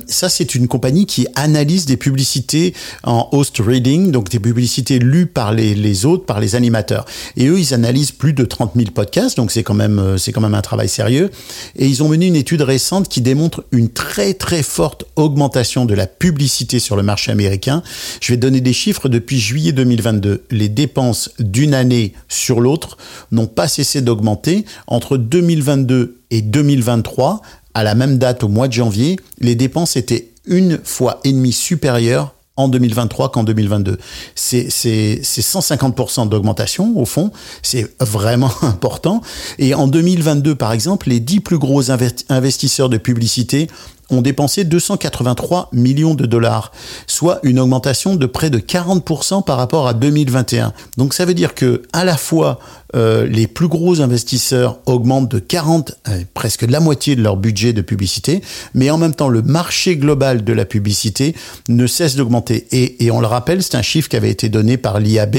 ça, 0.08 0.30
c'est 0.30 0.56
une 0.56 0.68
compagnie 0.68 1.06
qui 1.06 1.28
analyse 1.36 1.86
des 1.86 1.98
publicités 1.98 2.74
en 3.04 3.30
host 3.32 3.60
reading, 3.60 4.12
donc 4.12 4.30
des 4.30 4.40
publicités 4.40 5.00
lues 5.00 5.26
par 5.26 5.54
les, 5.54 5.76
les 5.76 6.06
autres, 6.06 6.26
par 6.26 6.40
les 6.40 6.56
animateurs. 6.56 7.06
Et 7.36 7.48
eux, 7.48 7.60
ils 7.60 7.74
analysent 7.74 8.12
plus 8.12 8.34
de 8.34 8.46
30 8.46 8.74
000 8.76 8.92
podcasts, 8.92 9.38
donc 9.38 9.52
c'est 9.52 9.64
quand 9.64 9.74
même, 9.74 10.18
c'est 10.18 10.32
quand 10.32 10.42
même 10.42 10.56
un 10.56 10.62
travail 10.62 10.90
sérieux. 10.90 11.30
Et 11.76 11.88
ils 11.88 12.04
ont 12.04 12.10
mené 12.10 12.28
une 12.28 12.36
étude 12.36 12.62
récente 12.62 13.10
qui 13.10 13.22
démontre 13.22 13.66
une 13.72 13.90
très 13.90 14.34
très 14.34 14.64
forte 14.64 15.06
augmentation 15.16 15.86
de 15.86 15.94
la 15.94 16.08
publicité 16.08 16.80
sur 16.80 16.96
le 16.96 17.04
marché 17.04 17.32
américain. 17.32 17.84
Je 18.22 18.34
vais 18.34 18.38
donner 18.38 18.62
des 18.62 18.74
chiffres 18.74 19.10
depuis 19.10 19.40
juillet 19.40 19.72
2022. 19.72 20.44
Les 20.52 20.70
dépenses 20.70 21.30
d'une 21.40 21.74
année 21.74 22.14
sur 22.28 22.62
l'autre 22.62 22.98
n'ont 23.32 23.48
pas 23.48 23.68
cessé 23.68 24.02
d'augmenter. 24.02 24.66
Entre 24.88 25.18
2022 25.18 26.18
et 26.32 26.42
2023, 26.42 27.42
à 27.74 27.84
la 27.84 27.96
même 27.96 28.18
date 28.18 28.44
au 28.44 28.48
mois 28.48 28.68
de 28.68 28.74
janvier, 28.74 29.18
les 29.40 29.56
dépenses 29.56 29.96
étaient 29.96 30.30
une 30.46 30.80
fois 30.84 31.20
et 31.24 31.32
demie 31.32 31.54
supérieures 31.54 32.34
en 32.58 32.68
2023 32.68 33.32
qu'en 33.32 33.44
2022. 33.44 33.98
C'est 34.36 34.68
150% 34.68 36.30
d'augmentation 36.30 36.98
au 36.98 37.06
fond, 37.06 37.32
c'est 37.62 37.88
vraiment 38.00 38.52
important. 38.62 39.22
Et 39.60 39.74
en 39.74 39.88
2022 39.88 40.56
par 40.56 40.74
exemple, 40.74 41.10
les 41.10 41.20
10 41.20 41.40
plus 41.40 41.58
gros 41.58 41.92
investisseurs 41.92 42.90
de 42.90 42.98
publicité 42.98 43.68
ont 44.10 44.22
dépensé 44.22 44.64
283 44.64 45.70
millions 45.74 46.16
de 46.16 46.26
dollars, 46.26 46.72
soit 47.08 47.40
une 47.44 47.60
augmentation 47.60 48.16
de 48.16 48.26
près 48.26 48.50
de 48.50 48.60
40% 48.60 49.44
par 49.44 49.58
rapport 49.58 49.88
à 49.88 49.94
2021. 49.94 50.74
Donc 50.98 51.14
ça 51.14 51.26
veut 51.26 51.34
dire 51.34 51.56
que 51.56 51.82
à 51.94 52.06
la 52.06 52.18
fois 52.18 52.60
euh, 52.96 53.28
les 53.28 53.48
plus 53.48 53.68
gros 53.68 54.00
investisseurs 54.00 54.80
augmentent 54.86 55.30
de 55.30 55.40
40%, 55.40 55.92
euh, 56.08 56.22
presque 56.34 56.66
de 56.66 56.72
la 56.72 56.80
moitié 56.80 57.18
de 57.18 57.22
leur 57.22 57.36
budget 57.36 57.74
de 57.74 57.82
publicité, 57.82 58.42
mais 58.74 58.90
en 58.90 58.98
même 58.98 59.14
temps 59.14 59.28
le 59.28 59.42
marché 59.42 59.98
global 59.98 60.46
de 60.46 60.54
la 60.54 60.64
publicité 60.64 61.36
ne 61.68 61.86
cesse 61.86 62.16
d'augmenter. 62.16 62.66
Et, 62.72 63.12
on 63.12 63.20
le 63.20 63.28
rappelle, 63.28 63.62
c'est 63.62 63.76
un 63.76 63.82
chiffre 63.82 64.10
qui 64.10 64.16
avait 64.16 64.30
été 64.30 64.48
donné 64.48 64.78
par 64.78 65.00
l'IAB 65.00 65.36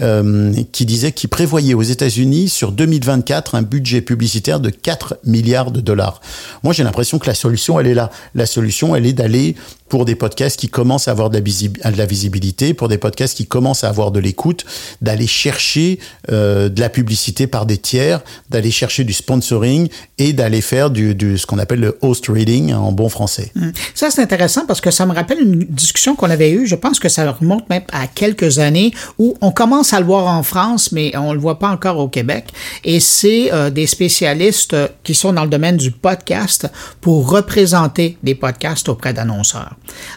euh, 0.00 0.52
qui 0.72 0.86
disait 0.86 1.12
qu'il 1.12 1.28
prévoyait 1.28 1.74
aux 1.74 1.82
États-Unis 1.82 2.48
sur 2.48 2.72
2024 2.72 3.56
un 3.56 3.62
budget 3.62 4.00
publicitaire 4.00 4.60
de 4.60 4.70
4 4.70 5.18
milliards 5.24 5.72
de 5.72 5.80
dollars. 5.80 6.20
Moi 6.62 6.72
j'ai 6.72 6.82
l'impression 6.82 7.18
que 7.18 7.26
la 7.26 7.34
solution 7.34 7.78
elle 7.78 7.88
est 7.88 7.94
là. 7.94 8.05
La 8.34 8.46
solution, 8.46 8.94
elle 8.94 9.06
est 9.06 9.12
d'aller 9.12 9.56
pour 9.88 10.04
des 10.04 10.14
podcasts 10.14 10.58
qui 10.58 10.68
commencent 10.68 11.08
à 11.08 11.12
avoir 11.12 11.30
de 11.30 11.36
la, 11.36 12.06
visibilité, 12.06 12.74
pour 12.74 12.88
des 12.88 12.98
podcasts 12.98 13.36
qui 13.36 13.46
commencent 13.46 13.84
à 13.84 13.88
avoir 13.88 14.10
de 14.10 14.18
l'écoute, 14.18 14.64
d'aller 15.00 15.26
chercher 15.26 15.98
euh, 16.30 16.68
de 16.68 16.80
la 16.80 16.88
publicité 16.88 17.46
par 17.46 17.66
des 17.66 17.78
tiers, 17.78 18.20
d'aller 18.50 18.70
chercher 18.70 19.04
du 19.04 19.12
sponsoring 19.12 19.88
et 20.18 20.32
d'aller 20.32 20.60
faire 20.60 20.90
du, 20.90 21.14
ce 21.38 21.46
qu'on 21.46 21.58
appelle 21.58 21.80
le 21.80 21.98
host 22.02 22.26
reading 22.28 22.72
en 22.74 22.92
bon 22.92 23.08
français. 23.08 23.52
Hum. 23.56 23.72
Ça, 23.94 24.10
c'est 24.10 24.22
intéressant 24.22 24.66
parce 24.66 24.80
que 24.80 24.90
ça 24.90 25.06
me 25.06 25.12
rappelle 25.12 25.40
une 25.40 25.64
discussion 25.64 26.16
qu'on 26.16 26.30
avait 26.30 26.50
eue, 26.50 26.66
je 26.66 26.74
pense 26.74 26.98
que 26.98 27.08
ça 27.08 27.30
remonte 27.30 27.68
même 27.70 27.84
à 27.92 28.06
quelques 28.08 28.58
années, 28.58 28.92
où 29.18 29.36
on 29.40 29.52
commence 29.52 29.92
à 29.92 30.00
le 30.00 30.06
voir 30.06 30.26
en 30.26 30.42
France, 30.42 30.90
mais 30.92 31.16
on 31.16 31.32
le 31.32 31.38
voit 31.38 31.58
pas 31.58 31.68
encore 31.68 31.98
au 31.98 32.08
Québec. 32.08 32.46
Et 32.84 32.98
c'est 33.00 33.52
euh, 33.52 33.70
des 33.70 33.86
spécialistes 33.86 34.76
qui 35.04 35.14
sont 35.14 35.32
dans 35.32 35.44
le 35.44 35.50
domaine 35.50 35.76
du 35.76 35.90
podcast 35.92 36.68
pour 37.00 37.30
représenter 37.30 37.95
des 38.22 38.34
podcasts 38.34 38.88
auprès 38.88 39.12
d'annonceurs. 39.12 39.74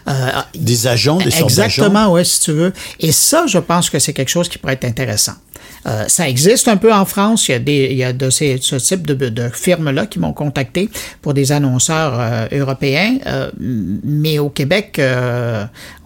Euh, 0.08 0.30
des 0.54 0.86
agents, 0.86 1.18
des 1.18 1.42
Exactement, 1.42 2.12
oui, 2.12 2.24
si 2.24 2.40
tu 2.40 2.52
veux. 2.52 2.72
Et 2.98 3.12
ça, 3.12 3.46
je 3.46 3.58
pense 3.58 3.90
que 3.90 3.98
c'est 3.98 4.12
quelque 4.12 4.28
chose 4.28 4.48
qui 4.48 4.58
pourrait 4.58 4.74
être 4.74 4.84
intéressant. 4.84 5.34
Euh, 5.86 6.04
ça 6.08 6.28
existe 6.28 6.68
un 6.68 6.76
peu 6.76 6.92
en 6.92 7.04
France. 7.04 7.48
Il 7.48 7.94
y 7.94 8.04
a, 8.04 8.12
de 8.12 8.30
ces, 8.30 8.58
ce 8.60 8.76
type 8.76 9.06
de, 9.06 9.48
firmes-là 9.52 10.06
qui 10.06 10.18
m'ont 10.18 10.32
contacté 10.32 10.90
pour 11.22 11.34
des 11.34 11.52
annonceurs 11.52 12.18
euh, 12.18 12.46
européens. 12.52 13.18
Euh, 13.26 13.50
mais 13.58 14.38
au 14.38 14.50
Québec, 14.50 15.00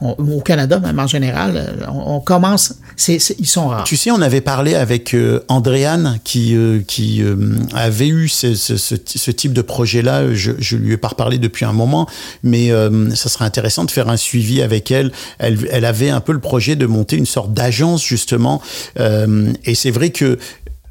au 0.01 0.41
Canada 0.41 0.79
même 0.79 0.99
en 0.99 1.07
général, 1.07 1.77
on, 1.89 2.21
commence, 2.21 2.75
ils 3.09 3.21
sont 3.47 3.69
rares. 3.69 3.85
Tu 3.85 3.97
sais, 3.97 4.11
on 4.11 4.21
avait 4.21 4.41
parlé 4.41 4.75
avec 4.75 5.17
Andréane 5.49 6.19
qui, 6.25 6.57
avait 7.75 8.09
eu 8.09 8.29
ce, 8.29 9.31
type 9.31 9.53
de 9.53 9.63
projet-là. 9.63 10.35
Je, 10.35 10.53
je 10.59 10.77
lui 10.77 10.93
ai 10.93 10.97
pas 10.97 11.09
reparlé 11.09 11.39
depuis 11.39 11.65
un 11.65 11.73
moment, 11.73 12.09
mais 12.43 12.71
ça 13.15 13.29
serait 13.29 13.45
intéressant 13.45 13.85
de 13.85 13.91
faire 13.91 14.09
un 14.09 14.17
suivi 14.17 14.63
avec 14.63 14.91
elle. 14.91 15.13
Elle, 15.39 15.85
avait 15.85 16.11
un 16.11 16.21
peu 16.21 16.33
le 16.33 16.41
projet 16.41 16.77
de 16.77 16.87
monter 16.87 17.17
une 17.17 17.27
sorte 17.27 17.53
d'agence 17.53 18.05
justement. 18.05 18.63
Et 19.65 19.75
c'est 19.75 19.91
vrai 19.91 20.11
que 20.11 20.25
euh, 20.25 20.37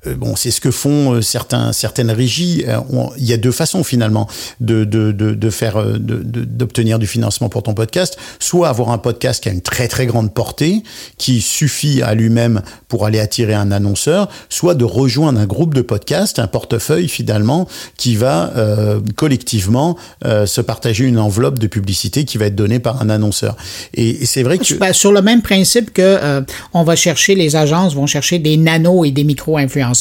bon, 0.06 0.36
c'est 0.36 0.52
ce 0.52 0.62
que 0.62 0.72
font 0.72 1.14
euh, 1.14 1.22
certains, 1.22 1.74
certaines 1.74 2.12
régies. 2.12 2.64
Euh, 2.68 2.80
il 3.18 3.26
y 3.26 3.34
a 3.34 3.38
deux 3.38 3.52
façons 3.52 3.84
finalement 3.84 4.28
de, 4.60 4.84
de, 4.84 5.12
de, 5.12 5.34
de 5.34 5.50
faire, 5.50 5.84
d'obtenir 6.00 7.00
du 7.00 7.08
financement 7.08 7.50
pour 7.50 7.64
ton 7.64 7.74
podcast. 7.74 8.18
Soit 8.40 8.70
avoir 8.70 8.92
un 8.92 8.98
podcast 8.98 9.42
qui 9.42 9.50
a 9.50 9.52
une 9.52 9.62
très 9.62 9.88
très 9.88 10.06
grande 10.06 10.34
portée, 10.34 10.84
qui 11.18 11.42
suffit 11.42 12.02
à 12.02 12.14
lui-même 12.16 12.62
pour 12.88 13.06
aller 13.06 13.20
attirer 13.20 13.54
un 13.54 13.72
annonceur, 13.72 14.30
soit 14.50 14.76
de 14.76 14.86
rejoindre 14.86 15.40
un 15.40 15.46
groupe 15.46 15.74
de 15.74 15.82
podcasts, 15.82 16.40
un 16.40 16.48
portefeuille 16.48 17.08
finalement, 17.08 17.68
qui 17.98 18.16
va 18.16 18.52
euh, 18.56 19.00
collectivement 19.16 19.98
euh, 20.26 20.46
se 20.46 20.62
partager 20.62 21.06
une 21.06 21.20
enveloppe 21.20 21.60
de 21.60 21.68
publicité 21.68 22.26
qui 22.26 22.38
va 22.38 22.48
être 22.48 22.56
donnée 22.56 22.80
par 22.80 23.02
un 23.02 23.10
annonceur. 23.10 23.56
Et, 23.94 24.24
et 24.24 24.26
c'est 24.26 24.44
vrai 24.44 24.58
que 24.58 24.94
sur 24.94 25.12
le 25.12 25.22
même 25.22 25.42
principe 25.42 25.94
que 25.94 26.02
euh, 26.02 26.42
on 26.74 26.84
va 26.84 26.96
chercher 26.96 27.36
les 27.36 27.56
agences 27.56 27.96
vont 27.96 28.08
chercher 28.08 28.40
des 28.40 28.58
nanos 28.58 29.08
et 29.08 29.12
des 29.12 29.24
micro 29.24 29.58
influenceurs 29.58 29.93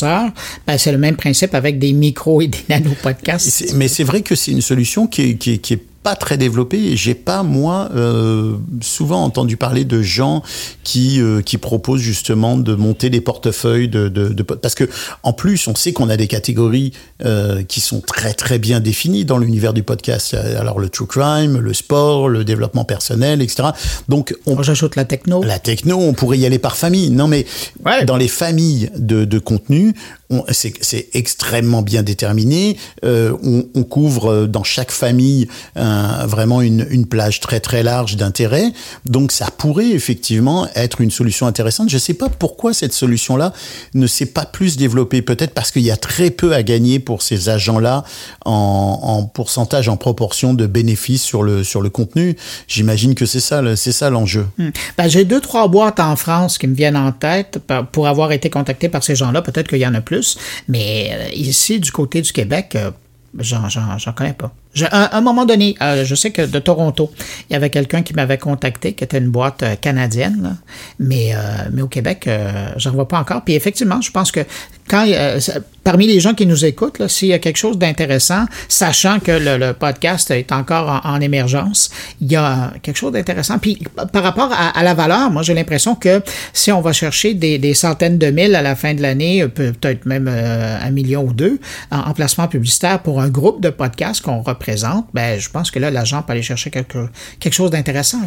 ben, 0.66 0.78
c'est 0.78 0.92
le 0.92 0.98
même 0.98 1.16
principe 1.16 1.54
avec 1.54 1.78
des 1.78 1.92
micros 1.92 2.40
et 2.40 2.48
des 2.48 2.58
nano-podcasts. 2.68 3.74
Mais 3.74 3.88
c'est 3.88 4.04
vrai 4.04 4.22
que 4.22 4.34
c'est 4.34 4.52
une 4.52 4.62
solution 4.62 5.06
qui 5.06 5.22
est, 5.22 5.34
qui 5.34 5.58
qui 5.58 5.74
est 5.74 5.82
pas 6.02 6.16
très 6.16 6.36
développé. 6.36 6.96
J'ai 6.96 7.14
pas 7.14 7.42
moi 7.42 7.88
euh, 7.94 8.56
souvent 8.80 9.22
entendu 9.22 9.56
parler 9.56 9.84
de 9.84 10.02
gens 10.02 10.42
qui 10.82 11.20
euh, 11.20 11.42
qui 11.42 11.58
proposent 11.58 12.00
justement 12.00 12.56
de 12.56 12.74
monter 12.74 13.10
des 13.10 13.20
portefeuilles 13.20 13.88
de, 13.88 14.08
de, 14.08 14.28
de 14.28 14.42
parce 14.42 14.74
que 14.74 14.88
en 15.22 15.32
plus 15.32 15.66
on 15.68 15.74
sait 15.74 15.92
qu'on 15.92 16.08
a 16.08 16.16
des 16.16 16.26
catégories 16.26 16.92
euh, 17.24 17.62
qui 17.62 17.80
sont 17.80 18.00
très 18.00 18.34
très 18.34 18.58
bien 18.58 18.80
définies 18.80 19.24
dans 19.24 19.38
l'univers 19.38 19.72
du 19.72 19.82
podcast. 19.82 20.34
Alors 20.34 20.78
le 20.78 20.88
true 20.88 21.06
crime, 21.06 21.58
le 21.58 21.74
sport, 21.74 22.28
le 22.28 22.44
développement 22.44 22.84
personnel, 22.84 23.42
etc. 23.42 23.70
Donc 24.08 24.34
on 24.46 24.60
j'ajoute 24.62 24.96
la 24.96 25.04
techno. 25.04 25.42
La 25.42 25.58
techno, 25.58 25.98
on 25.98 26.12
pourrait 26.12 26.38
y 26.38 26.46
aller 26.46 26.58
par 26.58 26.76
famille. 26.76 27.10
Non 27.10 27.28
mais 27.28 27.46
ouais. 27.84 28.04
dans 28.04 28.16
les 28.16 28.28
familles 28.28 28.90
de, 28.96 29.24
de 29.24 29.38
contenu, 29.38 29.94
c'est 30.50 31.08
extrêmement 31.14 31.82
bien 31.82 32.02
déterminé. 32.02 32.76
Euh, 33.04 33.36
on, 33.42 33.82
couvre 33.82 34.46
dans 34.46 34.62
chaque 34.62 34.92
famille 34.92 35.48
vraiment 35.74 36.62
une, 36.62 37.06
plage 37.06 37.40
très 37.40 37.60
très 37.60 37.82
large 37.82 38.16
d'intérêt. 38.16 38.72
Donc 39.04 39.32
ça 39.32 39.48
pourrait 39.58 39.90
effectivement 39.90 40.68
être 40.74 41.00
une 41.00 41.10
solution 41.10 41.46
intéressante. 41.46 41.90
Je 41.90 41.96
ne 41.96 42.00
sais 42.00 42.14
pas 42.14 42.28
pourquoi 42.28 42.72
cette 42.72 42.92
solution-là 42.92 43.52
ne 43.94 44.06
s'est 44.06 44.26
pas 44.26 44.46
plus 44.46 44.76
développée. 44.76 45.20
Peut-être 45.20 45.52
parce 45.52 45.70
qu'il 45.70 45.82
y 45.82 45.90
a 45.90 45.96
très 45.96 46.30
peu 46.30 46.54
à 46.54 46.62
gagner 46.62 47.00
pour 47.00 47.22
ces 47.22 47.48
agents-là 47.48 48.04
en, 48.44 48.98
en, 49.02 49.24
pourcentage, 49.24 49.88
en 49.88 49.96
proportion 49.96 50.54
de 50.54 50.66
bénéfices 50.66 51.22
sur 51.22 51.42
le 51.42 51.64
sur 51.64 51.82
le 51.82 51.90
contenu. 51.90 52.36
J'imagine 52.68 53.14
que 53.14 53.26
c'est 53.26 53.40
ça, 53.40 53.62
c'est 53.76 53.92
ça 53.92 54.10
l'enjeu. 54.10 54.46
Hmm. 54.58 54.70
Ben, 54.96 55.08
J'ai 55.08 55.24
deux 55.24 55.40
trois 55.40 55.68
boîtes 55.68 56.00
en 56.00 56.16
France 56.16 56.58
qui 56.58 56.66
me 56.66 56.74
viennent 56.74 56.96
en 56.96 57.12
tête 57.12 57.58
pour 57.92 58.06
avoir 58.06 58.32
été 58.32 58.50
contacté 58.50 58.88
par 58.88 59.02
ces 59.02 59.16
gens-là. 59.16 59.42
Peut-être 59.42 59.68
qu'il 59.68 59.78
y 59.78 59.86
en 59.86 59.94
a 59.94 60.00
plus. 60.00 60.21
Mais 60.68 61.10
euh, 61.12 61.28
ici, 61.34 61.80
du 61.80 61.90
côté 61.90 62.22
du 62.22 62.32
Québec, 62.32 62.76
euh, 62.76 62.90
j'en 63.38 64.12
connais 64.12 64.34
pas. 64.34 64.52
À 64.90 65.16
un, 65.18 65.20
moment 65.20 65.44
donné, 65.44 65.74
euh, 65.82 66.04
je 66.04 66.14
sais 66.14 66.30
que 66.30 66.42
de 66.42 66.58
Toronto, 66.58 67.10
il 67.48 67.52
y 67.52 67.56
avait 67.56 67.68
quelqu'un 67.68 68.02
qui 68.02 68.14
m'avait 68.14 68.38
contacté, 68.38 68.94
qui 68.94 69.04
était 69.04 69.18
une 69.18 69.28
boîte 69.28 69.64
canadienne, 69.80 70.56
mais 70.98 71.34
au 71.80 71.88
Québec, 71.88 72.26
euh, 72.26 72.72
j'en 72.76 72.92
vois 72.92 73.06
pas 73.06 73.18
encore. 73.18 73.42
Puis 73.44 73.54
effectivement, 73.54 74.00
je 74.00 74.10
pense 74.10 74.32
que 74.32 74.40
quand 74.88 75.04
parmi 75.84 76.06
les 76.06 76.20
gens 76.20 76.34
qui 76.34 76.46
nous 76.46 76.64
écoutent, 76.64 77.06
s'il 77.08 77.28
y 77.28 77.32
a 77.32 77.38
quelque 77.38 77.56
chose 77.56 77.78
d'intéressant, 77.78 78.46
sachant 78.68 79.20
que 79.20 79.32
le, 79.32 79.72
podcast 79.72 80.30
est 80.30 80.52
encore 80.52 81.02
en, 81.04 81.14
en, 81.14 81.20
émergence, 81.20 81.90
il 82.20 82.30
y 82.30 82.36
a 82.36 82.72
quelque 82.82 82.96
chose 82.96 83.12
d'intéressant. 83.12 83.58
Puis 83.58 83.78
par 84.12 84.22
rapport 84.22 84.50
à, 84.52 84.82
la 84.82 84.94
valeur, 84.94 85.30
moi 85.30 85.42
j'ai 85.42 85.54
l'impression 85.54 85.94
que 85.94 86.22
si 86.52 86.72
on 86.72 86.80
va 86.80 86.92
chercher 86.92 87.34
des, 87.34 87.74
centaines 87.74 88.18
de 88.18 88.26
mille 88.30 88.54
à 88.54 88.62
la 88.62 88.76
fin 88.76 88.94
de 88.94 89.00
l'année, 89.00 89.46
peut-être 89.48 90.04
même 90.04 90.28
euh, 90.28 90.78
un 90.80 90.90
million 90.90 91.24
ou 91.24 91.32
deux 91.32 91.58
en, 91.90 91.98
en, 92.00 92.12
placement 92.12 92.48
publicitaire 92.48 93.00
pour 93.02 93.20
un 93.20 93.28
groupe 93.28 93.62
de 93.62 93.70
podcasts 93.70 94.20
qu'on 94.20 94.42
représente 94.42 94.72
ben, 95.14 95.38
je 95.38 95.48
pense 95.48 95.70
que 95.70 95.78
là, 95.78 95.90
l'agent 95.90 96.22
peut 96.22 96.32
aller 96.32 96.42
chercher 96.42 96.70
quelque, 96.70 97.08
chose 97.50 97.70
d'intéressant. 97.70 98.20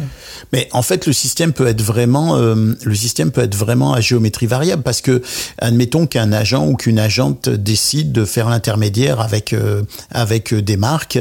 Mais 0.52 0.68
en 0.72 0.82
fait, 0.82 1.06
le 1.06 1.12
système 1.12 1.52
peut 1.52 1.66
être 1.66 1.82
vraiment, 1.82 2.36
euh, 2.36 2.74
le 2.82 2.94
système 2.94 3.30
peut 3.30 3.42
être 3.42 3.54
vraiment 3.54 3.92
à 3.92 4.00
géométrie 4.00 4.46
variable 4.46 4.82
parce 4.82 5.00
que, 5.00 5.22
admettons 5.58 6.06
qu'un 6.06 6.32
agent 6.32 6.66
ou 6.66 6.76
qu'une 6.76 6.98
agente 6.98 7.45
décide 7.50 8.12
de 8.12 8.24
faire 8.24 8.48
l'intermédiaire 8.48 9.20
avec 9.20 9.52
euh, 9.52 9.82
avec 10.10 10.52
euh, 10.52 10.62
des 10.62 10.76
marques, 10.76 11.18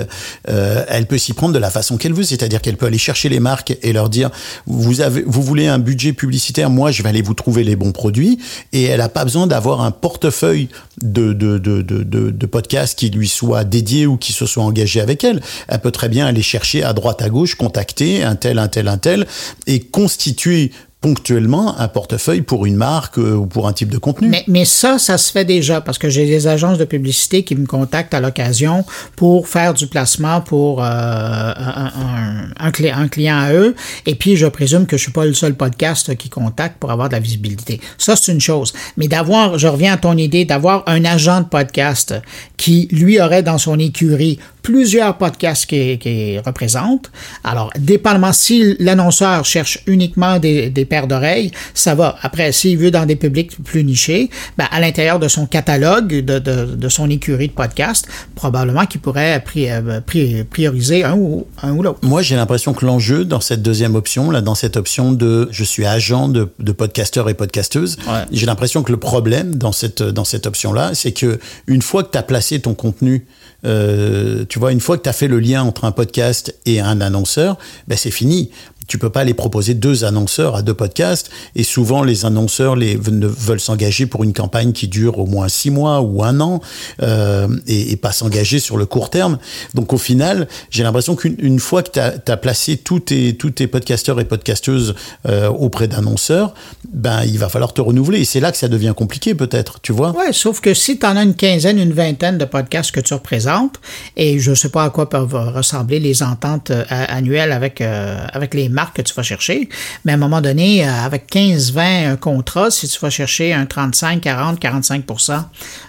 euh, 0.49 0.84
elle 0.88 1.05
peut 1.05 1.17
s'y 1.17 1.34
prendre 1.34 1.53
de 1.53 1.59
la 1.59 1.69
façon 1.69 1.97
qu'elle 1.97 2.13
veut, 2.13 2.23
c'est-à-dire 2.23 2.61
qu'elle 2.61 2.78
peut 2.78 2.86
aller 2.86 2.97
chercher 2.97 3.30
les 3.30 3.39
marques 3.39 3.78
et 3.82 3.93
leur 3.93 4.09
dire 4.09 4.30
vous 4.65 5.01
avez, 5.01 5.23
vous 5.26 5.41
voulez 5.41 5.67
un 5.67 5.80
budget 5.80 6.13
publicitaire, 6.13 6.69
moi 6.69 6.91
je 6.91 7.03
vais 7.03 7.09
aller 7.09 7.21
vous 7.21 7.34
trouver 7.34 7.63
les 7.63 7.76
bons 7.76 7.91
produits, 7.91 8.39
et 8.73 8.84
elle 8.84 8.99
n'a 8.99 9.09
pas 9.09 9.23
besoin 9.23 9.47
d'avoir 9.47 9.82
un 9.82 9.91
portefeuille 9.91 10.69
de 11.01 11.34
de, 11.34 11.57
de, 11.57 11.82
de, 11.82 12.03
de 12.03 12.32
de 12.32 12.45
podcasts 12.45 12.97
qui 12.97 13.09
lui 13.09 13.28
soit 13.28 13.63
dédié 13.63 14.05
ou 14.05 14.17
qui 14.17 14.34
se 14.34 14.45
soit 14.45 14.63
engagé 14.63 15.01
avec 15.01 15.23
elle. 15.23 15.41
Elle 15.67 15.80
peut 15.80 15.91
très 15.91 16.09
bien 16.09 16.26
aller 16.26 16.41
chercher 16.41 16.84
à 16.84 16.93
droite 16.93 17.21
à 17.21 17.30
gauche, 17.30 17.55
contacter 17.55 18.23
un 18.23 18.36
tel, 18.36 18.59
un 18.59 18.67
tel, 18.67 18.88
un 18.88 18.97
tel, 18.97 19.28
et 19.67 19.80
constituer 19.80 20.71
ponctuellement 21.06 21.80
un 21.80 21.88
portefeuille 21.88 22.41
pour 22.41 22.66
une 22.66 22.78
marque 22.78 23.20
euh, 23.20 23.36
ou 23.36 23.45
pour 23.45 23.68
un 23.68 23.74
type 23.74 23.89
de 23.89 23.99
contenu. 23.99 24.36
Mais, 24.47 24.66
ça, 24.66 24.97
ça 24.97 25.20
se 25.20 25.32
fait 25.32 25.45
déjà 25.45 25.80
parce 25.80 25.99
que 25.99 26.10
j'ai 26.10 26.26
des 26.26 26.47
agences 26.47 26.80
de 26.80 26.86
publicité 26.86 27.43
qui 27.43 27.56
me 27.56 27.68
contactent 27.68 28.16
à 28.16 28.20
l'occasion 28.20 28.84
pour 29.16 29.47
faire 29.47 29.76
du 29.76 29.86
placement 29.86 30.41
pour 30.41 30.82
euh, 30.82 30.88
un, 30.88 31.91
un, 32.08 32.68
un, 32.68 32.70
cli- 32.72 32.91
un 32.91 33.08
client 33.08 33.38
à 33.38 33.53
eux. 33.53 33.76
Et 34.08 34.16
puis, 34.16 34.36
je 34.36 34.47
présume 34.47 34.88
que 34.88 34.97
je 34.97 35.03
suis 35.03 35.12
pas 35.12 35.26
le 35.26 35.36
seul 35.36 35.53
podcast 35.53 36.16
qui 36.16 36.30
contacte 36.30 36.80
pour 36.80 36.89
avoir 36.89 37.08
de 37.10 37.14
la 37.14 37.20
visibilité. 37.20 37.80
Ça, 37.99 38.16
c'est 38.16 38.32
une 38.32 38.41
chose. 38.41 38.74
Mais 38.97 39.08
d'avoir, 39.08 39.60
je 39.60 39.68
reviens 39.68 39.93
à 39.93 39.97
ton 39.97 40.18
idée, 40.18 40.43
d'avoir 40.43 40.84
un 40.88 41.06
agent 41.06 41.41
de 41.41 41.45
podcast 41.45 42.16
qui, 42.58 42.88
lui, 42.91 43.22
aurait 43.22 43.43
dans 43.43 43.60
son 43.60 43.78
écurie 43.78 44.39
plusieurs 44.64 45.20
podcasts 45.20 45.68
qu'il 45.68 45.99
qui 45.99 46.39
représente. 46.39 47.12
Alors, 47.43 47.70
dépendamment 47.78 48.34
si 48.34 48.76
l'annonceur 48.80 49.45
cherche 49.45 49.84
uniquement 49.86 50.39
des, 50.39 50.72
des 50.72 50.86
paires 50.95 51.07
d'oreilles, 51.07 51.51
ça 51.73 51.93
va. 51.93 52.15
Après, 52.21 52.51
s'il 52.53 52.77
veut 52.77 52.91
dans 52.91 53.05
des 53.05 53.17
publics 53.17 53.51
plus 53.63 53.83
nichés, 53.83 54.29
ben, 54.57 54.67
à 54.71 54.79
l'intérieur 54.79 55.19
de 55.19 55.27
son 55.27 55.45
catalogue, 55.45 56.07
de, 56.23 56.39
de, 56.39 56.65
de 56.75 56.89
son 56.89 57.09
écurie 57.09 57.49
de 57.49 57.53
podcasts, 57.53 58.07
probablement 58.35 58.85
qu'il 58.85 59.01
pourrait 59.01 59.41
pri, 59.43 59.69
euh, 59.69 59.99
pri, 59.99 60.43
prioriser 60.45 61.03
un 61.03 61.15
ou, 61.15 61.47
un 61.61 61.71
ou 61.73 61.83
l'autre. 61.83 61.99
Moi, 62.03 62.21
j'ai 62.21 62.37
l'impression 62.37 62.73
que 62.73 62.85
l'enjeu 62.85 63.25
dans 63.25 63.41
cette 63.41 63.61
deuxième 63.61 63.95
option, 63.95 64.31
là, 64.31 64.39
dans 64.39 64.55
cette 64.55 64.77
option 64.77 65.11
de 65.11 65.49
je 65.51 65.63
suis 65.65 65.85
agent 65.85 66.29
de, 66.29 66.47
de 66.59 66.71
podcasteurs 66.71 67.29
et 67.29 67.33
podcasteuses, 67.33 67.97
Ouais. 68.07 68.23
j'ai 68.31 68.45
l'impression 68.45 68.83
que 68.83 68.91
le 68.91 68.97
problème 68.99 69.55
dans 69.55 69.71
cette, 69.73 70.01
dans 70.03 70.23
cette 70.23 70.45
option-là, 70.47 70.91
c'est 70.93 71.11
que 71.11 71.39
une 71.67 71.81
fois 71.81 72.03
que 72.03 72.11
tu 72.11 72.17
as 72.17 72.23
placé 72.23 72.59
ton 72.61 72.73
contenu, 72.73 73.25
euh, 73.65 74.45
tu 74.47 74.59
vois, 74.59 74.71
une 74.71 74.79
fois 74.79 74.97
que 74.97 75.03
tu 75.03 75.09
as 75.09 75.13
fait 75.13 75.27
le 75.27 75.39
lien 75.39 75.63
entre 75.63 75.85
un 75.85 75.91
podcast 75.91 76.55
et 76.65 76.79
un 76.79 77.01
annonceur, 77.01 77.57
ben 77.87 77.97
c'est 77.97 78.11
fini. 78.11 78.51
Tu 78.88 78.97
peux 78.97 79.09
pas 79.09 79.23
les 79.23 79.33
proposer 79.33 79.73
deux 79.73 80.05
annonceurs 80.05 80.55
à 80.55 80.61
deux 80.61 80.73
podcasts 80.73 81.29
et 81.55 81.63
souvent 81.63 82.03
les 82.03 82.25
annonceurs 82.25 82.75
les, 82.75 82.95
ne 82.95 83.27
veulent 83.27 83.59
s'engager 83.59 84.05
pour 84.05 84.23
une 84.23 84.33
campagne 84.33 84.71
qui 84.71 84.88
dure 84.88 85.19
au 85.19 85.25
moins 85.25 85.47
six 85.47 85.71
mois 85.71 86.01
ou 86.01 86.23
un 86.23 86.39
an 86.39 86.61
euh, 87.01 87.47
et, 87.67 87.95
pas 87.95 88.11
s'engager 88.11 88.59
sur 88.59 88.77
le 88.77 88.86
court 88.86 89.09
terme. 89.09 89.38
Donc 89.73 89.93
au 89.93 89.97
final, 89.97 90.47
j'ai 90.69 90.83
l'impression 90.83 91.15
qu'une 91.15 91.36
une 91.39 91.59
fois 91.59 91.81
que 91.81 91.91
tu 91.91 91.99
as, 91.99 92.38
placé 92.38 92.77
tous 92.77 92.99
tes, 92.99 93.36
tous 93.36 93.51
tes 93.51 93.67
podcasteurs 93.67 94.19
et 94.19 94.25
podcasteuses 94.25 94.95
euh, 95.27 95.47
auprès 95.47 95.88
d'annonceurs, 95.88 96.53
ben 96.93 97.23
il 97.23 97.39
va 97.39 97.49
falloir 97.49 97.73
te 97.73 97.81
renouveler 97.81 98.19
et 98.19 98.25
c'est 98.25 98.39
là 98.39 98.51
que 98.51 98.57
ça 98.57 98.67
devient 98.67 98.93
compliqué 98.95 99.33
peut-être, 99.33 99.79
tu 99.81 99.91
vois. 99.91 100.11
Ouais, 100.11 100.33
sauf 100.33 100.59
que 100.59 100.73
si 100.73 100.99
tu 100.99 101.05
en 101.05 101.15
as 101.15 101.23
une 101.23 101.36
quinzaine, 101.36 101.79
une 101.79 101.93
vingtaine 101.93 102.38
de 102.38 102.45
podcasts 102.45 102.91
que 102.91 102.99
tu 102.99 103.13
représentes, 103.13 103.79
et 104.15 104.39
je 104.39 104.53
sais 104.53 104.69
pas 104.69 104.83
à 104.83 104.89
quoi 104.89 105.09
peuvent 105.09 105.33
ressembler 105.33 105.99
les 105.99 106.23
ententes 106.23 106.71
euh, 106.71 106.83
annuelles 106.89 107.51
avec, 107.51 107.81
euh, 107.81 108.25
avec 108.31 108.53
les 108.53 108.69
marques 108.76 108.97
que 108.97 109.01
tu 109.01 109.13
vas 109.15 109.23
chercher, 109.23 109.69
mais 110.03 110.11
à 110.11 110.15
un 110.15 110.19
moment 110.19 110.41
donné, 110.41 110.88
euh, 110.88 110.91
avec 110.91 111.26
15, 111.28 111.71
20 111.71 112.17
contrats, 112.17 112.69
si 112.69 112.88
tu 112.88 112.99
vas 112.99 113.09
chercher 113.09 113.53
un 113.53 113.65
35, 113.65 114.21
40, 114.21 114.59
45 114.59 115.03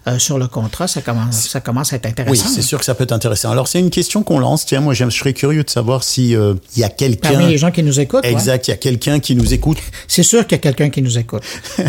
euh, 0.07 0.19
sur 0.19 0.39
le 0.39 0.47
contrat, 0.47 0.89
ça 0.89 1.03
commence, 1.03 1.49
ça 1.49 1.61
commence 1.61 1.93
à 1.93 1.97
être 1.97 2.07
intéressant. 2.07 2.47
Oui, 2.47 2.53
c'est 2.55 2.63
sûr 2.63 2.79
que 2.79 2.85
ça 2.85 2.95
peut 2.95 3.05
être 3.05 3.13
intéressant. 3.13 3.51
Alors 3.51 3.69
c'est 3.69 3.81
une 3.81 3.91
question 3.91 4.23
qu'on 4.23 4.39
lance. 4.39 4.65
Tiens, 4.65 4.81
moi 4.81 4.95
je 4.95 5.09
serais 5.11 5.35
curieux 5.35 5.65
de 5.65 5.71
savoir 5.71 6.03
si 6.03 6.35
euh, 6.35 6.55
il 6.75 6.81
y 6.81 6.85
a 6.85 6.89
quelqu'un. 6.89 7.33
Parmi 7.33 7.49
les 7.49 7.59
gens 7.59 7.71
qui 7.71 7.83
nous 7.83 8.01
écoutent. 8.01 8.25
Exact, 8.25 8.69
il 8.69 8.71
y 8.71 8.75
a 8.75 8.79
quelqu'un 8.79 9.21
qui 9.21 9.35
nous 9.37 9.53
écoute. 9.53 9.79
c'est 10.09 10.23
sûr 10.23 10.47
qu'il 10.47 10.57
y 10.57 10.61
a 10.61 10.63
quelqu'un 10.63 10.89
qui 10.89 11.03
nous 11.03 11.19
écoute. 11.19 11.43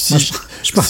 Si, 0.00 0.16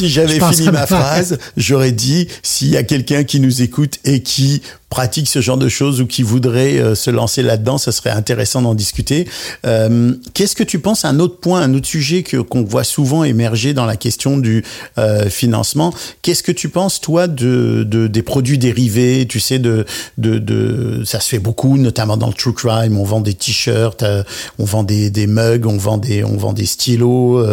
j'avais 0.09 0.38
fini 0.38 0.70
ma- 0.70 0.86
phrase, 0.86 1.38
j'aurais 1.57 1.90
dit 1.90 2.28
s'il 2.42 2.68
y 2.68 2.76
a 2.76 2.84
quelqu'un 2.84 3.24
qui 3.24 3.40
nous 3.40 3.62
écoute 3.62 3.98
et 4.05 4.22
qui 4.22 4.62
pratique 4.91 5.28
ce 5.28 5.41
genre 5.41 5.57
de 5.57 5.68
choses 5.68 6.01
ou 6.01 6.07
qui 6.07 6.24
voudrait 6.24 6.78
euh, 6.78 6.95
se 6.97 7.11
lancer 7.11 7.43
là-dedans, 7.43 7.78
ce 7.78 7.93
serait 7.93 8.11
intéressant 8.11 8.61
d'en 8.61 8.74
discuter. 8.74 9.26
Euh, 9.64 10.12
Qu'est-ce 10.34 10.57
que 10.57 10.64
tu 10.64 10.80
penses 10.80 11.05
Un 11.05 11.20
autre 11.20 11.38
point, 11.38 11.62
un 11.62 11.72
autre 11.74 11.86
sujet 11.86 12.24
que 12.24 12.38
qu'on 12.38 12.64
voit 12.64 12.82
souvent 12.82 13.22
émerger 13.22 13.72
dans 13.72 13.86
la 13.86 13.97
question 13.97 14.36
du 14.36 14.64
euh, 14.99 15.30
financement. 15.30 15.95
Qu'est-ce 16.22 16.43
que 16.43 16.51
tu 16.51 16.68
penses 16.68 17.01
toi 17.01 17.28
de, 17.28 17.84
de 17.88 18.09
des 18.09 18.22
produits 18.22 18.59
dérivés? 18.59 19.26
Tu 19.28 19.38
sais 19.38 19.61
de, 19.61 19.86
de 20.18 20.38
de 20.38 21.05
ça 21.05 21.20
se 21.20 21.28
fait 21.28 21.38
beaucoup, 21.38 21.78
notamment 21.78 22.16
dans 22.16 22.26
le 22.26 22.34
true 22.34 22.53
crime. 22.53 22.99
On 22.99 23.05
vend 23.05 23.20
des 23.20 23.34
t-shirts, 23.34 24.05
on 24.59 24.64
vend 24.64 24.82
des 24.82 25.11
des 25.11 25.28
mugs, 25.28 25.66
on 25.66 25.76
vend 25.76 25.99
des 25.99 26.24
on 26.24 26.36
vend 26.36 26.53
des 26.53 26.66
stylos. 26.66 27.47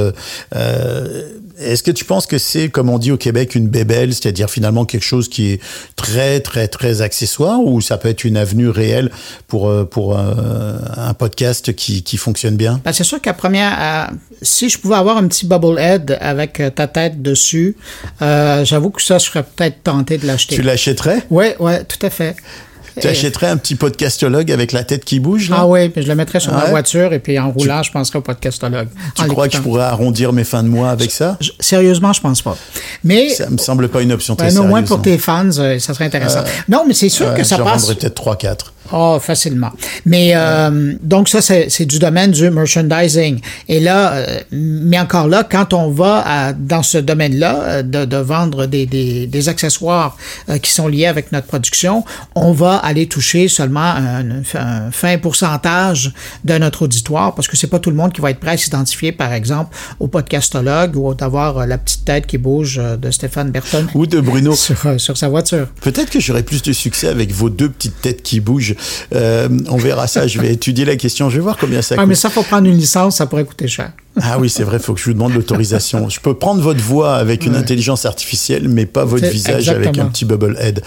est-ce 1.60 1.84
que 1.84 1.92
tu 1.92 2.04
penses 2.04 2.26
que 2.26 2.40
c'est, 2.40 2.70
comme 2.70 2.90
on 2.90 2.98
dit 2.98 3.12
au 3.12 3.18
Québec, 3.18 3.54
une 3.54 3.68
bébelle, 3.68 4.14
c'est-à-dire 4.14 4.50
finalement 4.50 4.86
quelque 4.86 5.06
chose 5.06 5.30
qui 5.30 5.52
est 5.52 5.62
très, 5.96 6.40
très, 6.40 6.68
très 6.68 7.02
accessoire, 7.28 7.60
ou 7.60 7.82
ça 7.82 7.98
peut 7.98 8.10
être 8.10 8.24
une 8.24 8.38
avenue 8.38 8.70
réelle 8.70 9.12
pour, 9.48 9.68
euh, 9.68 9.84
pour 9.84 10.18
euh, 10.18 10.78
un 10.96 11.14
podcast 11.14 11.74
qui, 11.76 12.02
qui 12.04 12.18
fonctionne 12.18 12.56
bien? 12.56 12.80
Ben, 12.86 12.94
c'est 12.94 13.04
sûr 13.04 13.22
qu'à 13.22 13.34
première, 13.34 14.10
si 14.42 14.70
je 14.70 14.80
pouvais 14.80 14.96
avoir 14.96 15.18
un 15.18 15.28
petit 15.28 15.46
bubble 15.46 15.78
head 15.78 16.18
avec 16.22 16.60
euh, 16.60 16.70
ta 16.70 16.88
tête 16.88 17.22
dessus, 17.22 17.76
euh, 18.22 18.64
j'avoue 18.64 18.92
que 18.92 19.02
ça, 19.02 19.18
je 19.18 19.26
serais 19.26 19.44
peut-être 19.44 19.84
tenté 19.84 20.18
de 20.18 20.26
l'acheter. 20.26 20.56
Tu 20.56 20.62
l'achèterais? 20.62 21.24
Ouais, 21.30 21.56
ouais, 21.60 21.84
tout 21.84 22.04
à 22.06 22.10
fait. 22.10 22.36
Tu 23.02 23.08
achèterais 23.08 23.48
un 23.48 23.58
petit 23.58 23.76
podcastologue 23.76 24.52
avec 24.52 24.72
la 24.72 24.84
tête 24.84 25.06
qui 25.06 25.20
bouge 25.20 25.50
là? 25.50 25.58
Ah 25.62 25.68
oui, 25.68 25.90
puis 25.90 26.02
je 26.04 26.08
le 26.08 26.16
mettrais 26.16 26.40
sur 26.40 26.54
ma 26.54 26.66
voiture 26.66 27.14
et 27.14 27.20
puis 27.20 27.38
en 27.40 27.52
roulant, 27.52 27.84
je 27.84 27.92
penserais 27.92 28.20
au 28.20 28.22
podcastologue. 28.22 28.88
Tu 29.16 29.28
crois 29.28 29.48
que 29.48 29.58
je 29.58 29.62
pourrais 29.62 29.84
arrondir 29.84 30.34
mes 30.34 30.44
fins 30.44 30.64
de 30.64 30.68
mois 30.70 30.90
avec 30.90 31.12
ça? 31.12 31.38
Je- 31.42 31.52
Sérieusement, 31.60 32.14
je 32.14 32.22
pense 32.22 32.42
pas. 32.42 32.56
Mais, 33.04 33.30
Ça 33.30 33.50
me 33.50 33.58
semble 33.58 33.90
pas 33.90 34.02
une 34.02 34.12
option 34.12 34.36
très 34.36 34.52
mais 34.52 34.58
au 34.60 34.64
moins 34.64 34.84
pour 34.84 35.02
tes 35.02 35.18
fans, 35.18 35.50
euh, 35.60 35.80
ça 35.80 35.94
serait 35.94 36.06
intéressant. 36.06 36.44
non, 36.68 36.84
mais 36.88 36.94
c'est 36.94 37.10
sûr 37.10 37.34
que 37.34 37.44
ça 37.44 37.58
passe. 37.60 37.86
peut-être 37.88 38.16
3-4. 38.16 38.74
Oh, 38.94 39.18
facilement. 39.22 39.72
Mais 40.06 40.32
euh, 40.36 40.94
donc 41.02 41.30
ça, 41.30 41.42
c'est 41.42 41.86
du 41.86 42.00
domaine 42.00 42.32
du 42.32 42.50
merchandising. 42.50 43.40
Et 43.68 43.80
là, 43.80 44.14
euh, 44.14 44.40
mais 44.52 45.00
encore 45.00 45.28
là, 45.28 45.44
quand 45.50 45.74
on 45.74 45.90
va 45.92 46.24
à- 46.26 46.54
dans 46.54 46.84
ce 46.84 46.98
domaine-là, 46.98 47.62
euh, 47.64 47.84
de, 47.84 48.06
de 48.06 48.18
vendre 48.18 48.66
des, 48.66 48.86
des, 48.86 49.28
des 49.28 49.50
accessoires 49.50 50.16
euh, 50.50 50.58
qui 50.58 50.72
sont 50.72 50.88
liés 50.88 51.06
avec 51.06 51.32
notre 51.32 51.48
production, 51.48 52.04
on 52.36 52.52
va 52.52 52.78
aller 52.78 53.08
toucher 53.08 53.48
seulement 53.48 53.82
un, 53.82 54.42
un 54.56 54.92
fin 54.92 55.18
pourcentage 55.18 56.14
de 56.46 56.58
notre 56.58 56.84
auditoire, 56.84 57.36
parce 57.36 57.48
que 57.48 57.58
c'est 57.58 57.68
pas 57.68 57.80
tout 57.80 57.90
le 57.90 57.96
monde 57.96 58.14
qui 58.14 58.22
va 58.22 58.32
être 58.32 58.40
prêt 58.40 58.52
à 58.52 58.58
s'identifier, 58.58 59.12
par 59.12 59.34
exemple, 59.34 59.76
au 60.00 60.08
podcastologue 60.08 60.96
ou 60.96 61.14
d'avoir 61.14 61.66
la 61.68 61.78
petite 61.78 62.06
tête 62.06 62.26
qui 62.28 62.38
bouge 62.38 62.78
de 63.02 63.12
Stéphane 63.12 63.52
Berton 63.52 63.86
Ou 63.96 64.06
de 64.08 64.20
Bruno. 64.22 64.56
sur, 64.56 64.78
sur 64.98 65.18
sa 65.18 65.30
voiture. 65.30 65.68
Peut-être 65.82 66.10
que 66.10 66.20
j'aurai 66.20 66.44
plus 66.44 66.62
de 66.62 66.72
succès 66.74 67.08
avec 67.08 67.32
vos 67.32 67.50
deux 67.50 67.70
petites 67.70 68.02
têtes 68.02 68.24
qui 68.24 68.40
bougent. 68.40 68.76
Euh, 69.16 69.48
on 69.70 69.78
verra 69.78 70.08
ça. 70.08 70.28
Je 70.28 70.40
vais 70.40 70.54
étudier 70.54 70.86
la 70.86 70.96
question. 70.96 71.30
Je 71.30 71.36
vais 71.38 71.42
voir 71.42 71.58
combien 71.58 71.82
ça 71.82 71.96
Ah, 71.98 72.02
coûte. 72.02 72.10
mais 72.10 72.16
ça, 72.16 72.30
faut 72.30 72.44
prendre 72.44 72.68
une 72.68 72.78
licence, 72.78 73.18
ça 73.18 73.26
pourrait 73.26 73.46
coûter 73.46 73.68
cher. 73.68 73.92
Ah 74.20 74.40
oui, 74.40 74.50
c'est 74.50 74.64
vrai, 74.64 74.78
il 74.78 74.84
faut 74.84 74.96
que 74.96 75.00
je 75.00 75.06
vous 75.06 75.14
demande 75.14 75.34
l'autorisation. 75.36 76.10
Je 76.10 76.20
peux 76.20 76.34
prendre 76.34 76.60
votre 76.62 76.80
voix 76.82 77.16
avec 77.18 77.46
une 77.46 77.56
intelligence 77.56 78.06
artificielle, 78.08 78.68
mais 78.68 78.88
pas 78.88 79.06
votre 79.06 79.28
visage 79.28 79.70
avec 79.70 79.98
un 80.00 80.06
petit 80.06 80.26
bubble 80.26 80.58
head. 80.60 80.82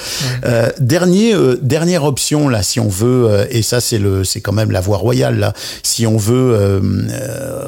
Euh, 0.45 0.69
dernier, 0.81 1.33
euh, 1.35 1.57
dernière 1.63 2.03
option 2.05 2.49
là, 2.49 2.63
si 2.65 2.81
on 2.81 2.89
veut, 2.89 3.27
euh, 3.29 3.45
et 3.51 3.63
ça 3.63 3.81
c'est 3.81 3.99
le, 3.99 4.25
c'est 4.25 4.41
quand 4.41 4.53
même 4.53 4.73
la 4.73 4.81
voie 4.81 4.97
royale 4.97 5.39
là. 5.39 5.53
Si 5.85 6.07
on 6.09 6.17
veut 6.17 6.81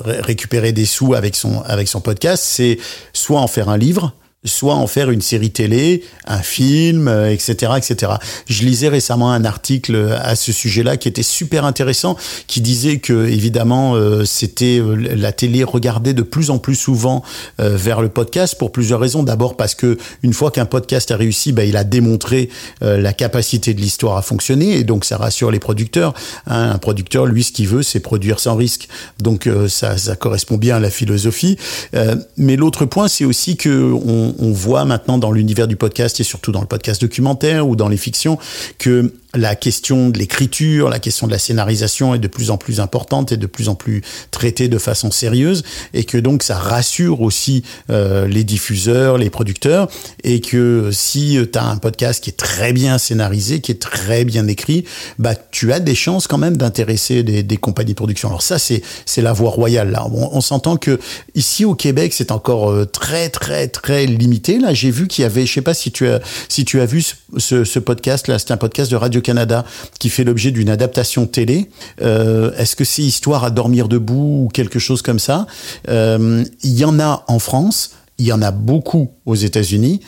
ré- 0.04 0.20
récupérer 0.20 0.72
des 0.72 0.84
sous 0.84 1.14
avec 1.14 1.36
son 1.36 1.62
avec 1.62 1.86
son 1.86 2.00
podcast, 2.00 2.42
c'est 2.44 2.78
soit 3.12 3.40
en 3.40 3.46
faire 3.46 3.68
un 3.68 3.78
livre 3.78 4.14
soit 4.44 4.74
en 4.74 4.86
faire 4.86 5.10
une 5.10 5.20
série 5.20 5.50
télé, 5.50 6.02
un 6.26 6.42
film, 6.42 7.08
euh, 7.08 7.30
etc., 7.30 7.72
etc. 7.76 8.12
Je 8.46 8.64
lisais 8.64 8.88
récemment 8.88 9.32
un 9.32 9.44
article 9.44 10.16
à 10.20 10.34
ce 10.34 10.52
sujet-là 10.52 10.96
qui 10.96 11.08
était 11.08 11.22
super 11.22 11.64
intéressant, 11.64 12.16
qui 12.46 12.60
disait 12.60 12.98
que 12.98 13.26
évidemment 13.28 13.94
euh, 13.94 14.24
c'était 14.24 14.80
euh, 14.80 14.96
la 14.96 15.32
télé 15.32 15.64
regardait 15.64 16.14
de 16.14 16.22
plus 16.22 16.50
en 16.50 16.58
plus 16.58 16.74
souvent 16.74 17.22
euh, 17.60 17.76
vers 17.76 18.02
le 18.02 18.08
podcast 18.08 18.56
pour 18.58 18.72
plusieurs 18.72 19.00
raisons. 19.00 19.22
D'abord 19.22 19.56
parce 19.56 19.74
que 19.74 19.96
une 20.22 20.32
fois 20.32 20.50
qu'un 20.50 20.66
podcast 20.66 21.10
a 21.10 21.16
réussi, 21.16 21.52
ben, 21.52 21.68
il 21.68 21.76
a 21.76 21.84
démontré 21.84 22.48
euh, 22.82 22.98
la 22.98 23.12
capacité 23.12 23.74
de 23.74 23.80
l'histoire 23.80 24.16
à 24.16 24.22
fonctionner 24.22 24.76
et 24.76 24.84
donc 24.84 25.04
ça 25.04 25.16
rassure 25.16 25.50
les 25.50 25.58
producteurs. 25.58 26.14
Hein, 26.46 26.70
un 26.72 26.78
producteur, 26.78 27.26
lui, 27.26 27.44
ce 27.44 27.52
qu'il 27.52 27.68
veut, 27.68 27.82
c'est 27.82 28.00
produire 28.00 28.40
sans 28.40 28.56
risque. 28.56 28.88
Donc 29.20 29.46
euh, 29.46 29.68
ça, 29.68 29.96
ça 29.96 30.16
correspond 30.16 30.56
bien 30.56 30.76
à 30.76 30.80
la 30.80 30.90
philosophie. 30.90 31.56
Euh, 31.94 32.16
mais 32.36 32.56
l'autre 32.56 32.84
point, 32.84 33.08
c'est 33.08 33.24
aussi 33.24 33.56
que 33.56 33.92
on, 33.92 34.31
on 34.38 34.52
voit 34.52 34.84
maintenant 34.84 35.18
dans 35.18 35.32
l'univers 35.32 35.68
du 35.68 35.76
podcast 35.76 36.20
et 36.20 36.24
surtout 36.24 36.52
dans 36.52 36.60
le 36.60 36.66
podcast 36.66 37.00
documentaire 37.00 37.66
ou 37.68 37.76
dans 37.76 37.88
les 37.88 37.96
fictions 37.96 38.38
que 38.78 39.12
la 39.34 39.54
question 39.54 40.10
de 40.10 40.18
l'écriture, 40.18 40.88
la 40.88 40.98
question 40.98 41.26
de 41.26 41.32
la 41.32 41.38
scénarisation 41.38 42.14
est 42.14 42.18
de 42.18 42.28
plus 42.28 42.50
en 42.50 42.58
plus 42.58 42.80
importante 42.80 43.32
et 43.32 43.36
de 43.36 43.46
plus 43.46 43.68
en 43.68 43.74
plus 43.74 44.02
traitée 44.30 44.68
de 44.68 44.78
façon 44.78 45.10
sérieuse, 45.10 45.62
et 45.94 46.04
que 46.04 46.18
donc 46.18 46.42
ça 46.42 46.56
rassure 46.56 47.22
aussi 47.22 47.62
euh, 47.90 48.26
les 48.26 48.44
diffuseurs, 48.44 49.16
les 49.16 49.30
producteurs, 49.30 49.88
et 50.22 50.40
que 50.40 50.90
si 50.92 51.38
tu 51.50 51.58
as 51.58 51.64
un 51.64 51.76
podcast 51.76 52.22
qui 52.22 52.30
est 52.30 52.36
très 52.36 52.72
bien 52.72 52.98
scénarisé, 52.98 53.60
qui 53.60 53.72
est 53.72 53.80
très 53.80 54.24
bien 54.24 54.46
écrit, 54.48 54.84
bah 55.18 55.34
tu 55.50 55.72
as 55.72 55.80
des 55.80 55.94
chances 55.94 56.26
quand 56.26 56.38
même 56.38 56.56
d'intéresser 56.56 57.22
des, 57.22 57.42
des, 57.42 57.56
compagnies 57.56 57.92
de 57.92 57.96
production. 57.96 58.28
Alors 58.28 58.42
ça, 58.42 58.58
c'est 58.58 58.82
c'est 59.06 59.22
la 59.22 59.32
voie 59.32 59.50
royale 59.50 59.90
là. 59.92 60.06
On, 60.12 60.30
on 60.32 60.40
s'entend 60.40 60.76
que 60.76 60.98
ici 61.34 61.64
au 61.64 61.74
Québec, 61.74 62.12
c'est 62.12 62.32
encore 62.32 62.70
euh, 62.70 62.84
très 62.84 63.30
très 63.30 63.68
très 63.68 64.04
limité. 64.04 64.58
Là, 64.58 64.74
j'ai 64.74 64.90
vu 64.90 65.08
qu'il 65.08 65.22
y 65.22 65.24
avait, 65.24 65.46
je 65.46 65.54
sais 65.54 65.62
pas 65.62 65.74
si 65.74 65.90
tu 65.90 66.06
as 66.08 66.20
si 66.48 66.64
tu 66.64 66.80
as 66.80 66.86
vu 66.86 67.02
ce, 67.38 67.64
ce 67.64 67.78
podcast 67.78 68.28
là, 68.28 68.38
c'est 68.38 68.50
un 68.50 68.56
podcast 68.58 68.90
de 68.90 68.96
Radio 68.96 69.21
Canada 69.22 69.64
qui 69.98 70.10
fait 70.10 70.24
l'objet 70.24 70.50
d'une 70.50 70.68
adaptation 70.68 71.26
télé. 71.26 71.70
Euh, 72.02 72.52
Est-ce 72.56 72.76
que 72.76 72.84
c'est 72.84 73.02
Histoire 73.02 73.44
à 73.44 73.50
dormir 73.50 73.88
debout 73.88 74.44
ou 74.44 74.48
quelque 74.52 74.78
chose 74.78 75.02
comme 75.02 75.18
ça? 75.18 75.46
Euh, 75.88 76.44
Il 76.62 76.78
y 76.78 76.84
en 76.84 77.00
a 77.00 77.24
en 77.28 77.38
France, 77.38 77.92
il 78.18 78.26
y 78.26 78.32
en 78.32 78.42
a 78.42 78.50
beaucoup 78.50 79.12
aux 79.26 79.34
États-Unis. 79.34 80.00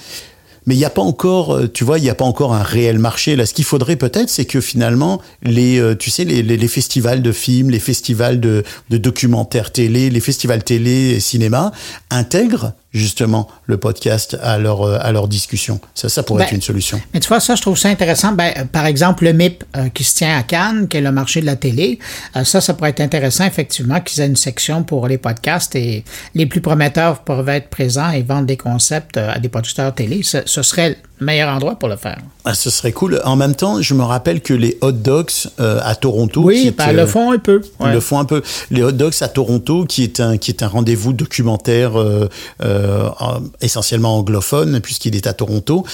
Mais 0.66 0.74
il 0.74 0.78
n'y 0.78 0.86
a 0.86 0.90
pas 0.90 1.02
encore, 1.02 1.54
euh, 1.54 1.68
tu 1.68 1.84
vois, 1.84 1.98
il 1.98 2.02
n'y 2.02 2.08
a 2.08 2.14
pas 2.14 2.24
encore 2.24 2.54
un 2.54 2.62
réel 2.62 2.98
marché. 2.98 3.36
Là, 3.36 3.44
ce 3.44 3.52
qu'il 3.52 3.66
faudrait 3.66 3.96
peut-être, 3.96 4.30
c'est 4.30 4.46
que 4.46 4.62
finalement, 4.62 5.20
les, 5.42 5.80
tu 5.98 6.08
sais, 6.10 6.24
les, 6.24 6.68
festivals 6.68 7.20
de 7.20 7.32
films, 7.32 7.68
les 7.68 7.80
festivals 7.80 8.40
de 8.40 8.64
documentaires 8.90 9.72
télé, 9.72 10.08
les 10.08 10.20
festivals 10.20 10.64
télé 10.64 11.10
et 11.16 11.20
cinéma 11.20 11.72
intègrent 12.10 12.72
justement 12.94 13.48
le 13.66 13.76
podcast 13.76 14.36
à 14.42 14.56
leur 14.58 14.82
euh, 14.82 14.98
à 15.00 15.12
leur 15.12 15.28
discussion. 15.28 15.80
Ça, 15.94 16.08
ça 16.08 16.22
pourrait 16.22 16.44
Ben, 16.44 16.46
être 16.46 16.52
une 16.54 16.62
solution. 16.62 17.00
Mais 17.12 17.20
tu 17.20 17.28
vois, 17.28 17.40
ça, 17.40 17.56
je 17.56 17.60
trouve 17.62 17.76
ça 17.76 17.88
intéressant. 17.88 18.32
Ben, 18.32 18.52
euh, 18.56 18.64
par 18.64 18.86
exemple, 18.86 19.24
le 19.24 19.32
MIP 19.32 19.64
euh, 19.76 19.88
qui 19.88 20.04
se 20.04 20.14
tient 20.14 20.38
à 20.38 20.42
Cannes, 20.44 20.86
qui 20.88 20.96
est 20.98 21.00
le 21.00 21.10
marché 21.12 21.40
de 21.40 21.46
la 21.46 21.56
télé, 21.56 21.98
euh, 22.36 22.44
ça, 22.44 22.60
ça 22.60 22.72
pourrait 22.74 22.90
être 22.90 23.00
intéressant, 23.00 23.44
effectivement, 23.44 24.00
qu'ils 24.00 24.22
aient 24.22 24.26
une 24.26 24.36
section 24.36 24.84
pour 24.84 25.08
les 25.08 25.18
podcasts 25.18 25.74
et 25.74 26.04
les 26.34 26.46
plus 26.46 26.60
prometteurs 26.60 27.20
peuvent 27.24 27.48
être 27.48 27.68
présents 27.68 28.10
et 28.10 28.22
vendre 28.22 28.46
des 28.46 28.56
concepts 28.56 29.16
à 29.16 29.38
des 29.38 29.48
producteurs 29.48 29.92
télé. 29.94 30.22
Ce, 30.22 30.38
ce 30.46 30.62
serait 30.62 30.96
meilleur 31.20 31.48
endroit 31.48 31.76
pour 31.76 31.88
le 31.88 31.96
faire. 31.96 32.18
Ah, 32.44 32.54
ce 32.54 32.68
serait 32.70 32.92
cool. 32.92 33.20
En 33.24 33.36
même 33.36 33.54
temps, 33.54 33.80
je 33.80 33.94
me 33.94 34.02
rappelle 34.02 34.40
que 34.40 34.52
les 34.52 34.76
hot 34.82 34.92
dogs 34.92 35.30
euh, 35.60 35.80
à 35.82 35.94
Toronto, 35.94 36.42
Oui, 36.42 36.74
euh, 36.78 36.92
le 36.92 37.06
font 37.06 37.32
un 37.32 37.38
peu. 37.38 37.62
Ils 37.80 37.86
Ouais. 37.86 37.92
le 37.92 38.00
font 38.00 38.18
un 38.18 38.24
peu. 38.24 38.42
Les 38.70 38.82
hot 38.82 38.92
dogs 38.92 39.14
à 39.20 39.28
Toronto, 39.28 39.84
qui 39.86 40.02
est 40.02 40.20
un 40.20 40.36
qui 40.36 40.50
est 40.50 40.62
un 40.62 40.68
rendez-vous 40.68 41.12
documentaire 41.12 41.98
euh, 41.98 42.28
euh, 42.62 43.08
en- 43.20 43.40
essentiellement 43.60 44.18
anglophone, 44.18 44.80
puisqu'il 44.80 45.16
est 45.16 45.26
à 45.26 45.32
Toronto. 45.32 45.84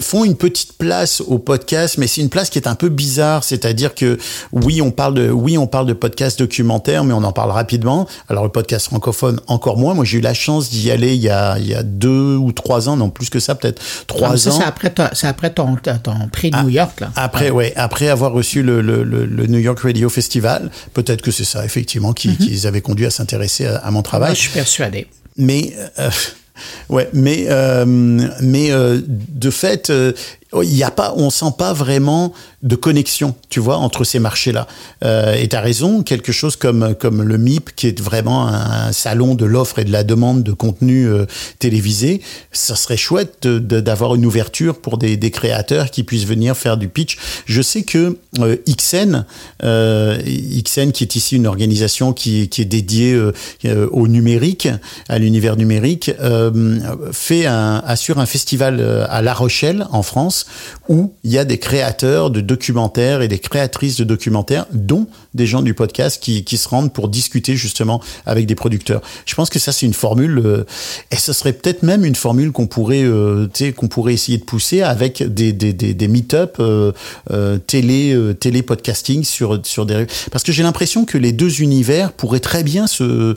Font 0.00 0.24
une 0.24 0.36
petite 0.36 0.74
place 0.74 1.20
au 1.20 1.38
podcast, 1.38 1.96
mais 1.98 2.06
c'est 2.06 2.20
une 2.20 2.28
place 2.30 2.50
qui 2.50 2.58
est 2.58 2.66
un 2.68 2.74
peu 2.74 2.88
bizarre, 2.88 3.44
c'est-à-dire 3.44 3.94
que 3.94 4.18
oui, 4.52 4.80
on 4.80 4.90
parle 4.90 5.14
de 5.14 5.30
oui, 5.30 5.58
on 5.58 5.66
parle 5.66 5.86
de 5.86 5.92
podcast 5.92 6.38
documentaire, 6.38 7.04
mais 7.04 7.12
on 7.12 7.22
en 7.24 7.32
parle 7.32 7.50
rapidement. 7.50 8.06
Alors 8.28 8.44
le 8.44 8.50
podcast 8.50 8.86
francophone 8.86 9.40
encore 9.46 9.76
moins. 9.76 9.94
Moi, 9.94 10.04
j'ai 10.04 10.18
eu 10.18 10.22
la 10.22 10.34
chance 10.34 10.70
d'y 10.70 10.90
aller 10.90 11.14
il 11.14 11.20
y 11.22 11.28
a 11.30 11.58
il 11.58 11.66
y 11.66 11.74
a 11.74 11.82
deux 11.82 12.36
ou 12.36 12.52
trois 12.52 12.88
ans, 12.88 12.96
non 12.96 13.10
plus 13.10 13.28
que 13.30 13.38
ça, 13.40 13.54
peut-être 13.54 13.82
trois 14.06 14.30
Ah, 14.32 14.36
ça, 14.36 14.50
ans. 14.50 14.58
c'est 14.58 14.64
après, 14.64 14.94
c'est 15.12 15.26
après 15.26 15.50
ton, 15.52 15.76
ton, 16.02 16.28
prix 16.32 16.50
de 16.50 16.56
New 16.58 16.68
York. 16.70 17.00
Là. 17.00 17.10
Après, 17.16 17.50
ouais, 17.50 17.72
après 17.76 18.08
avoir 18.08 18.32
reçu 18.32 18.62
le, 18.62 18.80
le, 18.80 19.02
le, 19.04 19.26
le 19.26 19.46
New 19.46 19.58
York 19.58 19.78
Radio 19.80 20.08
Festival, 20.08 20.70
peut-être 20.94 21.22
que 21.22 21.30
c'est 21.30 21.44
ça, 21.44 21.64
effectivement, 21.64 22.12
qui, 22.12 22.36
qui 22.36 22.48
les 22.50 22.66
avait 22.66 22.80
conduits 22.80 23.06
à 23.06 23.10
s'intéresser 23.10 23.66
à, 23.66 23.76
à 23.78 23.86
mon 23.90 23.94
Moi, 23.98 24.02
travail. 24.02 24.34
je 24.34 24.40
suis 24.40 24.50
persuadé. 24.50 25.06
Mais, 25.36 25.72
euh, 25.98 26.10
ouais, 26.88 27.08
mais, 27.12 27.46
euh, 27.48 27.84
mais 27.86 28.70
euh, 28.70 29.00
de 29.06 29.50
fait, 29.50 29.90
euh, 29.90 30.12
il 30.62 30.76
y 30.76 30.82
a 30.82 30.90
pas, 30.90 31.14
on 31.16 31.30
sent 31.30 31.52
pas 31.56 31.72
vraiment 31.72 32.32
de 32.62 32.76
connexion, 32.76 33.34
tu 33.48 33.60
vois, 33.60 33.76
entre 33.76 34.04
ces 34.04 34.18
marchés-là. 34.18 34.66
Euh, 35.04 35.34
et 35.34 35.48
tu 35.48 35.56
as 35.56 35.60
raison, 35.60 36.02
quelque 36.02 36.32
chose 36.32 36.56
comme, 36.56 36.94
comme 36.94 37.22
le 37.22 37.38
MIP, 37.38 37.74
qui 37.74 37.86
est 37.86 38.00
vraiment 38.00 38.48
un 38.48 38.92
salon 38.92 39.34
de 39.34 39.44
l'offre 39.44 39.78
et 39.78 39.84
de 39.84 39.92
la 39.92 40.04
demande 40.04 40.42
de 40.42 40.52
contenu 40.52 41.06
euh, 41.06 41.26
télévisé, 41.58 42.20
ça 42.52 42.76
serait 42.76 42.96
chouette 42.96 43.46
d'avoir 43.46 44.14
une 44.14 44.26
ouverture 44.26 44.80
pour 44.80 44.98
des, 44.98 45.18
créateurs 45.30 45.90
qui 45.90 46.02
puissent 46.02 46.26
venir 46.26 46.56
faire 46.56 46.76
du 46.76 46.88
pitch. 46.88 47.16
Je 47.46 47.62
sais 47.62 47.82
que 47.82 48.18
euh, 48.40 48.56
XN, 48.68 49.24
euh, 49.62 50.18
XN 50.18 50.90
qui 50.90 51.04
est 51.04 51.14
ici 51.16 51.36
une 51.36 51.46
organisation 51.46 52.12
qui, 52.12 52.48
qui 52.48 52.62
est 52.62 52.66
dédiée 52.66 53.14
euh, 53.14 53.88
au 53.92 54.08
numérique, 54.08 54.68
à 55.08 55.18
l'univers 55.18 55.56
numérique, 55.56 56.10
fait 57.12 57.46
un, 57.46 57.82
assure 57.86 58.18
un 58.18 58.26
festival 58.26 59.06
à 59.08 59.22
La 59.22 59.34
Rochelle 59.34 59.86
en 59.92 60.02
France 60.02 60.39
où 60.88 61.12
il 61.24 61.30
y 61.30 61.38
a 61.38 61.44
des 61.44 61.58
créateurs 61.58 62.30
de 62.30 62.40
documentaires 62.40 63.22
et 63.22 63.28
des 63.28 63.38
créatrices 63.38 63.96
de 63.96 64.04
documentaires, 64.04 64.66
dont 64.72 65.06
des 65.34 65.46
gens 65.46 65.62
du 65.62 65.74
podcast 65.74 66.20
qui, 66.22 66.44
qui 66.44 66.56
se 66.56 66.68
rendent 66.68 66.92
pour 66.92 67.08
discuter 67.08 67.56
justement 67.56 68.00
avec 68.26 68.46
des 68.46 68.54
producteurs. 68.54 69.00
Je 69.26 69.34
pense 69.34 69.48
que 69.50 69.58
ça 69.58 69.72
c'est 69.72 69.86
une 69.86 69.94
formule 69.94 70.40
euh, 70.44 70.64
et 71.10 71.16
ce 71.16 71.32
serait 71.32 71.52
peut-être 71.52 71.82
même 71.82 72.04
une 72.04 72.14
formule 72.16 72.50
qu'on 72.52 72.66
pourrait, 72.66 73.04
euh, 73.04 73.46
qu'on 73.76 73.88
pourrait 73.88 74.14
essayer 74.14 74.38
de 74.38 74.44
pousser 74.44 74.82
avec 74.82 75.22
des 75.22 75.52
des 75.52 75.72
des, 75.72 75.94
des 75.94 76.08
meet-up 76.08 76.56
euh, 76.60 76.92
euh, 77.30 77.58
télé 77.58 78.12
euh, 78.12 78.32
télé 78.34 78.62
podcasting 78.62 79.22
sur 79.24 79.60
sur 79.64 79.86
des 79.86 80.06
parce 80.32 80.42
que 80.44 80.52
j'ai 80.52 80.62
l'impression 80.62 81.04
que 81.04 81.18
les 81.18 81.32
deux 81.32 81.60
univers 81.62 82.12
pourraient 82.12 82.40
très 82.40 82.62
bien 82.64 82.86
se 82.86 83.36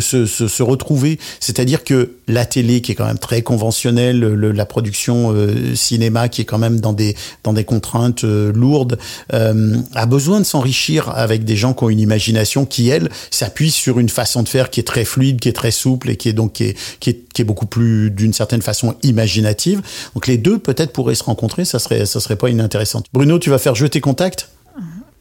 se, 0.00 0.26
se, 0.26 0.48
se 0.48 0.62
retrouver. 0.62 1.18
C'est-à-dire 1.40 1.84
que 1.84 2.12
la 2.28 2.46
télé 2.46 2.80
qui 2.80 2.92
est 2.92 2.94
quand 2.94 3.06
même 3.06 3.18
très 3.18 3.42
conventionnelle, 3.42 4.20
le- 4.20 4.52
la 4.52 4.66
production 4.66 5.32
euh, 5.32 5.74
cinéma 5.74 6.28
qui 6.28 6.42
est 6.42 6.44
quand 6.44 6.58
même 6.58 6.80
dans 6.80 6.92
des 6.92 7.16
dans 7.42 7.52
des 7.52 7.64
contraintes 7.64 8.22
lourdes, 8.24 8.98
a 9.32 10.06
besoin 10.06 10.38
de 10.40 10.44
s'enrichir 10.44 11.08
avec 11.24 11.44
des 11.44 11.56
gens 11.56 11.74
qui 11.74 11.82
ont 11.84 11.90
une 11.90 12.00
imagination 12.00 12.64
qui 12.66 12.88
elle 12.88 13.10
s'appuie 13.30 13.70
sur 13.72 13.98
une 13.98 14.08
façon 14.08 14.42
de 14.42 14.48
faire 14.48 14.70
qui 14.70 14.78
est 14.80 14.84
très 14.84 15.04
fluide, 15.04 15.40
qui 15.40 15.48
est 15.48 15.52
très 15.52 15.72
souple 15.72 16.10
et 16.10 16.16
qui 16.16 16.28
est 16.28 16.32
donc 16.32 16.52
qui 16.52 16.64
est 16.64 16.76
qui 16.98 17.10
est, 17.10 17.44
beaucoup 17.44 17.66
plus 17.66 18.10
d'une 18.10 18.32
certaine 18.32 18.62
façon 18.62 18.94
imaginative. 19.02 19.82
Donc 20.14 20.26
les 20.26 20.38
deux 20.38 20.58
peut-être 20.58 20.92
pourraient 20.92 21.14
se 21.14 21.24
rencontrer, 21.24 21.64
ça 21.64 21.78
serait 21.78 22.06
ça 22.06 22.20
serait 22.20 22.36
pas 22.36 22.48
inintéressant. 22.48 23.02
Bruno, 23.12 23.38
tu 23.38 23.50
vas 23.50 23.58
faire 23.58 23.74
jouer 23.74 23.90
tes 23.90 24.00
contacts 24.00 24.48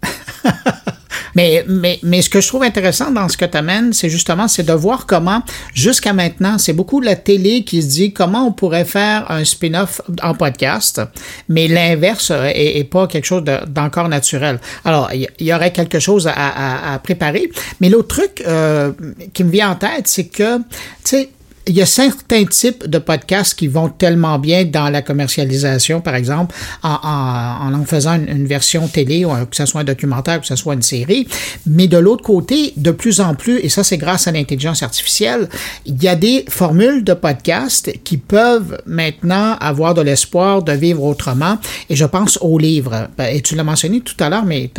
Mais, 1.35 1.63
mais, 1.67 1.99
mais 2.03 2.21
ce 2.21 2.29
que 2.29 2.41
je 2.41 2.47
trouve 2.47 2.63
intéressant 2.63 3.11
dans 3.11 3.29
ce 3.29 3.37
que 3.37 3.45
tu 3.45 3.57
amènes, 3.57 3.93
c'est 3.93 4.09
justement 4.09 4.47
c'est 4.47 4.63
de 4.63 4.73
voir 4.73 5.05
comment, 5.05 5.41
jusqu'à 5.73 6.13
maintenant, 6.13 6.57
c'est 6.57 6.73
beaucoup 6.73 7.01
la 7.01 7.15
télé 7.15 7.63
qui 7.63 7.81
se 7.81 7.87
dit 7.87 8.13
comment 8.13 8.45
on 8.47 8.51
pourrait 8.51 8.85
faire 8.85 9.29
un 9.31 9.43
spin-off 9.43 10.01
en 10.21 10.33
podcast, 10.33 11.01
mais 11.49 11.67
l'inverse 11.67 12.31
est, 12.53 12.83
pas 12.89 13.07
quelque 13.07 13.25
chose 13.25 13.43
de- 13.43 13.65
d'encore 13.67 14.09
naturel. 14.09 14.59
Alors, 14.85 15.09
il 15.13 15.27
y, 15.39 15.53
aurait 15.53 15.71
quelque 15.71 15.99
chose 15.99 16.27
à 16.27 16.99
préparer. 17.03 17.49
Mais 17.79 17.89
l'autre 17.89 18.07
truc 18.07 18.43
euh, 18.47 18.91
qui 19.33 19.43
me 19.43 19.51
vient 19.51 19.71
en 19.71 19.75
tête, 19.75 20.07
c'est 20.07 20.25
que, 20.25 20.57
tu 20.57 20.63
sais, 21.03 21.29
il 21.67 21.75
y 21.75 21.81
a 21.81 21.85
certains 21.85 22.45
types 22.45 22.87
de 22.87 22.97
podcasts 22.97 23.57
qui 23.57 23.67
vont 23.67 23.89
tellement 23.89 24.37
bien 24.37 24.65
dans 24.65 24.89
la 24.89 25.01
commercialisation, 25.01 26.01
par 26.01 26.15
exemple, 26.15 26.55
en 26.81 26.93
en, 27.03 27.73
en, 27.73 27.85
faisant 27.85 28.15
une, 28.15 28.27
une 28.27 28.47
version 28.47 28.87
télé, 28.87 29.25
que 29.49 29.55
ce 29.55 29.65
soit 29.65 29.81
un 29.81 29.85
documentaire, 29.85 30.41
que 30.41 30.47
ce 30.47 30.55
soit 30.55 30.73
une 30.73 30.81
série. 30.81 31.27
Mais 31.65 31.87
de 31.87 31.97
l'autre 31.97 32.23
côté, 32.23 32.73
de 32.77 32.91
plus 32.91 33.21
en 33.21 33.35
plus, 33.35 33.59
et 33.59 33.69
ça 33.69 33.83
c'est 33.83 33.97
grâce 33.97 34.27
à 34.27 34.31
l'intelligence 34.31 34.83
artificielle, 34.83 35.47
il 35.85 36.01
y 36.01 36.07
a 36.07 36.15
des 36.15 36.45
formules 36.49 37.03
de 37.03 37.13
podcasts 37.13 37.91
qui 38.03 38.17
peuvent 38.17 38.81
maintenant 38.85 39.55
avoir 39.59 39.93
de 39.93 40.01
l'espoir 40.01 40.63
de 40.63 40.73
vivre 40.73 41.03
autrement. 41.03 41.57
Et 41.89 41.95
je 41.95 42.05
pense 42.05 42.37
aux 42.41 42.57
livres. 42.57 43.07
Ben, 43.17 43.35
Et 43.35 43.41
tu 43.41 43.55
l'as 43.55 43.63
mentionné 43.63 44.01
tout 44.01 44.21
à 44.21 44.29
l'heure, 44.29 44.45
mais 44.45 44.69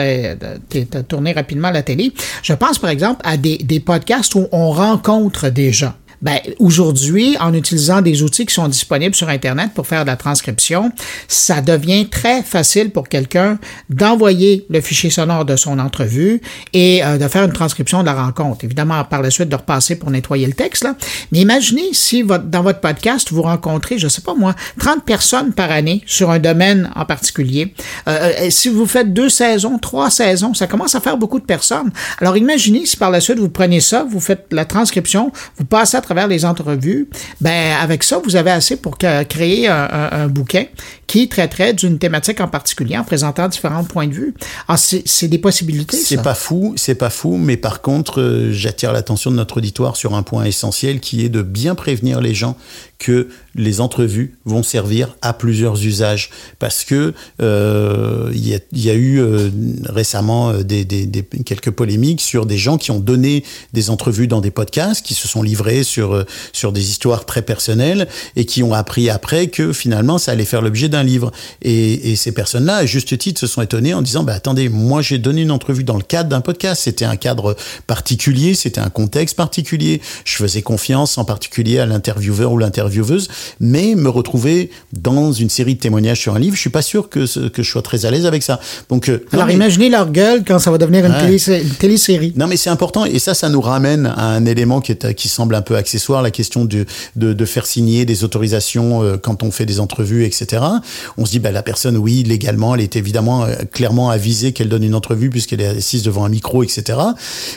tu 0.71 0.79
as 0.81 1.03
tourné 1.03 1.33
rapidement 1.33 1.69
à 1.69 1.73
la 1.73 1.83
télé. 1.83 2.13
Je 2.43 2.53
pense 2.53 2.79
par 2.79 2.91
exemple 2.91 3.21
à 3.25 3.37
des, 3.37 3.59
des 3.59 3.81
podcasts 3.81 4.35
où 4.35 4.49
on 4.53 4.71
rencontre 4.71 5.49
des 5.49 5.73
gens. 5.73 5.95
Ben, 6.23 6.39
aujourd'hui, 6.59 7.37
en 7.41 7.53
utilisant 7.55 8.03
des 8.03 8.23
outils 8.23 8.47
qui 8.47 8.55
sont 8.55 8.69
disponibles 8.69 9.15
sur 9.15 9.29
Internet 9.29 9.71
pour 9.75 9.87
faire 9.87 10.05
de 10.05 10.11
la 10.11 10.17
transcription, 10.17 10.93
ça 11.29 11.61
devient 11.61 12.09
très 12.09 12.43
facile 12.43 12.91
pour 12.91 13.09
quelqu'un 13.09 13.59
d'envoyer 13.91 14.67
le 14.71 14.81
fichier 14.81 15.11
sonore 15.11 15.45
de 15.45 15.57
son 15.57 15.79
entrevue 15.79 16.41
et 16.73 17.05
euh, 17.05 17.19
de 17.19 17.29
faire 17.29 17.45
une 17.45 17.53
transcription 17.53 18.01
de 18.01 18.07
la 18.07 18.15
rencontre. 18.15 18.65
Évidemment, 18.65 19.05
par 19.05 19.23
la 19.23 19.31
suite, 19.31 19.49
de 19.49 19.57
repasser 19.57 19.97
pour 19.97 20.11
nettoyer 20.11 20.47
le 20.47 20.53
texte. 20.53 20.85
Là. 20.85 20.95
Mais 21.33 21.41
imaginez 21.41 21.93
si 21.93 22.25
dans 22.25 22.63
votre 22.63 22.81
podcast, 22.81 23.31
vous 23.33 23.43
rencontrez, 23.43 23.99
je 23.99 24.09
sais 24.09 24.23
pas 24.23 24.35
moi, 24.35 24.55
30 24.79 25.05
personnes 25.05 25.53
par 25.53 25.71
année 25.71 26.03
sur 26.07 26.31
un 26.31 26.39
domaine 26.39 26.91
en 26.97 27.05
particulier. 27.05 27.75
Euh, 28.09 28.33
euh, 28.41 28.51
si 28.51 28.69
vous 28.69 28.87
faites 28.87 29.13
deux 29.13 29.29
saisons, 29.29 29.79
trois 29.79 30.11
saisons, 30.11 30.55
ça 30.55 30.67
commence 30.67 30.95
à 30.95 31.01
faire 31.01 31.17
beaucoup 31.17 31.39
de 31.39 31.45
personnes. 31.45 31.91
Alors 32.21 32.37
imaginez 32.37 32.87
si 32.87 32.97
par 32.97 33.11
la 33.11 33.21
suite, 33.21 33.39
vous 33.39 33.49
prenez 33.49 33.81
ça, 33.81 34.07
vous 34.09 34.21
faites 34.21 34.47
la 34.51 34.65
transcription, 34.65 35.33
vous 35.57 35.65
passez 35.65 35.97
à 35.97 36.01
travers 36.15 36.29
les 36.29 36.45
entrevues, 36.45 37.09
ben 37.41 37.75
avec 37.81 38.03
ça, 38.05 38.21
vous 38.25 38.37
avez 38.37 38.51
assez 38.53 38.77
pour 38.77 38.97
créer 38.99 39.67
un, 39.69 39.89
un- 39.91 40.11
un 40.13 40.29
bouquin 40.29 40.65
qui 41.07 41.29
traiterait 41.29 41.75
d'une 41.75 41.99
thématique 41.99 42.41
en 42.41 42.49
particulier 42.49 42.97
en 42.97 43.05
présentant 43.05 43.49
différents 43.49 43.85
points 43.85 44.07
de 44.07 44.15
vue. 44.15 44.35
Ah, 44.69 44.77
c'est 44.77 45.29
des 45.29 45.39
possibilités. 45.39 45.97
C'est 45.97 46.23
pas 46.23 46.35
fou, 46.35 46.73
c'est 46.77 46.95
pas 46.95 47.11
fou, 47.11 47.37
mais 47.37 47.57
par 47.57 47.83
contre, 47.83 48.21
euh, 48.21 48.53
j'attire 48.53 48.93
l'attention 48.93 49.31
de 49.31 49.37
notre 49.37 49.59
auditoire 49.59 49.97
sur 49.97 50.15
un 50.15 50.23
point 50.23 50.45
essentiel 50.45 51.01
qui 51.01 51.25
est 51.25 51.29
de 51.29 51.43
bien 51.43 51.75
prévenir 51.75 52.21
les 52.21 52.35
gens 52.35 52.57
que 52.99 53.29
les 53.55 53.81
entrevues 53.81 54.39
vont 54.45 54.63
servir 54.63 55.17
à 55.21 55.33
plusieurs 55.35 55.85
usages. 55.85 56.31
Parce 56.59 56.85
que 56.85 57.13
euh, 57.43 58.31
il 58.33 58.49
y, 58.49 58.55
a, 58.55 58.59
il 58.73 58.85
y 58.85 58.89
a 58.91 58.95
eu 58.95 59.21
euh, 59.21 59.51
récemment 59.85 60.53
des, 60.55 60.85
des- 60.85 61.07
des- 61.07 61.23
quelques 61.45 61.71
polémiques 61.71 62.21
sur 62.23 62.47
des 62.47 62.57
gens 62.57 62.79
qui 62.79 62.91
ont 62.93 63.01
donné 63.01 63.45
des 63.73 63.91
entrevues 63.91 64.27
dans 64.29 64.41
des 64.41 64.51
podcasts, 64.51 65.05
qui 65.05 65.15
se 65.15 65.29
sont 65.29 65.43
livrés 65.43 65.83
sur, 65.95 66.15
euh, 66.15 66.25
sur 66.53 66.73
des 66.73 66.91
histoires 66.91 67.25
très 67.25 67.43
personnelles 67.43 68.09
et 68.37 68.45
qui 68.45 68.63
ont 68.63 68.75
appris 68.75 69.09
après 69.11 69.47
que 69.47 69.73
finalement 69.73 70.19
ça 70.19 70.33
allait 70.33 70.45
faire 70.45 70.61
l'objet 70.63 70.89
d'un 70.89 71.03
livre. 71.05 71.31
Et, 71.63 72.11
et 72.13 72.17
ces 72.17 72.33
personnes-là, 72.33 72.77
à 72.79 72.87
juste 72.87 73.17
titre, 73.19 73.39
se 73.41 73.47
sont 73.47 73.63
étonnées 73.63 73.95
en 73.95 74.03
disant, 74.03 74.25
bah, 74.25 74.35
attendez, 74.35 74.69
moi 74.69 75.01
j'ai 75.03 75.19
donné 75.19 75.43
une 75.43 75.51
entrevue 75.53 75.85
dans 75.85 75.97
le 75.97 76.03
cadre 76.03 76.29
d'un 76.29 76.41
podcast, 76.41 76.83
c'était 76.85 77.05
un 77.05 77.17
cadre 77.17 77.57
particulier, 77.87 78.55
c'était 78.55 78.81
un 78.81 78.91
contexte 78.91 79.37
particulier, 79.37 80.01
je 80.25 80.37
faisais 80.37 80.63
confiance 80.63 81.17
en 81.19 81.25
particulier 81.25 81.79
à 81.79 81.87
l'intervieweur 81.87 82.53
ou 82.53 82.59
l'intervieweuse, 82.59 83.29
mais 83.61 83.95
me 83.95 84.09
retrouver 84.09 84.71
dans 84.93 85.33
une 85.33 85.51
série 85.51 85.75
de 85.77 85.81
témoignages 85.81 86.21
sur 86.21 86.35
un 86.35 86.39
livre, 86.39 86.57
je 86.57 86.61
suis 86.61 86.71
pas 86.71 86.83
sûr 86.83 87.09
que, 87.09 87.27
ce- 87.27 87.49
que 87.49 87.63
je 87.63 87.71
sois 87.71 87.83
très 87.83 88.05
à 88.07 88.11
l'aise 88.11 88.27
avec 88.27 88.43
ça. 88.43 88.59
Donc, 88.89 89.09
euh, 89.09 89.25
Alors 89.33 89.47
mais- 89.47 89.55
imaginez 89.55 89.89
leur 89.91 90.11
gueule 90.11 90.43
quand 90.47 90.59
ça 90.59 90.71
va 90.71 90.79
devenir 90.79 91.05
une, 91.07 91.13
Ouais. 91.13 91.37
télé- 91.39 91.63
une 91.63 91.71
télésérie. 91.75 92.33
non, 92.37 92.47
mais 92.49 92.57
c'est 92.57 92.71
important 92.71 93.05
et 93.05 93.19
ça, 93.19 93.35
ça 93.35 93.49
nous 93.49 93.61
ramène 93.61 94.07
à 94.07 94.27
un 94.31 94.45
élément 94.47 94.81
qui, 94.81 94.93
est, 94.93 95.15
qui 95.15 95.29
semble 95.29 95.55
un 95.55 95.63
peu 95.63 95.77
accessoire, 95.85 96.23
la 96.23 96.31
question 96.31 96.65
de, 96.65 96.87
de, 97.17 97.45
faire 97.45 97.67
signer 97.67 98.07
des 98.07 98.25
autorisations 98.25 99.03
euh, 99.03 99.19
quand 99.19 99.43
on 99.43 99.51
fait 99.51 99.67
des 99.67 99.81
entrevues, 99.81 100.25
etc. 100.25 100.63
On 101.19 101.27
se 101.27 101.31
dit, 101.33 101.41
bah, 101.41 101.53
la 101.53 101.63
personne, 101.63 101.99
oui, 101.99 102.23
légalement, 102.23 102.75
elle 102.75 102.81
est 102.81 102.97
évidemment 102.97 103.45
euh, 103.45 103.55
clairement 103.71 104.09
avisée 104.09 104.53
qu'elle 104.53 104.71
donne 104.71 104.85
une 104.85 104.95
entrevue 104.95 105.29
puisqu'elle 105.29 105.61
est 105.61 105.67
assise 105.67 106.03
devant 106.03 106.25
un 106.25 106.31
micro, 106.31 106.63
etc. 106.63 106.99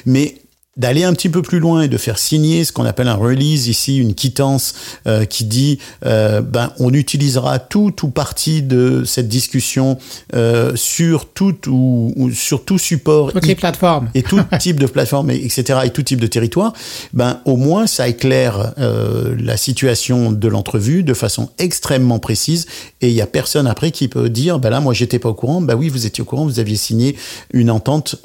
Mais 0.05 0.35
d'aller 0.77 1.03
un 1.03 1.13
petit 1.13 1.29
peu 1.29 1.41
plus 1.41 1.59
loin 1.59 1.81
et 1.81 1.87
de 1.87 1.97
faire 1.97 2.19
signer 2.19 2.63
ce 2.63 2.71
qu'on 2.71 2.85
appelle 2.85 3.07
un 3.07 3.15
release 3.15 3.67
ici, 3.67 3.97
une 3.97 4.13
quittance 4.13 4.75
euh, 5.07 5.25
qui 5.25 5.43
dit 5.45 5.79
euh, 6.05 6.41
ben 6.41 6.71
on 6.79 6.93
utilisera 6.93 7.57
tout 7.59 7.93
ou 8.05 8.09
partie 8.09 8.61
de 8.61 9.03
cette 9.03 9.27
discussion 9.27 9.97
euh, 10.35 10.71
sur 10.75 11.29
tout 11.29 11.55
ou, 11.67 12.13
ou 12.15 12.31
sur 12.31 12.63
tout 12.63 12.77
support 12.77 13.33
Toutes 13.33 13.47
les 13.47 13.55
plateformes. 13.55 14.09
et 14.13 14.21
tout 14.21 14.39
type 14.59 14.79
de 14.79 14.85
plateforme, 14.85 15.31
et- 15.31 15.43
etc., 15.43 15.79
et 15.85 15.89
tout 15.89 16.03
type 16.03 16.19
de 16.21 16.27
territoire, 16.27 16.73
ben 17.13 17.39
au 17.45 17.55
moins 17.57 17.87
ça 17.87 18.07
éclaire 18.07 18.73
la 18.77 19.57
situation 19.57 20.31
de 20.31 20.47
l'entrevue 20.47 21.01
de 21.03 21.13
façon 21.15 21.49
extrêmement 21.57 22.19
précise, 22.19 22.67
et 23.01 23.07
il 23.09 23.13
y 23.15 23.21
a 23.21 23.27
personne 23.27 23.65
après 23.67 23.91
qui 23.91 24.07
peut 24.07 24.29
dire, 24.29 24.59
ben 24.59 24.69
là 24.69 24.79
moi 24.79 24.93
j'étais 24.93 25.17
pas 25.19 25.29
au 25.29 25.33
courant, 25.33 25.59
ben 25.61 25.73
oui 25.75 25.89
vous 25.89 26.05
étiez 26.05 26.21
au 26.21 26.25
courant, 26.25 26.45
vous 26.45 26.59
aviez 26.59 26.75
signé 26.75 27.15
une 27.51 27.71
entente 27.71 28.15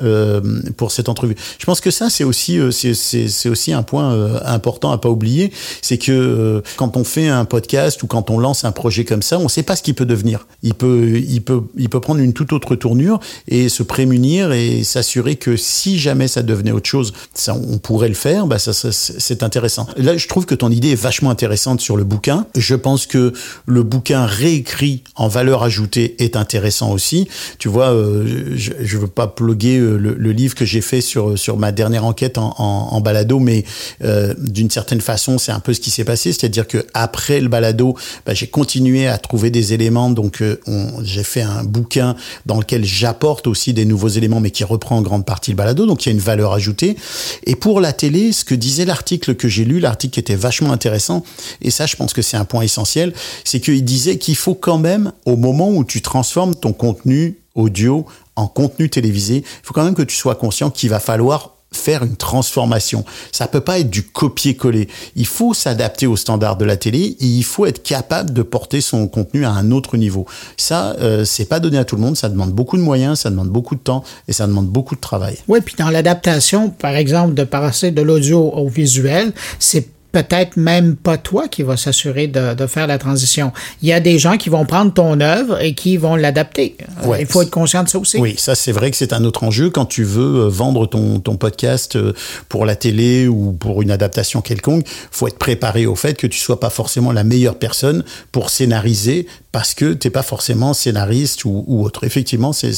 pour 0.77 0.91
cette 0.93 1.09
entrevue. 1.09 1.37
Je 1.59 1.65
pense 1.65 1.81
que 1.81 1.91
ça 1.91 2.11
c'est 2.11 2.25
aussi 2.25 2.42
euh, 2.51 2.71
c'est 2.71 3.49
aussi 3.49 3.73
un 3.73 3.83
point 3.83 4.13
euh, 4.13 4.39
important 4.45 4.93
à 4.93 4.99
pas 4.99 5.09
oublier, 5.09 5.53
c'est 5.81 5.99
que 5.99 6.13
euh, 6.13 6.61
quand 6.77 6.97
on 6.97 7.05
fait 7.05 7.29
un 7.29 7.45
podcast 7.45 8.03
ou 8.03 8.07
quand 8.07 8.31
on 8.31 8.39
lance 8.39 8.65
un 8.65 8.73
projet 8.73 9.05
comme 9.05 9.23
ça, 9.23 9.39
on 9.39 9.49
sait 9.49 9.63
pas 9.63 9.77
ce 9.77 9.83
qu'il 9.83 9.95
peut 9.95 10.07
devenir. 10.07 10.47
Il 10.63 10.75
peut 10.75 12.01
prendre 12.01 12.21
une 12.21 12.33
toute 12.33 12.53
autre 12.53 12.77
tournure 12.77 13.21
et 13.49 13.69
se 13.69 13.83
prémunir 13.83 14.53
et 14.53 14.85
s'assurer 14.85 15.37
que 15.37 15.57
si 15.57 15.99
jamais 15.99 16.29
ça 16.29 16.43
devenait 16.43 16.73
autre 16.73 16.89
chose, 16.89 17.13
on 17.49 17.79
pourrait 17.79 18.09
le 18.09 18.15
faire. 18.15 18.47
Bah 18.47 18.59
c'est 18.59 19.43
intéressant. 19.43 19.87
Là, 19.97 20.17
je 20.17 20.29
trouve 20.29 20.47
que 20.47 20.55
ton 20.55 20.71
idée 20.71 20.93
est 20.93 21.01
vachement 21.01 21.31
intéressante 21.31 21.81
sur 21.81 21.97
le 21.97 22.05
bouquin. 22.05 22.47
Je 22.57 22.75
pense 22.75 23.07
que 23.07 23.33
le 23.67 23.83
bouquin 23.83 24.27
réécrit 24.27 25.03
en 25.17 25.29
valeur 25.29 25.63
ajoutée 25.63 26.17
est 26.23 26.37
intéressant 26.37 26.93
aussi. 26.93 27.29
Tu 27.59 27.69
vois, 27.69 27.93
je, 27.93 28.73
je 28.81 28.99
veux 28.99 29.09
pas 29.09 29.27
pluguer 29.27 29.79
le, 29.79 30.33
livre 30.33 30.55
que 30.55 30.65
j'ai 30.65 30.81
fait 30.81 31.01
sur 31.01 31.57
ma 31.57 31.73
dernière 31.73 32.05
enquête 32.05 32.32
en, 32.39 33.01
balado, 33.01 33.39
mais 33.39 33.65
euh, 34.05 34.35
d'une 34.39 34.71
certaine 34.71 35.01
façon, 35.01 35.39
c'est 35.39 35.53
un 35.53 35.61
peu 35.61 35.75
ce 35.75 35.81
qui 35.81 35.91
s'est 35.91 36.05
passé, 36.05 36.33
c'est-à-dire 36.33 36.67
que 36.67 36.87
après 36.95 37.41
le 37.41 37.49
balado, 37.49 37.97
bah, 38.27 38.35
j'ai 38.35 38.47
continué 38.47 39.07
à 39.07 39.19
trouver 39.19 39.51
des 39.51 39.73
éléments. 39.73 40.11
Donc, 40.11 40.43
euh, 40.43 40.61
j'ai 41.03 41.25
fait 41.25 41.43
un 41.43 41.65
bouquin 41.65 42.17
dans 42.47 42.59
lequel 42.59 42.85
j'apporte 42.85 43.47
aussi 43.47 43.73
des 43.73 43.85
nouveaux 43.85 44.09
éléments, 44.09 44.41
mais 44.41 44.51
qui 44.51 44.65
reprend 44.65 44.99
en 44.99 45.03
grande 45.03 45.25
partie 45.25 45.51
le 45.51 45.57
balado. 45.57 45.87
Donc, 45.87 46.05
il 46.05 46.09
y 46.09 46.13
a 46.13 46.15
une 46.15 46.21
valeur 46.21 46.53
ajoutée. 46.53 46.97
Et 47.45 47.57
pour 47.57 47.81
la 47.81 47.93
télé, 47.93 48.33
ce 48.33 48.45
que 48.45 48.55
disait 48.55 48.85
l'article 48.85 49.35
que 49.35 49.49
j'ai 49.49 49.65
lu, 49.65 49.81
l'article 49.81 50.19
était 50.19 50.35
vachement 50.35 50.73
intéressant, 50.73 51.25
et 51.61 51.71
ça, 51.71 51.87
je 51.87 51.97
pense 51.97 52.13
que 52.13 52.23
c'est 52.23 52.37
un 52.37 52.45
point 52.45 52.63
essentiel, 52.63 53.13
c'est 53.45 53.61
qu'il 53.61 53.85
disait 53.85 54.19
qu'il 54.19 54.37
faut 54.37 54.55
quand 54.55 54.79
même, 54.79 55.13
au 55.27 55.37
moment 55.37 55.71
où 55.71 55.85
tu 55.85 56.03
transformes 56.03 56.55
ton 56.55 56.73
contenu 56.73 57.39
audio 57.55 58.07
en 58.37 58.47
contenu 58.47 58.89
télévisé, 58.89 59.37
il 59.37 59.45
faut 59.63 59.75
quand 59.75 59.85
même 59.85 59.95
que 59.95 60.03
tu 60.03 60.17
sois 60.17 60.35
conscient 60.35 60.71
qu'il 60.71 60.91
va 60.91 61.01
falloir 61.01 61.52
faire 61.77 62.03
une 62.03 62.17
transformation. 62.17 63.05
Ça 63.33 63.47
peut 63.47 63.61
pas 63.61 63.79
être 63.79 63.91
du 63.91 64.03
copier-coller. 64.03 64.89
Il 65.17 65.27
faut 65.27 65.55
s'adapter 65.55 66.07
aux 66.07 66.17
standards 66.17 66.57
de 66.57 66.65
la 66.65 66.77
télé 66.77 67.17
et 67.21 67.27
il 67.27 67.45
faut 67.45 67.67
être 67.67 67.83
capable 67.83 68.33
de 68.33 68.43
porter 68.43 68.81
son 68.81 69.09
contenu 69.09 69.45
à 69.45 69.51
un 69.51 69.71
autre 69.71 69.97
niveau. 69.97 70.27
Ça, 70.57 70.97
euh, 71.01 71.25
c'est 71.25 71.47
pas 71.47 71.61
donné 71.61 71.79
à 71.79 71.85
tout 71.85 71.97
le 71.97 72.03
monde. 72.03 72.17
Ça 72.17 72.29
demande 72.29 72.53
beaucoup 72.53 72.77
de 72.77 72.83
moyens, 72.83 73.21
ça 73.21 73.31
demande 73.31 73.49
beaucoup 73.49 73.75
de 73.75 73.81
temps 73.81 74.05
et 74.29 74.33
ça 74.33 74.47
demande 74.47 74.69
beaucoup 74.69 74.95
de 74.95 75.01
travail. 75.01 75.37
Oui, 75.49 75.61
puis 75.61 75.75
dans 75.79 75.91
l'adaptation, 75.91 76.71
par 76.71 76.97
exemple, 76.97 77.35
de 77.35 77.45
passer 77.45 77.91
de 77.91 78.03
l'audio 78.03 78.51
au 78.55 78.69
visuel, 78.69 79.33
c'est 79.59 79.92
peut-être 80.13 80.57
même 80.57 80.95
pas 80.97 81.17
toi 81.17 81.49
qui 81.49 81.63
va 81.63 81.77
s'assurer 81.77 82.27
de, 82.27 82.55
de 82.55 82.67
faire 82.67 82.87
la 82.87 82.99
transition. 82.99 83.53
Il 83.83 83.89
y 83.89 83.93
a 83.93 84.01
des 84.01 84.19
gens 84.19 84.37
qui 84.37 84.49
vont 84.51 84.65
prendre 84.67 84.93
ton 84.93 85.21
œuvre 85.21 85.61
et 85.63 85.75
qui 85.75 85.97
vont 85.97 86.17
l'adapter. 86.17 86.77
Euh, 86.81 87.07
Ouais. 87.09 87.23
Il 87.23 87.27
faut 87.27 87.43
être 87.43 87.51
conscient 87.51 87.83
de 87.83 87.89
ça 87.89 87.99
aussi. 87.99 88.19
Oui, 88.19 88.35
ça 88.39 88.55
c'est 88.55 88.73
vrai 88.73 88.91
que 88.91 88.97
c'est 88.97 89.13
un 89.13 89.25
autre 89.25 89.43
enjeu 89.45 89.71
quand 89.71 89.87
tu 89.87 90.05
veux 90.05 90.43
euh, 90.45 90.49
vendre 90.49 90.87
ton, 90.87 91.19
ton 91.19 91.37
podcast 91.37 91.97
euh, 91.97 92.13
pour 92.49 92.65
la 92.67 92.77
télé 92.77 93.27
ou 93.27 93.53
pour 93.53 93.83
une 93.83 93.91
adaptation 93.91 94.41
quelconque. 94.41 94.87
faut 95.11 95.27
être 95.27 95.39
préparé 95.39 95.87
au 95.87 95.97
fait 95.97 96.15
que 96.15 96.27
tu 96.27 96.39
sois 96.39 96.61
pas 96.61 96.71
forcément 96.71 97.13
la 97.13 97.25
meilleure 97.25 97.57
personne 97.59 98.05
pour 98.31 98.51
scénariser 98.51 99.27
parce 99.53 99.75
que 99.75 99.93
t'es 99.93 100.11
pas 100.11 100.23
forcément 100.23 100.73
scénariste 100.75 101.45
ou, 101.45 101.65
ou 101.67 101.85
autre. 101.85 102.05
Effectivement, 102.05 102.53
c'est- 102.53 102.73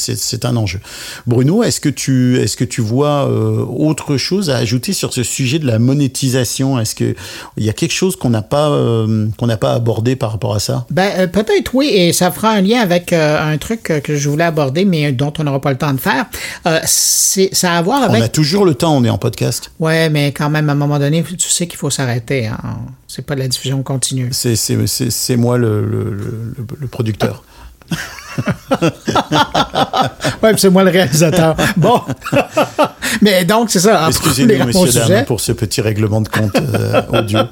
un 0.45 0.57
enjeu. 0.57 0.79
Bruno, 1.25 1.63
est-ce 1.63 1.79
que 1.79 1.87
tu 1.89 2.37
est-ce 2.39 2.57
que 2.57 2.65
tu 2.65 2.81
vois 2.81 3.27
euh, 3.29 3.63
autre 3.65 4.17
chose 4.17 4.49
à 4.49 4.57
ajouter 4.57 4.91
sur 4.93 5.13
ce 5.13 5.23
sujet 5.23 5.57
de 5.59 5.65
la 5.65 5.79
monétisation? 5.79 6.77
Est-ce 6.79 6.93
que 6.93 7.15
il 7.57 7.63
y 7.63 7.69
a 7.69 7.73
quelque 7.73 7.93
chose 7.93 8.15
qu'on 8.17 8.29
n'a 8.29 8.41
pas 8.41 8.69
euh, 8.69 9.27
qu'on 9.37 9.47
n'a 9.47 9.57
pas 9.57 9.73
abordé 9.73 10.15
par 10.15 10.31
rapport 10.31 10.53
à 10.53 10.59
ça? 10.59 10.85
Ben, 10.91 11.09
euh, 11.17 11.27
peut-être 11.27 11.73
oui, 11.73 11.87
et 11.87 12.11
ça 12.13 12.31
fera 12.31 12.51
un 12.51 12.61
lien 12.61 12.81
avec 12.81 13.13
euh, 13.13 13.39
un 13.53 13.57
truc 13.57 13.89
euh, 13.89 13.99
que 14.01 14.15
je 14.17 14.29
voulais 14.29 14.43
aborder, 14.43 14.83
mais 14.85 15.11
dont 15.13 15.31
on 15.39 15.43
n'aura 15.45 15.61
pas 15.61 15.71
le 15.71 15.77
temps 15.77 15.93
de 15.93 15.99
faire. 15.99 16.25
Euh, 16.67 16.79
c'est, 16.85 17.49
ça 17.53 17.73
a 17.73 17.77
à 17.77 17.81
voir 17.81 18.01
On 18.01 18.13
avec... 18.13 18.23
a 18.23 18.27
toujours 18.27 18.65
le 18.65 18.75
temps, 18.75 18.95
on 18.95 19.03
est 19.03 19.09
en 19.09 19.17
podcast. 19.17 19.71
Ouais, 19.79 20.09
mais 20.09 20.31
quand 20.33 20.49
même, 20.49 20.69
à 20.69 20.73
un 20.73 20.75
moment 20.75 20.99
donné, 20.99 21.23
tu 21.23 21.49
sais 21.49 21.67
qu'il 21.67 21.77
faut 21.79 21.89
s'arrêter. 21.89 22.47
Hein. 22.47 22.57
C'est 23.15 23.21
pas 23.25 23.35
de 23.35 23.39
la 23.39 23.47
diffusion 23.47 23.81
continue. 23.81 24.29
C'est 24.33 25.37
moi 25.37 25.57
le, 25.57 25.85
le, 25.85 26.03
le, 26.11 26.37
le 26.79 26.87
producteur. 26.87 27.43
Ouais, 30.43 30.51
c'est 30.57 30.69
moi 30.69 30.83
le 30.83 30.91
réalisateur. 30.91 31.55
Bon. 31.77 32.01
mais 33.21 33.45
donc, 33.45 33.69
c'est 33.71 33.79
ça. 33.79 34.05
Excusez-nous, 34.09 34.65
messieurs, 34.65 34.91
dames, 35.07 35.25
pour 35.25 35.39
ce 35.39 35.53
petit 35.53 35.79
règlement 35.81 36.19
de 36.21 36.27
compte 36.27 36.55
euh, 36.57 37.01
audio. 37.09 37.39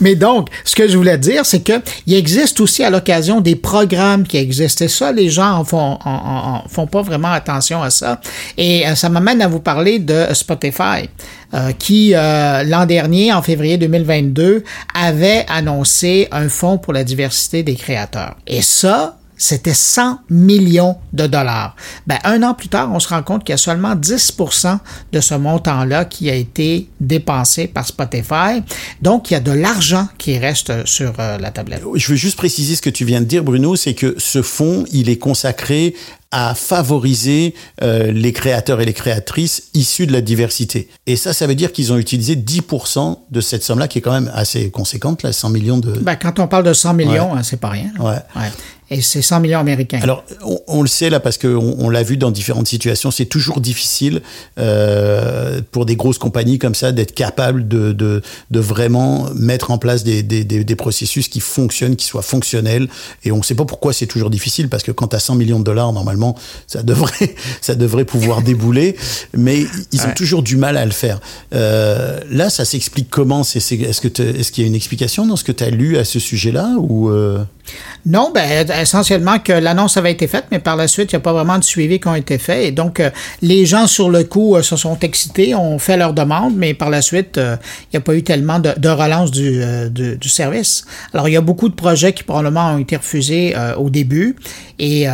Mais 0.00 0.14
donc, 0.16 0.48
ce 0.64 0.74
que 0.74 0.88
je 0.88 0.96
voulais 0.96 1.18
dire, 1.18 1.44
c'est 1.46 1.60
que 1.60 1.74
il 2.06 2.14
existe 2.14 2.60
aussi 2.60 2.82
à 2.82 2.90
l'occasion 2.90 3.40
des 3.40 3.54
programmes 3.56 4.26
qui 4.26 4.36
existent. 4.36 4.84
Et 4.84 4.88
ça, 4.88 5.12
les 5.12 5.28
gens 5.28 5.52
en 5.58 5.64
font, 5.64 5.78
en, 5.78 5.98
en- 6.04 6.54
en 6.64 6.68
font 6.68 6.86
pas 6.86 7.02
vraiment 7.02 7.30
attention 7.30 7.82
à 7.82 7.90
ça. 7.90 8.20
Et 8.56 8.86
euh, 8.86 8.94
ça 8.94 9.08
m'amène 9.08 9.42
à 9.42 9.48
vous 9.48 9.60
parler 9.60 9.98
de 9.98 10.26
Spotify, 10.32 11.08
euh, 11.54 11.72
qui 11.72 12.14
euh, 12.14 12.62
l'an 12.64 12.86
dernier, 12.86 13.32
en 13.32 13.42
février 13.42 13.78
2022, 13.78 14.64
avait 14.94 15.44
annoncé 15.48 16.28
un 16.32 16.48
fonds 16.48 16.78
pour 16.78 16.92
la 16.92 17.04
diversité 17.04 17.62
des 17.62 17.76
créateurs. 17.76 18.36
Et 18.46 18.62
ça, 18.62 19.18
c'était 19.36 19.74
100 19.74 20.20
millions 20.30 20.96
de 21.12 21.26
dollars. 21.26 21.76
Ben, 22.06 22.18
un 22.24 22.42
an 22.42 22.54
plus 22.54 22.68
tard, 22.68 22.90
on 22.92 23.00
se 23.00 23.08
rend 23.08 23.22
compte 23.22 23.44
qu'il 23.44 23.52
y 23.52 23.54
a 23.54 23.58
seulement 23.58 23.94
10% 23.94 24.78
de 25.12 25.20
ce 25.20 25.34
montant-là 25.34 26.04
qui 26.04 26.30
a 26.30 26.34
été 26.34 26.88
dépensé 27.00 27.66
par 27.66 27.86
Spotify. 27.86 28.62
Donc, 29.02 29.30
il 29.30 29.34
y 29.34 29.36
a 29.36 29.40
de 29.40 29.52
l'argent 29.52 30.08
qui 30.18 30.38
reste 30.38 30.86
sur 30.86 31.12
euh, 31.18 31.38
la 31.38 31.50
tablette. 31.50 31.82
Je 31.94 32.08
veux 32.08 32.16
juste 32.16 32.36
préciser 32.36 32.76
ce 32.76 32.82
que 32.82 32.90
tu 32.90 33.04
viens 33.04 33.20
de 33.20 33.26
dire, 33.26 33.44
Bruno, 33.44 33.76
c'est 33.76 33.94
que 33.94 34.14
ce 34.18 34.42
fonds, 34.42 34.84
il 34.92 35.10
est 35.10 35.18
consacré 35.18 35.94
à 36.30 36.54
favoriser 36.54 37.54
euh, 37.82 38.10
les 38.10 38.32
créateurs 38.32 38.80
et 38.80 38.84
les 38.84 38.92
créatrices 38.92 39.70
issus 39.74 40.06
de 40.06 40.12
la 40.12 40.20
diversité. 40.20 40.88
Et 41.06 41.16
ça, 41.16 41.32
ça 41.32 41.46
veut 41.46 41.54
dire 41.54 41.72
qu'ils 41.72 41.92
ont 41.92 41.98
utilisé 41.98 42.36
10% 42.36 43.18
de 43.30 43.40
cette 43.40 43.62
somme-là, 43.62 43.88
qui 43.88 43.98
est 43.98 44.02
quand 44.02 44.12
même 44.12 44.30
assez 44.34 44.70
conséquente, 44.70 45.22
là, 45.22 45.32
100 45.32 45.50
millions 45.50 45.78
de... 45.78 45.92
Ben, 45.92 46.16
quand 46.16 46.38
on 46.38 46.48
parle 46.48 46.64
de 46.64 46.72
100 46.72 46.94
millions, 46.94 47.34
hein, 47.34 47.42
c'est 47.42 47.60
pas 47.60 47.70
rien. 47.70 47.90
là. 47.98 48.24
Ouais. 48.34 48.50
Et 48.90 49.02
c'est 49.02 49.22
100 49.22 49.40
millions 49.40 49.58
américains. 49.58 49.98
Alors, 50.00 50.22
on, 50.44 50.60
on 50.68 50.82
le 50.82 50.88
sait 50.88 51.10
là 51.10 51.18
parce 51.18 51.38
qu'on 51.38 51.76
on, 51.78 51.88
l'a 51.88 52.04
vu 52.04 52.16
dans 52.16 52.30
différentes 52.30 52.68
situations, 52.68 53.10
c'est 53.10 53.26
toujours 53.26 53.60
difficile 53.60 54.22
euh, 54.60 55.60
pour 55.72 55.86
des 55.86 55.96
grosses 55.96 56.18
compagnies 56.18 56.60
comme 56.60 56.76
ça 56.76 56.92
d'être 56.92 57.12
capable 57.12 57.66
de, 57.66 57.92
de, 57.92 58.22
de, 58.52 58.60
vraiment 58.60 59.28
mettre 59.34 59.72
en 59.72 59.78
place 59.78 60.04
des, 60.04 60.22
des, 60.22 60.44
des, 60.44 60.62
des, 60.62 60.76
processus 60.76 61.28
qui 61.28 61.40
fonctionnent, 61.40 61.96
qui 61.96 62.06
soient 62.06 62.22
fonctionnels. 62.22 62.88
Et 63.24 63.32
on 63.32 63.38
ne 63.38 63.42
sait 63.42 63.56
pas 63.56 63.64
pourquoi 63.64 63.92
c'est 63.92 64.06
toujours 64.06 64.30
difficile 64.30 64.68
parce 64.68 64.84
que 64.84 64.92
quand 64.92 65.08
tu 65.08 65.16
as 65.16 65.20
100 65.20 65.34
millions 65.34 65.58
de 65.58 65.64
dollars, 65.64 65.92
normalement, 65.92 66.36
ça 66.68 66.84
devrait, 66.84 67.34
ça 67.60 67.74
devrait 67.74 68.04
pouvoir 68.04 68.42
débouler. 68.42 68.96
Mais 69.36 69.66
ils 69.92 70.02
ont 70.02 70.14
toujours 70.14 70.44
du 70.44 70.56
mal 70.56 70.76
à 70.76 70.84
le 70.84 70.92
faire. 70.92 71.20
Euh, 71.54 72.20
là, 72.30 72.50
ça 72.50 72.64
s'explique 72.64 73.08
comment? 73.10 73.42
Est-ce 73.42 73.74
est, 73.74 73.80
est-ce 73.80 74.52
qu'il 74.52 74.62
y 74.62 74.66
a 74.66 74.68
une 74.68 74.76
explication 74.76 75.26
dans 75.26 75.36
ce 75.36 75.42
que 75.42 75.52
tu 75.52 75.64
as 75.64 75.70
lu 75.70 75.96
à 75.98 76.04
ce 76.04 76.20
sujet-là 76.20 76.76
ou 76.78 77.10
euh... 77.10 77.42
Non, 78.04 78.30
ben 78.32 78.64
essentiellement 78.80 79.38
que 79.38 79.52
l'annonce 79.52 79.96
avait 79.96 80.12
été 80.12 80.26
faite, 80.26 80.46
mais 80.50 80.58
par 80.58 80.76
la 80.76 80.88
suite, 80.88 81.12
il 81.12 81.16
n'y 81.16 81.18
a 81.18 81.20
pas 81.20 81.32
vraiment 81.32 81.58
de 81.58 81.64
suivi 81.64 82.00
qui 82.00 82.08
ont 82.08 82.14
été 82.14 82.38
faits. 82.38 82.64
Et 82.64 82.70
donc, 82.70 83.00
euh, 83.00 83.10
les 83.42 83.66
gens 83.66 83.86
sur 83.86 84.10
le 84.10 84.24
coup 84.24 84.56
euh, 84.56 84.62
se 84.62 84.76
sont 84.76 84.98
excités, 85.00 85.54
ont 85.54 85.78
fait 85.78 85.96
leur 85.96 86.12
demande, 86.12 86.54
mais 86.56 86.74
par 86.74 86.90
la 86.90 87.02
suite, 87.02 87.38
euh, 87.38 87.56
il 87.84 87.96
n'y 87.96 87.98
a 87.98 88.00
pas 88.00 88.14
eu 88.14 88.22
tellement 88.22 88.58
de, 88.58 88.88
relance 88.88 89.30
du, 89.30 89.60
du, 89.90 90.16
du, 90.16 90.28
service. 90.28 90.84
Alors, 91.12 91.28
il 91.28 91.32
y 91.32 91.36
a 91.36 91.40
beaucoup 91.40 91.68
de 91.68 91.74
projets 91.74 92.12
qui 92.12 92.22
probablement 92.22 92.74
ont 92.74 92.78
été 92.78 92.96
refusés 92.96 93.54
au 93.76 93.90
début. 93.90 94.36
Et 94.78 95.06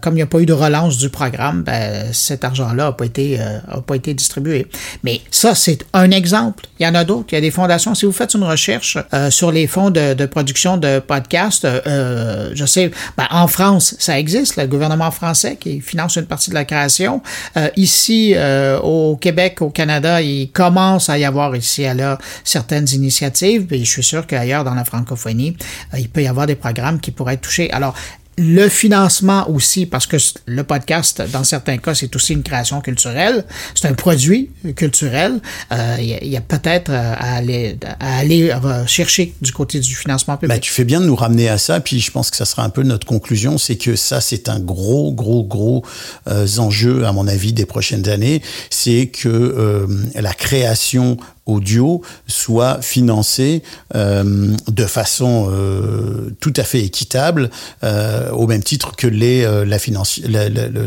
comme 0.00 0.14
il 0.14 0.16
n'y 0.16 0.22
a 0.22 0.26
pas 0.26 0.40
eu 0.40 0.46
de 0.46 0.52
relance 0.52 0.98
du 0.98 1.08
programme, 1.10 1.62
ben, 1.62 2.12
cet 2.12 2.44
argent-là 2.44 2.84
n'a 2.84 2.92
pas, 2.92 3.04
été, 3.04 3.38
a 3.40 3.80
pas 3.80 3.96
été 3.96 4.14
distribué. 4.14 4.66
Mais 5.04 5.20
ça, 5.30 5.54
c'est 5.54 5.84
un 5.92 6.10
exemple. 6.10 6.64
Il 6.80 6.86
y 6.86 6.88
en 6.88 6.94
a 6.94 7.04
d'autres. 7.04 7.26
Il 7.32 7.34
y 7.34 7.38
a 7.38 7.40
des 7.40 7.50
fondations. 7.50 7.94
Si 7.94 8.06
vous 8.06 8.12
faites 8.12 8.34
une 8.34 8.44
recherche 8.44 8.98
sur 9.30 9.52
les 9.52 9.66
fonds 9.66 9.90
de, 9.90 10.14
de 10.14 10.26
production 10.26 10.76
de 10.76 10.98
podcasts, 11.00 11.64
euh, 11.64 12.50
je 12.54 12.64
sais, 12.64 12.90
ben, 13.16 13.26
en 13.30 13.46
France, 13.48 13.96
ça 13.98 14.18
existe, 14.18 14.56
le 14.56 14.66
gouvernement 14.66 15.10
français 15.10 15.56
qui 15.56 15.80
finance 15.80 16.16
une 16.16 16.26
partie 16.26 16.50
de 16.50 16.54
la 16.54 16.64
création. 16.64 17.22
Euh, 17.56 17.68
ici, 17.76 18.32
euh, 18.34 18.78
au 18.80 19.16
Québec, 19.16 19.62
au 19.62 19.70
Canada, 19.70 20.20
il 20.22 20.50
commence 20.50 21.08
à 21.08 21.18
y 21.18 21.24
avoir 21.24 21.54
ici 21.56 21.82
et 21.82 21.94
là 21.94 22.18
certaines 22.44 22.88
initiatives, 22.90 23.72
et 23.72 23.84
je 23.84 23.90
suis 23.90 24.02
sûr 24.02 24.26
qu'ailleurs 24.26 24.64
dans 24.64 24.74
la 24.74 24.84
francophonie, 24.84 25.56
il 25.96 26.08
peut 26.08 26.22
y 26.22 26.28
avoir 26.28 26.46
des 26.46 26.56
programmes 26.56 27.00
qui 27.00 27.10
pourraient 27.10 27.34
être 27.34 27.42
touchés. 27.42 27.70
Alors, 27.72 27.94
le 28.38 28.68
financement 28.68 29.50
aussi, 29.50 29.84
parce 29.84 30.06
que 30.06 30.16
le 30.46 30.64
podcast, 30.64 31.22
dans 31.32 31.44
certains 31.44 31.78
cas, 31.78 31.94
c'est 31.94 32.14
aussi 32.14 32.32
une 32.32 32.42
création 32.42 32.80
culturelle, 32.80 33.44
c'est 33.74 33.88
un 33.88 33.94
produit 33.94 34.50
culturel. 34.76 35.40
Euh, 35.72 35.96
il 35.98 36.28
y 36.28 36.36
a, 36.36 36.38
a 36.38 36.42
peut-être 36.42 36.90
à 36.92 37.34
aller, 37.34 37.76
à 38.00 38.18
aller 38.18 38.54
chercher 38.86 39.34
du 39.42 39.52
côté 39.52 39.80
du 39.80 39.94
financement 39.94 40.36
public. 40.36 40.56
Ben, 40.56 40.60
tu 40.60 40.70
fais 40.70 40.84
bien 40.84 41.00
de 41.00 41.06
nous 41.06 41.16
ramener 41.16 41.48
à 41.48 41.58
ça, 41.58 41.80
puis 41.80 42.00
je 42.00 42.10
pense 42.10 42.30
que 42.30 42.36
ça 42.36 42.44
sera 42.44 42.64
un 42.64 42.70
peu 42.70 42.82
notre 42.82 43.06
conclusion, 43.06 43.58
c'est 43.58 43.76
que 43.76 43.96
ça, 43.96 44.20
c'est 44.20 44.48
un 44.48 44.60
gros, 44.60 45.12
gros, 45.12 45.42
gros 45.42 45.84
euh, 46.28 46.46
enjeu, 46.58 47.04
à 47.04 47.12
mon 47.12 47.26
avis, 47.26 47.52
des 47.52 47.66
prochaines 47.66 48.08
années, 48.08 48.42
c'est 48.70 49.06
que 49.06 49.28
euh, 49.28 49.86
la 50.14 50.32
création 50.32 51.16
audio 51.48 52.02
soit 52.26 52.80
financé 52.82 53.62
euh, 53.94 54.54
de 54.68 54.84
façon 54.84 55.50
euh, 55.50 56.30
tout 56.40 56.52
à 56.56 56.62
fait 56.62 56.84
équitable, 56.84 57.50
euh, 57.82 58.30
au 58.30 58.46
même 58.46 58.62
titre 58.62 58.94
que 58.94 59.06
les, 59.06 59.42
la, 59.64 59.78
finance, 59.78 60.20
la, 60.24 60.48
la, 60.48 60.68
la, 60.68 60.80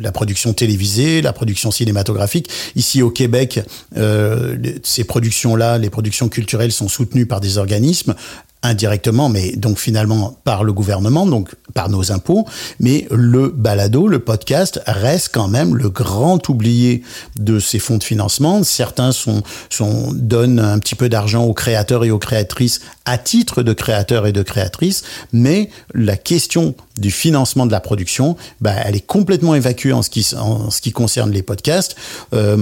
la, 0.00 0.12
production 0.12 0.52
télévisée, 0.52 1.20
la 1.20 1.32
production 1.32 1.70
cinématographique. 1.70 2.48
Ici 2.76 3.02
au 3.02 3.10
Québec, 3.10 3.60
ces 4.82 5.04
productions-là, 5.04 5.78
les 5.78 5.90
productions 5.90 6.28
culturelles 6.28 6.72
sont 6.72 6.88
soutenues 6.88 7.26
par 7.26 7.40
des 7.40 7.58
organismes 7.58 8.14
indirectement, 8.62 9.28
mais 9.28 9.52
donc 9.56 9.78
finalement 9.78 10.36
par 10.44 10.64
le 10.64 10.72
gouvernement, 10.72 11.26
donc 11.26 11.54
par 11.74 11.88
nos 11.88 12.10
impôts, 12.10 12.44
mais 12.80 13.06
le 13.10 13.48
balado, 13.48 14.08
le 14.08 14.18
podcast, 14.18 14.80
reste 14.86 15.30
quand 15.32 15.48
même 15.48 15.76
le 15.76 15.90
grand 15.90 16.48
oublié 16.48 17.02
de 17.38 17.60
ces 17.60 17.78
fonds 17.78 17.98
de 17.98 18.04
financement. 18.04 18.64
Certains 18.64 19.12
sont, 19.12 19.42
donnent 20.12 20.58
un 20.58 20.78
petit 20.78 20.96
peu 20.96 21.08
d'argent 21.08 21.44
aux 21.44 21.54
créateurs 21.54 22.04
et 22.04 22.10
aux 22.10 22.18
créatrices 22.18 22.80
à 23.04 23.16
titre 23.16 23.62
de 23.62 23.72
créateurs 23.72 24.26
et 24.26 24.32
de 24.32 24.42
créatrices, 24.42 25.02
mais 25.32 25.70
la 25.94 26.16
question 26.16 26.74
du 26.98 27.10
financement 27.10 27.64
de 27.64 27.72
la 27.72 27.80
production, 27.80 28.36
bah, 28.60 28.72
elle 28.84 28.96
est 28.96 29.06
complètement 29.06 29.54
évacuée 29.54 29.92
en 29.92 30.02
ce 30.02 30.10
qui, 30.10 30.92
concerne 30.92 31.30
les 31.30 31.42
podcasts. 31.42 31.94
Euh, 32.34 32.56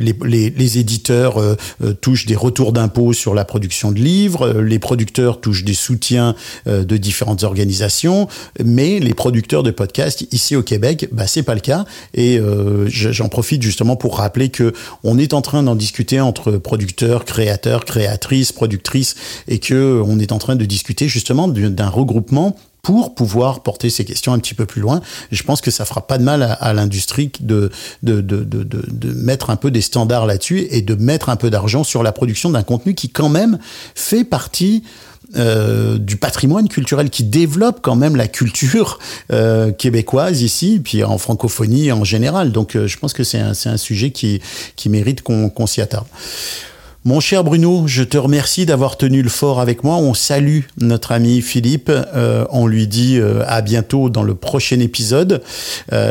les, 0.00 0.78
éditeurs 0.78 1.38
euh, 1.38 1.56
touchent 2.00 2.26
des 2.26 2.34
retours 2.34 2.72
d'impôts 2.72 3.12
sur 3.12 3.34
la 3.34 3.44
production 3.44 3.92
de 3.92 3.98
livres, 3.98 4.48
les 4.52 4.78
producteurs 4.78 5.33
touchent 5.40 5.64
des 5.64 5.74
soutiens 5.74 6.34
euh, 6.66 6.84
de 6.84 6.96
différentes 6.96 7.44
organisations, 7.44 8.28
mais 8.64 9.00
les 9.00 9.14
producteurs 9.14 9.62
de 9.62 9.70
podcasts 9.70 10.26
ici 10.32 10.56
au 10.56 10.62
Québec, 10.62 11.08
bah, 11.12 11.26
c'est 11.26 11.42
pas 11.42 11.54
le 11.54 11.60
cas. 11.60 11.84
Et 12.14 12.38
euh, 12.38 12.86
j'en 12.88 13.28
profite 13.28 13.62
justement 13.62 13.96
pour 13.96 14.18
rappeler 14.18 14.48
que 14.48 14.72
on 15.02 15.18
est 15.18 15.34
en 15.34 15.42
train 15.42 15.62
d'en 15.62 15.74
discuter 15.74 16.20
entre 16.20 16.52
producteurs, 16.52 17.24
créateurs, 17.24 17.84
créatrices, 17.84 18.52
productrices, 18.52 19.14
et 19.48 19.58
que 19.58 20.02
on 20.06 20.18
est 20.18 20.32
en 20.32 20.38
train 20.38 20.56
de 20.56 20.64
discuter 20.64 21.08
justement 21.08 21.48
d'un 21.48 21.88
regroupement 21.88 22.56
pour 22.84 23.14
pouvoir 23.14 23.62
porter 23.62 23.90
ces 23.90 24.04
questions 24.04 24.32
un 24.32 24.38
petit 24.38 24.54
peu 24.54 24.66
plus 24.66 24.82
loin. 24.82 25.00
Je 25.32 25.42
pense 25.42 25.60
que 25.60 25.72
ça 25.72 25.84
fera 25.84 26.06
pas 26.06 26.18
de 26.18 26.22
mal 26.22 26.42
à, 26.42 26.52
à 26.52 26.72
l'industrie 26.74 27.32
de 27.40 27.70
de, 28.02 28.20
de, 28.20 28.44
de, 28.44 28.62
de, 28.62 29.12
mettre 29.14 29.50
un 29.50 29.56
peu 29.56 29.70
des 29.70 29.80
standards 29.80 30.26
là-dessus 30.26 30.66
et 30.70 30.82
de 30.82 30.94
mettre 30.94 31.30
un 31.30 31.36
peu 31.36 31.50
d'argent 31.50 31.82
sur 31.82 32.02
la 32.02 32.12
production 32.12 32.50
d'un 32.50 32.62
contenu 32.62 32.94
qui 32.94 33.08
quand 33.08 33.30
même 33.30 33.58
fait 33.94 34.24
partie 34.24 34.84
euh, 35.36 35.98
du 35.98 36.16
patrimoine 36.16 36.68
culturel 36.68 37.10
qui 37.10 37.24
développe 37.24 37.80
quand 37.82 37.96
même 37.96 38.14
la 38.14 38.28
culture 38.28 38.98
euh, 39.32 39.72
québécoise 39.72 40.42
ici, 40.42 40.80
puis 40.82 41.02
en 41.02 41.18
francophonie 41.18 41.90
en 41.92 42.04
général. 42.04 42.52
Donc 42.52 42.76
euh, 42.76 42.86
je 42.86 42.98
pense 42.98 43.12
que 43.12 43.24
c'est 43.24 43.40
un, 43.40 43.52
un, 43.64 43.76
sujet 43.76 44.10
qui, 44.10 44.40
qui 44.76 44.88
mérite 44.88 45.22
qu'on 45.22 45.50
qu 45.50 45.66
s'y 45.66 45.80
attarde. 45.80 46.06
Mon 47.04 47.20
cher 47.20 47.44
Bruno, 47.44 47.84
je 47.86 48.02
te 48.02 48.16
remercie 48.16 48.64
d'avoir 48.64 48.96
tenu 48.96 49.22
le 49.22 49.28
fort 49.28 49.60
avec 49.60 49.84
moi. 49.84 49.96
On 49.96 50.14
salue 50.14 50.60
notre 50.78 51.12
ami 51.12 51.42
Philippe. 51.42 51.92
On 52.50 52.66
lui 52.66 52.86
dit 52.86 53.20
à 53.46 53.60
bientôt 53.60 54.08
dans 54.08 54.22
le 54.22 54.34
prochain 54.34 54.80
épisode. 54.80 55.42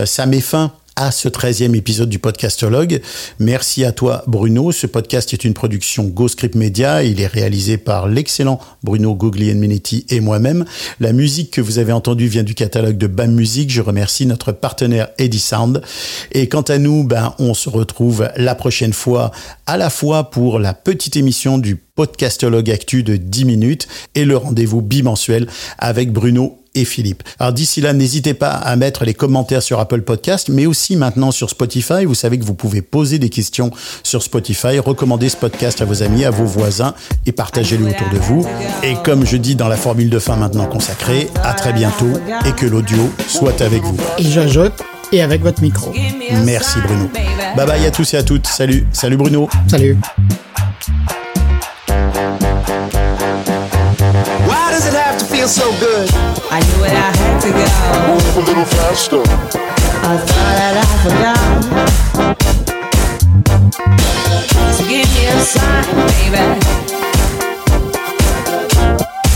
Ça 0.05 0.25
met 0.27 0.39
fin 0.39 0.71
à 0.95 1.11
ce 1.11 1.27
13e 1.27 1.75
épisode 1.75 2.09
du 2.09 2.19
podcastologue. 2.19 3.01
Merci 3.39 3.83
à 3.83 3.91
toi 3.91 4.23
Bruno. 4.27 4.71
Ce 4.71 4.87
podcast 4.87 5.33
est 5.33 5.43
une 5.43 5.53
production 5.53 6.03
GoScript 6.03 6.55
Media. 6.55 7.03
Il 7.03 7.19
est 7.19 7.27
réalisé 7.27 7.77
par 7.77 8.07
l'excellent 8.07 8.59
Bruno 8.83 9.15
Guglielminetti 9.15 10.05
et 10.09 10.19
moi-même. 10.19 10.65
La 10.99 11.13
musique 11.13 11.51
que 11.51 11.61
vous 11.61 11.79
avez 11.79 11.91
entendue 11.91 12.27
vient 12.27 12.43
du 12.43 12.55
catalogue 12.55 12.97
de 12.97 13.07
BAM 13.07 13.33
Music. 13.33 13.71
Je 13.71 13.81
remercie 13.81 14.25
notre 14.25 14.51
partenaire 14.51 15.09
Eddie 15.17 15.39
Sound. 15.39 15.81
Et 16.31 16.47
quant 16.47 16.61
à 16.61 16.77
nous, 16.77 17.03
ben, 17.03 17.33
on 17.39 17.53
se 17.53 17.69
retrouve 17.69 18.29
la 18.35 18.55
prochaine 18.55 18.93
fois 18.93 19.31
à 19.65 19.77
la 19.77 19.89
fois 19.89 20.29
pour 20.29 20.59
la 20.59 20.73
petite 20.73 21.15
émission 21.15 21.57
du 21.57 21.75
podcastologue 21.75 22.71
actu 22.71 23.03
de 23.03 23.15
10 23.15 23.45
minutes 23.45 23.87
et 24.15 24.25
le 24.25 24.37
rendez-vous 24.37 24.81
bimensuel 24.81 25.47
avec 25.77 26.11
Bruno 26.11 26.62
et 26.75 26.85
Philippe. 26.85 27.23
Alors 27.39 27.53
d'ici 27.53 27.81
là, 27.81 27.93
n'hésitez 27.93 28.33
pas 28.33 28.49
à 28.49 28.75
mettre 28.75 29.05
les 29.05 29.13
commentaires 29.13 29.61
sur 29.61 29.79
Apple 29.79 30.01
Podcast, 30.01 30.49
mais 30.49 30.65
aussi 30.65 30.95
maintenant 30.95 31.31
sur 31.31 31.49
Spotify. 31.49 32.05
Vous 32.05 32.15
savez 32.15 32.39
que 32.39 32.45
vous 32.45 32.53
pouvez 32.53 32.81
poser 32.81 33.19
des 33.19 33.29
questions 33.29 33.71
sur 34.03 34.23
Spotify, 34.23 34.79
recommander 34.79 35.29
ce 35.29 35.37
podcast 35.37 35.81
à 35.81 35.85
vos 35.85 36.03
amis, 36.03 36.25
à 36.25 36.31
vos 36.31 36.45
voisins 36.45 36.93
et 37.25 37.31
partagez-le 37.31 37.85
autour 37.85 38.09
de 38.09 38.17
vous. 38.17 38.45
Et 38.83 38.95
comme 39.03 39.25
je 39.25 39.37
dis 39.37 39.55
dans 39.55 39.67
la 39.67 39.77
formule 39.77 40.09
de 40.09 40.19
fin 40.19 40.35
maintenant 40.35 40.65
consacrée, 40.65 41.29
à 41.43 41.53
très 41.53 41.73
bientôt 41.73 42.11
et 42.45 42.51
que 42.51 42.65
l'audio 42.65 43.11
soit 43.27 43.61
avec 43.61 43.83
vous. 43.83 43.97
Et 44.17 44.23
j'ajoute, 44.23 44.73
et 45.13 45.21
avec 45.21 45.41
votre 45.43 45.61
micro. 45.61 45.93
Merci 46.43 46.79
Bruno. 46.81 47.09
Bye 47.55 47.67
bye 47.67 47.85
à 47.85 47.91
tous 47.91 48.13
et 48.13 48.17
à 48.17 48.23
toutes. 48.23 48.47
Salut. 48.47 48.85
Salut 48.91 49.17
Bruno. 49.17 49.47
Salut. 49.67 49.97
Feel 55.43 55.49
so 55.49 55.67
good? 55.77 56.09
I 56.49 56.59
knew 56.61 56.85
it, 56.85 56.93
I 56.93 57.11
had 57.19 57.41
to 57.41 57.49
go. 57.51 57.65
Move 58.07 58.37
a 58.37 58.39
little 58.47 58.63
faster. 58.63 59.21
I 59.21 60.15
thought 60.17 60.55
that 60.59 60.75
I 60.79 60.85
forgot. 61.03 61.37
So 64.73 64.81
give 64.87 65.09
me 65.13 65.23
a 65.27 65.39
sign, 65.39 65.95
baby. 66.13 66.47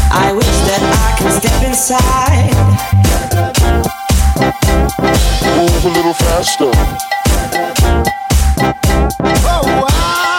I 0.09 0.31
wish 0.31 0.57
that 0.69 0.81
I 0.81 1.07
could 1.17 1.33
step 1.39 1.59
inside. 1.67 2.55
Move 5.57 5.83
a 5.83 5.89
little 5.89 6.13
faster. 6.13 6.71
Oh, 9.45 9.63
wow. 9.83 10.36